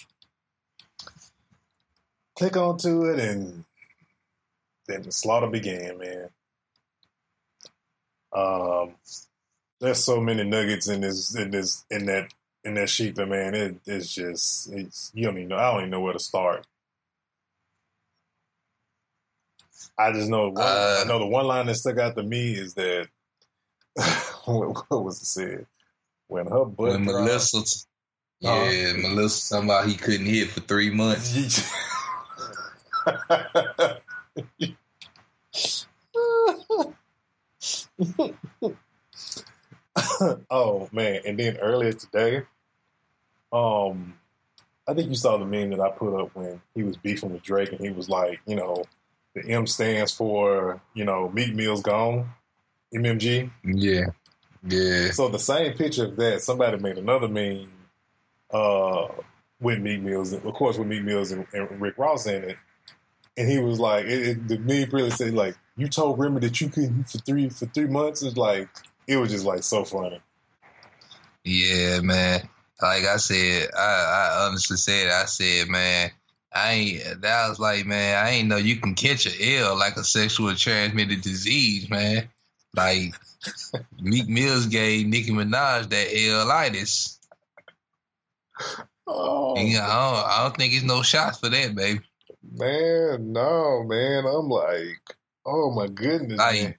click 2.36 2.56
onto 2.56 3.10
it 3.10 3.20
and 3.20 3.66
then 4.88 5.01
the 5.01 5.12
slaughter 5.12 5.47
began, 5.47 5.97
man. 5.97 6.30
Um, 8.32 8.95
there's 9.80 10.04
so 10.04 10.20
many 10.22 10.43
nuggets 10.43 10.88
in 10.88 11.01
this, 11.01 11.36
in 11.36 11.51
this, 11.51 11.86
in 11.91 12.06
that, 12.06 12.34
in 12.64 12.76
that 12.76 12.89
but 13.16 13.28
man, 13.28 13.53
it, 13.53 13.76
it's 13.86 14.14
just, 14.14 14.72
it's 14.74 15.11
you 15.14 15.26
don't 15.26 15.38
even 15.38 15.49
know. 15.49 15.57
I 15.57 15.72
don't 15.72 15.80
even 15.82 15.89
know 15.89 16.01
where 16.01 16.14
to 16.14 16.20
start. 16.20 16.66
I 19.97 20.11
just 20.11 20.30
know, 20.30 20.49
one, 20.49 20.64
Uh, 20.64 21.01
I 21.03 21.07
know 21.07 21.20
the 21.20 21.28
one 21.28 21.45
line 21.45 21.68
that 21.68 21.76
stuck 21.76 21.97
out 21.99 22.16
to 22.16 22.24
me 22.24 22.53
is 22.53 22.74
that 22.76 23.07
what, 24.45 24.89
what 24.89 25.03
was 25.03 25.22
it 25.22 25.26
said 25.26 25.66
when 26.28 26.47
her 26.47 26.66
butt 26.66 26.89
When 26.89 27.03
dropped- 27.03 27.26
Melissa, 27.28 27.86
yeah, 28.39 28.93
Melissa, 28.97 29.39
somebody 29.41 29.91
he 29.91 29.97
couldn't 29.97 30.26
hit 30.26 30.49
for 30.49 30.61
three 30.61 30.89
months. 30.89 31.72
oh 40.49 40.89
man! 40.91 41.22
And 41.26 41.39
then 41.39 41.57
earlier 41.57 41.93
today, 41.93 42.43
um, 43.54 44.16
I 44.88 44.93
think 44.93 45.10
you 45.10 45.16
saw 45.16 45.38
the 45.38 45.45
meme 45.45 45.70
that 45.70 45.80
I 45.80 45.89
put 45.91 46.20
up 46.20 46.36
when 46.36 46.62
he 46.76 46.84
was 46.84 46.97
beefing 46.97 47.32
with 47.32 47.43
Drake, 47.43 47.72
and 47.72 47.80
he 47.80 47.91
was 47.91 48.10
like, 48.10 48.41
you 48.45 48.56
know, 48.56 48.84
the 49.36 49.45
M 49.47 49.68
stands 49.68 50.12
for 50.12 50.82
you 50.93 51.06
know 51.06 51.30
Meek 51.30 51.54
Mill's 51.54 51.82
gone, 51.82 52.30
MMG. 52.93 53.49
Yeah, 53.64 54.08
yeah. 54.68 55.12
So 55.12 55.30
the 55.30 55.39
same 55.39 55.74
picture 55.74 56.06
of 56.06 56.16
that, 56.18 56.41
somebody 56.41 56.78
made 56.78 56.97
another 56.97 57.28
meme 57.28 57.72
uh, 58.51 59.08
with 59.60 59.80
Meek 59.80 60.01
Mills, 60.01 60.34
of 60.34 60.43
course, 60.54 60.78
with 60.78 60.88
Meek 60.88 61.04
Mills 61.04 61.32
and, 61.32 61.47
and 61.54 61.82
Rick 61.82 61.97
Ross 61.97 62.26
in 62.26 62.43
it. 62.43 62.58
And 63.36 63.49
he 63.49 63.58
was 63.58 63.80
like, 63.80 64.06
it, 64.06 64.28
it, 64.28 64.47
the 64.47 64.60
meme 64.60 64.89
really 64.91 65.10
said 65.10 65.34
like, 65.34 65.56
you 65.76 65.88
told 65.88 66.20
Remy 66.20 66.39
that 66.41 66.62
you 66.62 66.70
couldn't 66.70 67.10
for 67.10 67.18
three 67.20 67.49
for 67.49 67.66
three 67.68 67.88
months. 67.88 68.22
It's 68.22 68.38
like 68.38 68.70
it 69.08 69.18
was 69.18 69.32
just 69.32 69.45
like 69.45 69.64
so 69.64 69.84
funny. 69.86 70.22
Yeah, 71.43 71.99
man. 72.01 72.47
Like 72.84 73.05
I 73.05 73.15
said, 73.15 73.69
I, 73.77 73.79
I 73.79 74.45
honestly 74.45 74.75
said, 74.75 75.09
I 75.09 75.23
said, 75.23 75.69
man, 75.69 76.11
I 76.53 76.71
ain't. 76.73 77.21
That 77.21 77.47
was 77.47 77.57
like, 77.57 77.86
man, 77.86 78.21
I 78.25 78.31
ain't 78.31 78.49
know 78.49 78.57
you 78.57 78.75
can 78.75 78.93
catch 78.93 79.25
a 79.25 79.57
L 79.59 79.77
like 79.77 79.95
a 79.95 80.03
sexual 80.03 80.53
transmitted 80.53 81.21
disease, 81.21 81.89
man. 81.89 82.27
Like 82.75 83.15
Meek 84.01 84.27
Mills 84.27 84.65
gave 84.65 85.07
Nicki 85.07 85.31
Minaj 85.31 85.89
that 85.91 86.07
L-itis. 86.13 87.19
Oh 89.07 89.55
And, 89.55 89.77
I, 89.77 89.88
don't, 89.88 90.27
I 90.27 90.43
don't 90.43 90.57
think 90.57 90.73
it's 90.73 90.84
no 90.84 91.03
shots 91.03 91.39
for 91.39 91.47
that, 91.47 91.75
baby. 91.75 92.01
man, 92.51 93.31
no 93.31 93.86
man, 93.86 94.25
I'm 94.25 94.49
like, 94.49 95.15
oh 95.45 95.71
my 95.71 95.88
goodness, 95.88 96.38
Like, 96.38 96.61
man. 96.61 96.75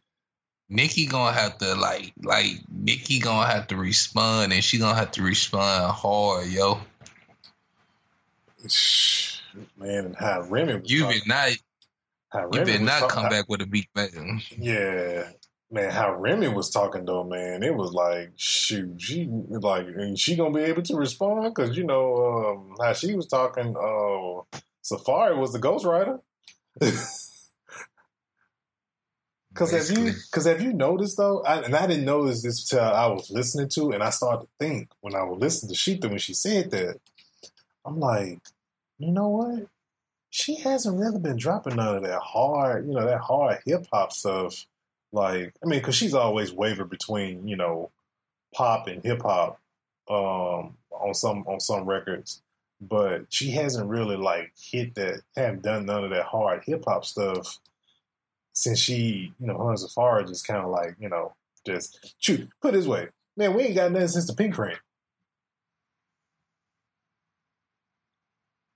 Nicki 0.74 1.06
gonna 1.06 1.32
have 1.32 1.56
to 1.58 1.76
like, 1.76 2.12
like 2.24 2.60
Nicki 2.68 3.20
gonna 3.20 3.46
have 3.46 3.68
to 3.68 3.76
respond, 3.76 4.52
and 4.52 4.62
she 4.62 4.78
gonna 4.78 4.96
have 4.96 5.12
to 5.12 5.22
respond 5.22 5.92
hard, 5.92 6.48
yo. 6.48 6.80
man, 9.78 10.06
and 10.06 10.16
how 10.16 10.42
Remy 10.42 10.80
was 10.80 10.90
You 10.90 11.04
better 11.04 11.20
not, 11.26 11.50
you 12.52 12.60
was 12.60 12.80
not 12.80 13.08
come 13.08 13.24
how- 13.24 13.30
back 13.30 13.48
with 13.48 13.62
a 13.62 13.66
beat, 13.66 13.86
man. 13.94 14.42
Yeah, 14.58 15.30
man, 15.70 15.92
how 15.92 16.12
Remy 16.14 16.48
was 16.48 16.70
talking 16.70 17.04
though, 17.04 17.22
man, 17.22 17.62
it 17.62 17.76
was 17.76 17.92
like, 17.92 18.32
shoot, 18.34 19.00
she 19.00 19.28
like, 19.30 19.86
and 19.86 20.18
she 20.18 20.34
gonna 20.34 20.52
be 20.52 20.64
able 20.64 20.82
to 20.82 20.96
respond 20.96 21.54
because 21.54 21.76
you 21.76 21.84
know 21.84 22.56
um, 22.56 22.74
how 22.84 22.92
she 22.94 23.14
was 23.14 23.28
talking. 23.28 23.76
Uh, 23.76 24.42
Safaree 24.82 25.38
was 25.38 25.52
the 25.52 25.60
ghostwriter. 25.60 26.18
Because 29.54 29.70
have 29.70 29.96
you, 29.96 30.12
because 30.12 30.46
have 30.46 30.60
you 30.60 30.72
noticed 30.72 31.16
though, 31.16 31.40
I, 31.42 31.60
and 31.60 31.76
I 31.76 31.86
didn't 31.86 32.06
notice 32.06 32.42
this 32.42 32.68
till 32.68 32.80
I 32.80 33.06
was 33.06 33.30
listening 33.30 33.68
to, 33.68 33.92
and 33.92 34.02
I 34.02 34.10
started 34.10 34.46
to 34.46 34.48
think 34.58 34.88
when 35.00 35.14
I 35.14 35.22
was 35.22 35.38
listening 35.38 35.72
to 35.72 35.78
Shether 35.78 36.10
when 36.10 36.18
she 36.18 36.34
said 36.34 36.72
that, 36.72 36.98
I'm 37.86 38.00
like, 38.00 38.40
you 38.98 39.12
know 39.12 39.28
what? 39.28 39.68
She 40.30 40.56
hasn't 40.56 40.98
really 40.98 41.20
been 41.20 41.36
dropping 41.36 41.76
none 41.76 41.94
of 41.98 42.02
that 42.02 42.18
hard, 42.18 42.88
you 42.88 42.94
know, 42.94 43.06
that 43.06 43.20
hard 43.20 43.60
hip 43.64 43.86
hop 43.92 44.12
stuff. 44.12 44.66
Like, 45.12 45.54
I 45.62 45.66
mean, 45.66 45.78
because 45.78 45.94
she's 45.94 46.14
always 46.14 46.52
wavered 46.52 46.90
between, 46.90 47.46
you 47.46 47.56
know, 47.56 47.92
pop 48.52 48.88
and 48.88 49.04
hip 49.04 49.22
hop 49.22 49.60
um, 50.10 50.76
on 50.90 51.14
some 51.14 51.46
on 51.46 51.60
some 51.60 51.84
records, 51.84 52.42
but 52.80 53.26
she 53.28 53.52
hasn't 53.52 53.88
really 53.88 54.16
like 54.16 54.52
hit 54.60 54.96
that, 54.96 55.22
haven't 55.36 55.62
done 55.62 55.86
none 55.86 56.02
of 56.02 56.10
that 56.10 56.26
hard 56.26 56.64
hip 56.66 56.82
hop 56.88 57.04
stuff 57.04 57.60
since 58.54 58.78
she, 58.78 59.34
you 59.40 59.46
know, 59.48 59.68
and 59.68 59.78
Safaree 59.78 60.26
just 60.28 60.46
kind 60.46 60.64
of 60.64 60.70
like, 60.70 60.96
you 60.98 61.08
know, 61.10 61.34
just 61.66 62.14
shoot. 62.18 62.48
Put 62.62 62.74
it 62.74 62.78
this 62.78 62.86
way, 62.86 63.08
man, 63.36 63.54
we 63.54 63.64
ain't 63.64 63.74
got 63.76 63.92
nothing 63.92 64.08
since 64.08 64.26
the 64.26 64.34
Pink 64.34 64.54
Print, 64.54 64.78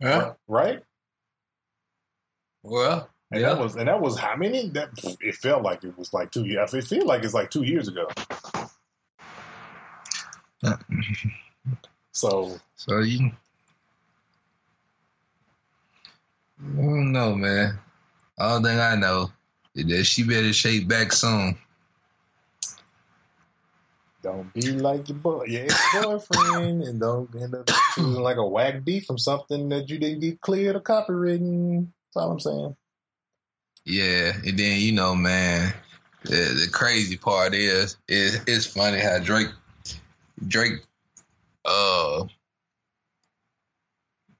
Huh? 0.02 0.34
right? 0.48 0.82
Well, 2.62 3.08
And 3.30 3.40
yeah. 3.42 3.54
that 3.54 3.58
was 3.62 3.76
and 3.76 3.88
that 3.88 4.00
was 4.00 4.18
how 4.18 4.36
many? 4.36 4.68
That 4.70 4.90
it 5.20 5.36
felt 5.36 5.62
like 5.62 5.84
it 5.84 5.96
was 5.98 6.12
like 6.12 6.30
two 6.30 6.46
years. 6.46 6.74
It 6.74 6.84
feel 6.84 7.06
like 7.06 7.24
it's 7.24 7.34
like 7.34 7.50
two 7.50 7.64
years 7.64 7.88
ago. 7.88 8.06
So 12.12 12.58
So 12.76 12.98
you, 13.00 13.30
I 16.60 16.76
don't 16.76 17.12
know, 17.12 17.34
man. 17.34 17.78
All 18.38 18.62
thing 18.62 18.78
I 18.78 18.96
know 18.96 19.30
that 19.84 20.04
she 20.04 20.24
better 20.24 20.52
shake 20.52 20.88
back 20.88 21.12
soon. 21.12 21.56
don't 24.22 24.52
be 24.52 24.72
like 24.72 25.08
your 25.08 25.18
boy, 25.18 25.44
your 25.44 25.64
ex-boyfriend, 25.64 26.82
and 26.82 27.00
don't 27.00 27.34
end 27.34 27.54
up 27.54 27.68
choosing 27.94 28.22
like 28.22 28.36
a 28.36 28.46
whack 28.46 28.84
beat 28.84 29.06
from 29.06 29.18
something 29.18 29.68
that 29.68 29.88
you 29.88 29.98
didn't 29.98 30.20
get 30.20 30.40
cleared 30.40 30.76
or 30.76 30.80
copywritten. 30.80 31.88
That's 32.14 32.16
all 32.16 32.32
I'm 32.32 32.40
saying. 32.40 32.76
Yeah, 33.84 34.32
and 34.44 34.58
then 34.58 34.80
you 34.80 34.92
know, 34.92 35.14
man, 35.14 35.72
the, 36.24 36.64
the 36.64 36.68
crazy 36.70 37.16
part 37.16 37.54
is, 37.54 37.96
is 38.08 38.42
it's 38.46 38.66
funny 38.66 39.00
how 39.00 39.18
Drake, 39.18 39.48
Drake, 40.46 40.82
uh, 41.64 42.24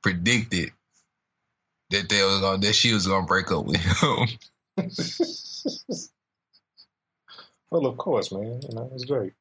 predicted 0.02 0.70
that 1.90 2.08
they 2.08 2.22
was 2.22 2.40
gonna 2.40 2.58
that 2.58 2.74
she 2.74 2.92
was 2.92 3.06
gonna 3.06 3.26
break 3.26 3.50
up 3.50 3.64
with 3.64 3.80
him. 3.80 4.28
well, 7.70 7.86
of 7.86 7.96
course, 7.96 8.32
man. 8.32 8.60
You 8.62 8.74
know, 8.74 8.90
it's 8.94 9.04
great. 9.04 9.32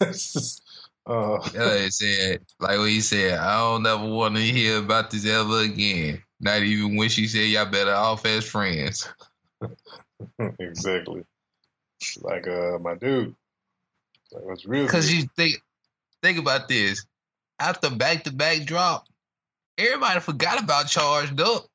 Uh, 1.06 1.38
Yeah, 1.54 1.80
he 1.80 1.90
said, 1.90 2.40
like 2.58 2.78
what 2.78 2.88
he 2.88 3.02
said, 3.02 3.38
I 3.38 3.58
don't 3.58 3.86
ever 3.86 4.08
want 4.08 4.36
to 4.36 4.40
hear 4.40 4.78
about 4.78 5.10
this 5.10 5.26
ever 5.26 5.60
again. 5.60 6.22
Not 6.40 6.62
even 6.62 6.96
when 6.96 7.10
she 7.10 7.26
said 7.26 7.50
y'all 7.50 7.66
better 7.66 7.92
off 7.92 8.24
as 8.24 8.46
friends. 8.46 9.06
exactly. 10.58 11.24
Like 12.22 12.48
uh, 12.48 12.78
my 12.78 12.94
dude. 12.94 13.34
Like, 14.32 14.44
what's 14.44 14.64
real? 14.64 14.88
Cause 14.88 15.12
you 15.12 15.28
think 15.36 15.56
think 16.22 16.38
about 16.38 16.68
this. 16.68 17.04
After 17.60 17.90
back 17.90 18.24
to 18.24 18.32
back 18.32 18.64
drop, 18.64 19.06
Everybody 19.76 20.20
forgot 20.20 20.62
about 20.62 20.86
charged 20.86 21.40
up. 21.40 21.66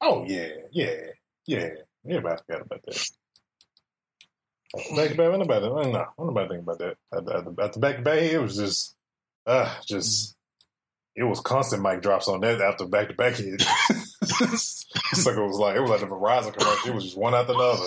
Oh 0.00 0.24
yeah, 0.26 0.48
yeah, 0.70 0.94
yeah. 1.46 1.70
Everybody 2.04 2.42
forgot 2.46 2.62
about 2.66 2.82
that. 2.84 3.08
Back 4.94 5.08
to 5.10 5.14
back, 5.16 5.38
nobody, 5.38 5.66
no, 5.92 6.06
nobody 6.18 6.48
think 6.48 6.62
about 6.62 6.78
that. 6.78 6.96
At 7.12 7.24
the, 7.24 7.34
at 7.36 7.44
the, 7.44 7.62
at 7.62 7.72
the 7.72 7.80
back 7.80 7.94
to 7.96 8.02
back, 8.02 8.18
it 8.22 8.38
was 8.38 8.56
just, 8.56 8.94
uh, 9.46 9.74
just, 9.86 10.36
it 11.16 11.24
was 11.24 11.40
constant 11.40 11.82
mic 11.82 12.02
drops 12.02 12.28
on 12.28 12.40
that 12.42 12.60
after 12.60 12.86
back 12.86 13.08
to 13.08 13.14
back 13.14 13.34
hit. 13.36 13.62
it's 14.22 15.26
like 15.26 15.36
it 15.36 15.40
was 15.42 15.56
like 15.58 15.76
it 15.76 15.80
was 15.80 15.90
like 15.90 16.00
the 16.00 16.06
Verizon 16.06 16.52
commercial. 16.52 16.90
It 16.90 16.94
was 16.94 17.04
just 17.04 17.16
one 17.18 17.34
after 17.34 17.54
another. 17.54 17.86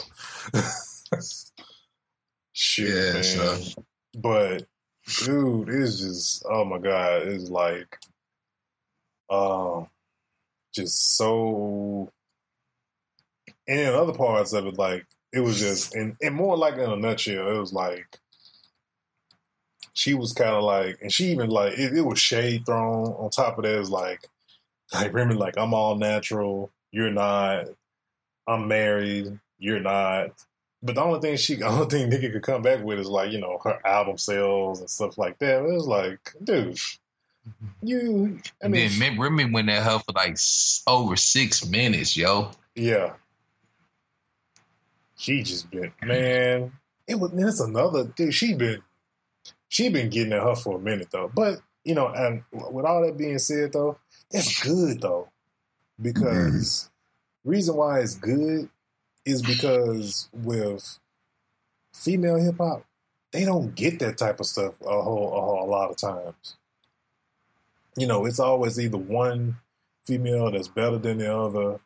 Shit, 2.53 2.89
Yeah, 2.89 3.13
man. 3.13 3.23
so- 3.23 3.85
But 4.15 4.65
dude, 5.23 5.69
it's 5.69 5.99
just 5.99 6.45
oh 6.49 6.65
my 6.65 6.79
god, 6.79 7.23
it's 7.27 7.49
like, 7.49 7.97
um, 9.29 9.87
just 10.73 11.15
so. 11.15 12.11
And 13.67 13.79
in 13.79 13.93
other 13.93 14.13
parts 14.13 14.53
of 14.53 14.65
it, 14.67 14.77
like 14.77 15.05
it 15.33 15.39
was 15.41 15.59
just, 15.59 15.95
and, 15.95 16.15
and 16.21 16.35
more 16.35 16.57
like 16.57 16.75
in 16.75 16.89
a 16.89 16.95
nutshell, 16.95 17.55
it 17.55 17.59
was 17.59 17.73
like 17.73 18.19
she 19.93 20.13
was 20.13 20.33
kind 20.33 20.51
of 20.51 20.63
like, 20.63 20.97
and 21.01 21.11
she 21.11 21.31
even 21.31 21.49
like 21.49 21.77
it, 21.77 21.97
it 21.97 22.01
was 22.01 22.19
shade 22.19 22.65
thrown 22.65 23.07
on 23.07 23.29
top 23.29 23.57
of 23.57 23.63
that. 23.63 23.79
Is 23.79 23.89
like, 23.89 24.27
like 24.93 25.13
Remy, 25.13 25.35
like 25.35 25.57
I'm 25.57 25.73
all 25.73 25.95
natural, 25.95 26.71
you're 26.91 27.11
not. 27.11 27.67
I'm 28.47 28.67
married, 28.67 29.39
you're 29.59 29.79
not. 29.79 30.31
But 30.83 30.95
the 30.95 31.01
only 31.03 31.19
thing 31.19 31.37
she, 31.37 31.55
the 31.57 31.67
only 31.67 31.87
thing 31.87 32.09
Nicki 32.09 32.29
could 32.31 32.43
come 32.43 32.61
back 32.61 32.83
with 32.83 32.99
is 32.99 33.07
like, 33.07 33.31
you 33.31 33.39
know, 33.39 33.59
her 33.63 33.79
album 33.85 34.17
sales 34.17 34.79
and 34.81 34.89
stuff 34.89 35.17
like 35.17 35.39
that. 35.39 35.63
It 35.63 35.73
was 35.73 35.87
like, 35.87 36.33
dude, 36.43 36.75
mm-hmm. 37.47 37.67
you. 37.81 38.39
I 38.63 38.69
And 38.69 38.73
mean, 38.73 38.99
then 38.99 39.19
Remy 39.19 39.51
went 39.51 39.69
at 39.69 39.83
her 39.83 39.99
for 39.99 40.13
like 40.15 40.37
over 40.87 41.15
six 41.15 41.65
minutes, 41.65 42.15
yo. 42.17 42.51
yeah. 42.75 43.13
She 45.21 45.43
just 45.43 45.69
been 45.69 45.93
man. 46.01 46.71
It 47.05 47.13
was. 47.13 47.29
That's 47.29 47.59
another 47.59 48.05
dude. 48.05 48.33
She 48.33 48.55
been. 48.55 48.81
She 49.69 49.89
been 49.89 50.09
getting 50.09 50.33
at 50.33 50.41
her 50.41 50.55
for 50.55 50.77
a 50.77 50.81
minute 50.81 51.09
though. 51.11 51.31
But 51.31 51.59
you 51.83 51.93
know, 51.93 52.07
and 52.07 52.43
with 52.51 52.85
all 52.85 53.03
that 53.05 53.17
being 53.17 53.37
said 53.37 53.73
though, 53.73 53.99
that's 54.31 54.63
good 54.63 54.99
though, 54.99 55.29
because 56.01 56.89
reason 57.45 57.75
why 57.75 57.99
it's 57.99 58.15
good 58.15 58.67
is 59.23 59.43
because 59.43 60.27
with 60.33 60.97
female 61.93 62.37
hip 62.37 62.57
hop, 62.57 62.83
they 63.29 63.45
don't 63.45 63.75
get 63.75 63.99
that 63.99 64.17
type 64.17 64.39
of 64.39 64.47
stuff 64.47 64.73
a 64.81 65.01
whole, 65.03 65.37
a 65.37 65.39
whole 65.39 65.63
a 65.63 65.69
lot 65.69 65.91
of 65.91 65.97
times. 65.97 66.55
You 67.95 68.07
know, 68.07 68.25
it's 68.25 68.39
always 68.39 68.79
either 68.79 68.97
one 68.97 69.57
female 70.03 70.49
that's 70.49 70.67
better 70.67 70.97
than 70.97 71.19
the 71.19 71.31
other, 71.31 71.79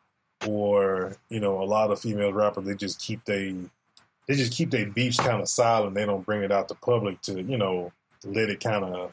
or 0.46 1.16
you 1.28 1.40
know, 1.40 1.62
a 1.62 1.64
lot 1.64 1.90
of 1.90 2.00
female 2.00 2.32
rappers 2.32 2.64
they 2.64 2.74
just 2.74 3.00
keep 3.00 3.24
they 3.24 3.54
they 4.26 4.34
just 4.34 4.52
keep 4.52 4.70
their 4.70 4.86
beefs 4.86 5.18
kind 5.18 5.40
of 5.40 5.48
silent. 5.48 5.94
They 5.94 6.04
don't 6.04 6.26
bring 6.26 6.42
it 6.42 6.52
out 6.52 6.68
to 6.68 6.74
public 6.74 7.20
to 7.22 7.42
you 7.42 7.56
know 7.56 7.92
let 8.24 8.50
it 8.50 8.60
kind 8.60 8.84
of 8.84 9.12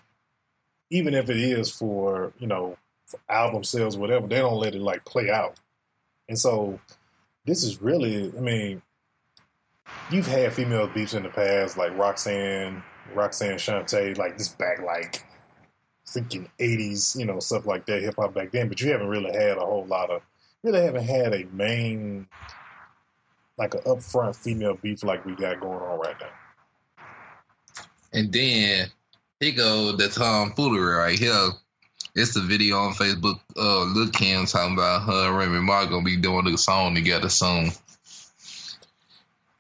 even 0.90 1.14
if 1.14 1.30
it 1.30 1.38
is 1.38 1.70
for 1.70 2.34
you 2.40 2.48
know 2.48 2.78
for 3.06 3.20
album 3.30 3.64
sales 3.64 3.98
whatever 3.98 4.28
they 4.28 4.38
don't 4.40 4.60
let 4.60 4.76
it 4.76 4.82
like 4.82 5.06
play 5.06 5.30
out. 5.30 5.56
And 6.28 6.38
so 6.38 6.80
this 7.46 7.64
is 7.64 7.82
really 7.82 8.32
I 8.38 8.42
mean 8.42 8.82
you've 10.12 10.28
had 10.28 10.54
female 10.54 10.88
beefs 10.88 11.14
in 11.14 11.24
the 11.24 11.30
past 11.30 11.78
like 11.78 11.96
Roxanne, 11.98 12.84
Roxanne 13.14 13.58
Shante, 13.58 14.18
like 14.18 14.38
this 14.38 14.50
back 14.50 14.82
like 14.82 15.26
freaking 16.06 16.48
eighties, 16.60 17.16
you 17.18 17.26
know, 17.26 17.40
stuff 17.40 17.66
like 17.66 17.86
that, 17.86 18.02
hip 18.02 18.16
hop 18.18 18.34
back 18.34 18.52
then, 18.52 18.68
but 18.68 18.80
you 18.82 18.92
haven't 18.92 19.08
really 19.08 19.32
had 19.32 19.58
a 19.58 19.62
whole 19.66 19.86
lot 19.86 20.10
of 20.10 20.22
really 20.64 20.82
haven't 20.82 21.04
had 21.04 21.34
a 21.34 21.46
main 21.52 22.28
like 23.58 23.74
an 23.76 23.82
upfront 23.82 24.36
female 24.36 24.76
beef 24.82 25.04
like 25.04 25.26
we 25.26 25.36
got 25.36 25.60
going 25.60 25.82
on 25.82 26.00
right 26.00 26.16
now. 26.20 27.06
And 28.14 28.32
then 28.32 28.88
here 29.40 29.52
go 29.52 29.92
the 29.92 30.08
tomfoolery 30.08 30.96
right 30.96 31.20
here. 31.20 31.50
It's 32.16 32.34
the 32.36 32.42
video 32.42 32.78
on 32.78 32.94
Facebook. 32.94 33.40
Uh, 33.58 33.86
Lil 33.86 34.10
Kim 34.10 34.46
talking 34.46 34.74
about 34.74 35.04
her 35.04 35.30
and 35.30 35.38
Remy 35.38 35.62
Ma 35.62 35.86
gonna 35.86 36.04
be 36.04 36.18
doing 36.18 36.48
a 36.48 36.58
song 36.58 36.96
together 36.96 37.30
soon. 37.30 37.72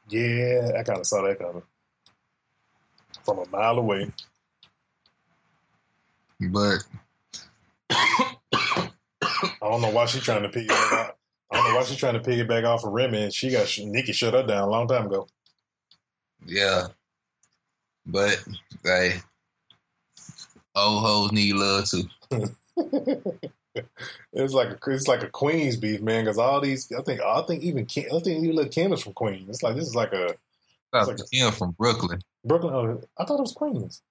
Yeah, 0.09 0.71
I 0.77 0.83
kind 0.83 0.99
of 0.99 1.07
saw 1.07 1.23
that 1.23 1.39
coming 1.39 1.63
from 3.23 3.39
a 3.39 3.45
mile 3.49 3.79
away. 3.79 4.11
But 6.39 6.83
don't 9.69 9.81
know 9.81 9.89
why 9.89 10.05
she's 10.05 10.23
trying 10.23 10.43
to 10.43 10.49
piggyback 10.49 10.91
off. 10.93 11.11
I 11.51 11.55
don't 11.57 11.69
know 11.71 11.75
why 11.77 11.83
she's 11.83 11.97
trying 11.97 12.15
to 12.15 12.19
piggyback 12.19 12.65
off 12.65 12.83
of 12.83 12.91
Remy, 12.91 13.23
and 13.23 13.33
she 13.33 13.51
got 13.51 13.67
Nicki 13.79 14.11
shut 14.13 14.33
her 14.33 14.43
down 14.43 14.63
a 14.67 14.69
long 14.71 14.87
time 14.87 15.05
ago. 15.07 15.27
yeah, 16.45 16.87
but 18.05 18.43
hey, 18.83 19.15
old 20.75 21.03
hoes 21.03 21.31
need 21.31 21.55
love 21.55 21.85
too. 21.89 22.03
it's 24.33 24.53
like 24.53 24.69
a 24.71 24.77
it's 24.91 25.07
like 25.07 25.23
a 25.23 25.29
Queens 25.29 25.77
beef, 25.77 26.01
man. 26.01 26.23
Because 26.25 26.37
all 26.37 26.59
these, 26.61 26.91
I 26.91 27.01
think, 27.01 27.21
I 27.21 27.41
think 27.43 27.63
even 27.63 27.85
Kim, 27.85 28.05
I 28.05 28.19
think 28.19 28.43
even 28.43 28.55
little 28.55 28.71
Kim 28.71 28.91
is 28.93 29.01
from 29.03 29.13
Queens. 29.13 29.47
It's 29.49 29.63
like 29.63 29.75
this 29.75 29.87
is 29.87 29.95
like 29.95 30.13
a 30.13 30.35
That's 30.91 31.07
like 31.07 31.19
a- 31.19 31.27
Kim 31.31 31.51
from 31.51 31.71
Brooklyn. 31.71 32.19
Brooklyn. 32.45 32.73
Oh, 32.73 33.01
I 33.17 33.25
thought 33.25 33.37
it 33.39 33.41
was 33.43 33.53
Queens. 33.53 34.01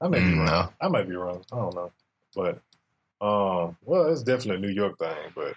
I 0.00 0.08
may 0.08 0.20
be 0.20 0.26
Mm, 0.26 0.36
wrong. 0.36 0.46
no. 0.46 0.72
I 0.80 0.88
might 0.88 1.08
be 1.08 1.16
wrong. 1.16 1.44
I 1.52 1.56
don't 1.56 1.74
know, 1.74 1.92
but 2.34 2.60
um, 3.20 3.76
well, 3.84 4.12
it's 4.12 4.22
definitely 4.22 4.56
a 4.56 4.68
New 4.68 4.74
York 4.74 4.98
thing. 4.98 5.32
But 5.34 5.54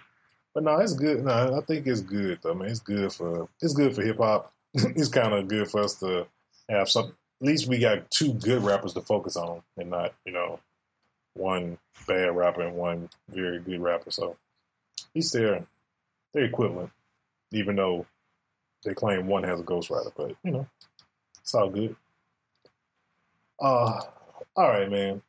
but 0.54 0.64
no, 0.64 0.76
it's 0.78 0.94
good. 0.94 1.24
No, 1.24 1.58
I 1.58 1.60
think 1.64 1.86
it's 1.86 2.00
good 2.00 2.38
though. 2.42 2.54
Man, 2.54 2.68
it's 2.68 2.80
good 2.80 3.12
for 3.12 3.48
it's 3.60 3.74
good 3.74 3.94
for 3.94 4.02
hip 4.02 4.18
hop. 4.18 4.52
it's 4.74 5.08
kind 5.08 5.32
of 5.34 5.48
good 5.48 5.68
for 5.68 5.80
us 5.82 5.94
to 5.96 6.26
have 6.68 6.88
some. 6.88 7.14
At 7.40 7.46
least 7.46 7.68
we 7.68 7.78
got 7.78 8.10
two 8.10 8.34
good 8.34 8.62
rappers 8.62 8.94
to 8.94 9.00
focus 9.00 9.36
on, 9.36 9.62
and 9.76 9.90
not 9.90 10.14
you 10.24 10.32
know 10.32 10.60
one 11.34 11.78
bad 12.06 12.36
rapper 12.36 12.62
and 12.62 12.76
one 12.76 13.08
very 13.28 13.58
good 13.60 13.80
rapper. 13.80 14.10
So 14.10 14.36
at 14.98 15.06
least 15.14 15.32
they're 15.32 15.64
they're 16.32 16.44
equivalent, 16.44 16.90
even 17.52 17.76
though 17.76 18.06
they 18.84 18.94
claim 18.94 19.26
one 19.26 19.44
has 19.44 19.60
a 19.60 19.64
ghostwriter. 19.64 20.12
But 20.16 20.34
you 20.42 20.50
know, 20.50 20.66
it's 21.40 21.54
all 21.54 21.70
good. 21.70 21.96
Uh, 23.60 24.00
all 24.56 24.68
right, 24.68 24.90
man. 24.90 25.22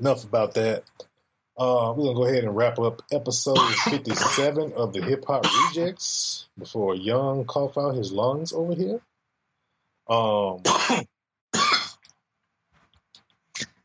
Enough 0.00 0.24
about 0.24 0.54
that. 0.54 0.84
Uh, 1.58 1.92
we're 1.96 2.04
gonna 2.04 2.14
go 2.14 2.24
ahead 2.26 2.44
and 2.44 2.54
wrap 2.56 2.78
up 2.78 3.02
episode 3.10 3.58
fifty-seven 3.84 4.72
of 4.74 4.92
the 4.92 5.02
Hip 5.02 5.24
Hop 5.26 5.44
Rejectz 5.44 6.44
before 6.56 6.94
Young 6.94 7.44
cough 7.44 7.76
out 7.76 7.96
his 7.96 8.12
lungs 8.12 8.52
over 8.52 8.74
here. 8.74 9.00
Um, 10.08 10.62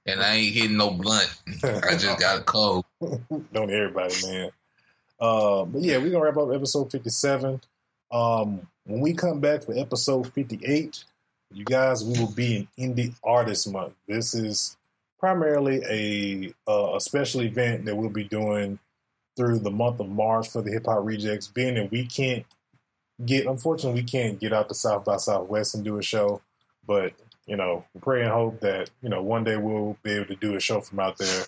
And 0.05 0.21
I 0.21 0.35
ain't 0.35 0.53
hitting 0.53 0.77
no 0.77 0.91
blunt. 0.91 1.33
I 1.63 1.95
just 1.95 2.19
got 2.19 2.39
a 2.39 2.43
cold. 2.43 2.85
don't 2.99 3.71
everybody, 3.71 4.13
man. 4.25 4.51
Uh, 5.19 5.63
but 5.63 5.81
yeah, 5.81 5.97
we're 5.97 6.11
gonna 6.11 6.25
wrap 6.25 6.37
up 6.37 6.53
episode 6.53 6.91
fifty-seven. 6.91 7.61
Um, 8.11 8.67
when 8.83 8.99
we 8.99 9.13
come 9.13 9.39
back 9.39 9.63
for 9.63 9.73
episode 9.77 10.31
fifty-eight, 10.33 11.05
you 11.53 11.63
guys, 11.63 12.03
we 12.03 12.19
will 12.19 12.31
be 12.31 12.67
in 12.77 12.95
Indie 12.95 13.15
Artist 13.23 13.71
Month. 13.71 13.93
This 14.07 14.33
is 14.33 14.75
primarily 15.23 15.81
a 15.89 16.69
uh, 16.69 16.97
a 16.97 16.99
special 16.99 17.43
event 17.43 17.85
that 17.85 17.95
we'll 17.95 18.09
be 18.09 18.25
doing 18.25 18.77
through 19.37 19.57
the 19.57 19.71
month 19.71 20.01
of 20.01 20.09
March 20.09 20.49
for 20.49 20.61
the 20.61 20.69
Hip 20.69 20.85
Hop 20.85 20.97
Rejectz. 20.97 21.53
Being 21.53 21.75
that 21.75 21.91
we 21.91 22.05
can't 22.05 22.45
get, 23.25 23.45
unfortunately, 23.45 24.01
we 24.01 24.05
can't 24.05 24.37
get 24.37 24.51
out 24.51 24.67
to 24.67 24.75
South 24.75 25.05
by 25.05 25.15
Southwest 25.15 25.75
and 25.75 25.85
do 25.85 25.97
a 25.97 26.03
show, 26.03 26.41
but 26.85 27.13
you 27.47 27.55
know, 27.55 27.85
pray 28.01 28.23
and 28.23 28.31
hope 28.31 28.59
that 28.59 28.89
you 29.01 29.07
know 29.07 29.21
one 29.21 29.45
day 29.45 29.55
we'll 29.55 29.95
be 30.03 30.11
able 30.11 30.25
to 30.25 30.35
do 30.35 30.55
a 30.55 30.59
show 30.59 30.81
from 30.81 30.99
out 30.99 31.17
there. 31.17 31.45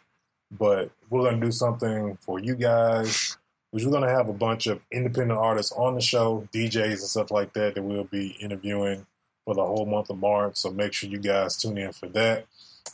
But 0.57 0.91
we're 1.09 1.29
gonna 1.29 1.45
do 1.45 1.51
something 1.51 2.15
for 2.21 2.39
you 2.39 2.55
guys, 2.55 3.35
which 3.71 3.83
we're 3.83 3.91
gonna 3.91 4.09
have 4.09 4.29
a 4.29 4.33
bunch 4.33 4.67
of 4.67 4.85
independent 4.89 5.37
artists 5.37 5.73
on 5.73 5.95
the 5.95 6.01
show, 6.01 6.47
DJs 6.53 6.91
and 6.91 6.99
stuff 6.99 7.29
like 7.29 7.51
that, 7.55 7.75
that 7.75 7.83
we'll 7.83 8.05
be 8.05 8.37
interviewing 8.39 9.05
for 9.43 9.53
the 9.53 9.65
whole 9.65 9.85
month 9.85 10.09
of 10.09 10.17
March. 10.17 10.55
So 10.55 10.71
make 10.71 10.93
sure 10.93 11.09
you 11.09 11.19
guys 11.19 11.57
tune 11.57 11.77
in 11.77 11.91
for 11.91 12.07
that. 12.07 12.45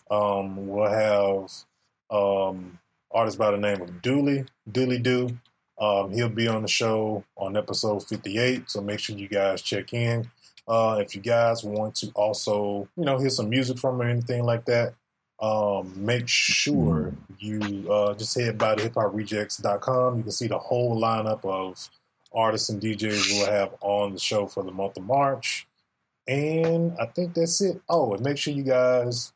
Um, 0.10 0.68
we'll 0.68 0.90
have 0.90 1.52
um, 2.10 2.80
artists 3.12 3.38
by 3.38 3.52
the 3.52 3.58
name 3.58 3.82
of 3.82 4.02
Dooley, 4.02 4.46
Dooley 4.72 5.00
Doo. 5.00 5.38
Um, 5.80 6.12
he'll 6.12 6.30
be 6.30 6.48
on 6.48 6.62
the 6.62 6.68
show 6.68 7.24
on 7.36 7.58
episode 7.58 8.08
58, 8.08 8.70
so 8.70 8.82
make 8.82 9.00
sure 9.00 9.18
you 9.18 9.28
guys 9.28 9.62
check 9.62 9.94
in. 9.94 10.30
Uh, 10.68 10.98
if 11.00 11.16
you 11.16 11.22
guys 11.22 11.64
want 11.64 11.96
to 11.96 12.12
also, 12.14 12.88
you 12.96 13.04
know, 13.04 13.18
hear 13.18 13.30
some 13.30 13.50
music 13.50 13.80
from 13.80 14.02
or 14.02 14.06
anything 14.06 14.44
like 14.44 14.66
that, 14.66 14.94
um, 15.42 15.92
make 15.96 16.28
sure 16.28 17.14
you 17.40 17.92
uh, 17.92 18.14
just 18.14 18.40
head 18.40 18.58
by 18.60 18.76
to 18.76 18.90
hiphoprejectz.com. 18.90 20.18
You 20.18 20.24
can 20.24 20.32
see 20.32 20.48
the 20.48 20.60
whole 20.60 21.02
lineup 21.02 21.44
of 21.44 21.90
artists 22.34 22.70
and 22.70 22.80
DJs 22.80 23.32
we'll 23.32 23.52
have 23.52 23.74
on 23.82 24.14
the 24.14 24.20
show 24.20 24.46
for 24.46 24.64
the 24.64 24.72
month 24.72 24.98
of 24.98 25.04
March. 25.04 25.68
And 26.28 26.96
I 27.00 27.08
think 27.08 27.34
that's 27.34 27.60
it. 27.62 27.82
Oh, 27.90 28.14
and 28.14 28.24
make 28.24 28.38
sure 28.38 28.54
you 28.54 28.64
guys, 28.64 29.34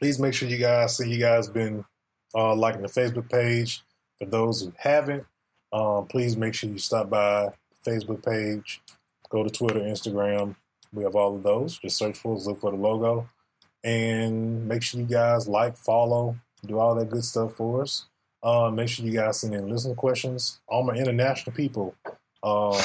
please 0.00 0.18
make 0.18 0.34
sure 0.34 0.48
you 0.48 0.58
guys 0.58 0.96
see 0.96 1.08
you 1.08 1.18
guys 1.18 1.48
been 1.48 1.84
uh, 2.34 2.54
liking 2.54 2.82
the 2.82 2.88
Facebook 2.88 3.30
page. 3.30 3.82
For 4.18 4.26
those 4.26 4.62
who 4.62 4.72
haven't, 4.78 5.24
um, 5.72 6.06
please 6.06 6.36
make 6.36 6.54
sure 6.54 6.70
you 6.70 6.78
stop 6.78 7.10
by 7.10 7.50
the 7.84 7.90
Facebook 7.90 8.24
page, 8.24 8.80
go 9.28 9.42
to 9.44 9.50
Twitter, 9.50 9.80
Instagram. 9.80 10.56
We 10.92 11.02
have 11.04 11.14
all 11.14 11.36
of 11.36 11.42
those. 11.42 11.78
Just 11.78 11.98
search 11.98 12.16
for 12.16 12.36
us, 12.36 12.46
look 12.46 12.60
for 12.60 12.70
the 12.70 12.78
logo, 12.78 13.28
and 13.84 14.66
make 14.66 14.82
sure 14.82 15.00
you 15.00 15.06
guys 15.06 15.46
like, 15.48 15.76
follow, 15.76 16.36
do 16.64 16.78
all 16.78 16.94
that 16.94 17.10
good 17.10 17.24
stuff 17.24 17.54
for 17.54 17.82
us. 17.82 18.06
Uh, 18.42 18.70
make 18.70 18.88
sure 18.88 19.04
you 19.04 19.12
guys 19.12 19.40
send 19.40 19.54
in 19.54 19.68
listener 19.68 19.94
questions. 19.94 20.60
All 20.68 20.82
my 20.82 20.94
international 20.94 21.54
people, 21.54 21.94
um, 22.42 22.80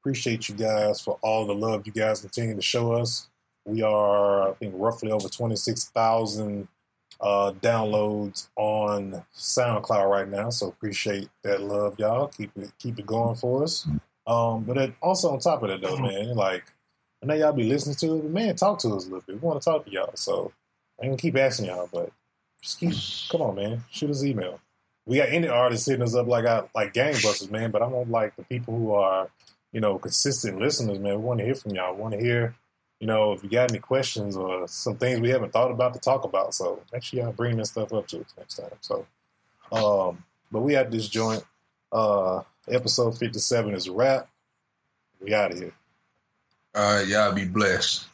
appreciate 0.00 0.48
you 0.48 0.54
guys 0.54 1.00
for 1.00 1.18
all 1.20 1.46
the 1.46 1.54
love 1.54 1.86
you 1.86 1.92
guys 1.92 2.20
continue 2.20 2.54
to 2.54 2.62
show 2.62 2.92
us. 2.92 3.28
We 3.66 3.82
are, 3.82 4.50
I 4.50 4.52
think, 4.54 4.74
roughly 4.76 5.10
over 5.10 5.28
26,000 5.28 6.68
uh, 7.20 7.52
downloads 7.60 8.48
on 8.56 9.24
SoundCloud 9.34 10.10
right 10.10 10.28
now. 10.28 10.50
So 10.50 10.68
appreciate 10.68 11.28
that 11.42 11.62
love, 11.62 11.98
y'all. 11.98 12.28
Keep 12.28 12.56
it 12.56 12.72
keep 12.78 12.98
it 12.98 13.06
going 13.06 13.34
for 13.34 13.64
us. 13.64 13.86
Um, 14.26 14.64
but 14.64 14.76
it, 14.76 14.94
also 15.02 15.30
on 15.30 15.40
top 15.40 15.62
of 15.62 15.68
that, 15.68 15.80
though, 15.80 15.98
man, 15.98 16.34
like 16.34 16.64
I 17.22 17.26
know 17.26 17.34
y'all 17.34 17.52
be 17.52 17.64
listening 17.64 17.96
to 17.96 18.16
it, 18.16 18.22
but 18.22 18.30
man, 18.30 18.56
talk 18.56 18.78
to 18.80 18.94
us 18.94 19.04
a 19.04 19.08
little 19.08 19.24
bit. 19.26 19.40
We 19.42 19.48
want 19.48 19.60
to 19.60 19.64
talk 19.64 19.84
to 19.86 19.90
y'all, 19.90 20.12
so 20.14 20.52
I 21.00 21.06
can 21.06 21.16
keep 21.16 21.36
asking 21.36 21.66
y'all, 21.66 21.88
but 21.92 22.12
just 22.62 22.80
keep 22.80 22.94
come 23.30 23.42
on, 23.42 23.56
man. 23.56 23.84
Shoot 23.90 24.10
us 24.10 24.24
email. 24.24 24.60
We 25.06 25.18
got 25.18 25.28
any 25.28 25.48
artists 25.48 25.86
hitting 25.86 26.02
us 26.02 26.14
up 26.14 26.26
like 26.26 26.46
I 26.46 26.64
like 26.74 26.92
gangbusters, 26.92 27.50
man. 27.50 27.70
But 27.70 27.82
I 27.82 27.86
want 27.86 28.10
like 28.10 28.36
the 28.36 28.44
people 28.44 28.76
who 28.76 28.92
are, 28.94 29.28
you 29.72 29.80
know, 29.80 29.98
consistent 29.98 30.58
listeners, 30.58 30.98
man. 30.98 31.14
We 31.14 31.24
want 31.24 31.38
to 31.38 31.44
hear 31.44 31.54
from 31.54 31.74
y'all. 31.74 31.94
We 31.94 32.02
want 32.02 32.14
to 32.14 32.20
hear 32.20 32.54
you 33.00 33.06
know, 33.06 33.32
if 33.32 33.42
you 33.42 33.50
got 33.50 33.70
any 33.70 33.78
questions 33.78 34.36
or 34.36 34.66
some 34.68 34.96
things 34.96 35.20
we 35.20 35.30
haven't 35.30 35.52
thought 35.52 35.70
about 35.70 35.94
to 35.94 36.00
talk 36.00 36.24
about. 36.24 36.54
So 36.54 36.82
make 36.92 37.02
sure 37.02 37.20
y'all 37.20 37.32
bring 37.32 37.56
this 37.56 37.70
stuff 37.70 37.92
up 37.92 38.06
to 38.08 38.20
us 38.20 38.34
next 38.38 38.56
time. 38.56 38.70
So, 38.80 39.06
um, 39.70 40.24
but 40.50 40.62
we 40.62 40.72
had 40.72 40.90
this 40.90 41.08
joint. 41.08 41.44
Uh, 41.92 42.42
episode 42.68 43.16
57 43.16 43.74
is 43.74 43.86
a 43.86 43.92
wrap. 43.92 44.28
We 45.20 45.34
out 45.34 45.52
of 45.52 45.58
here. 45.58 45.72
All 46.74 46.96
right, 46.96 47.06
y'all 47.06 47.32
be 47.32 47.46
blessed. 47.46 48.06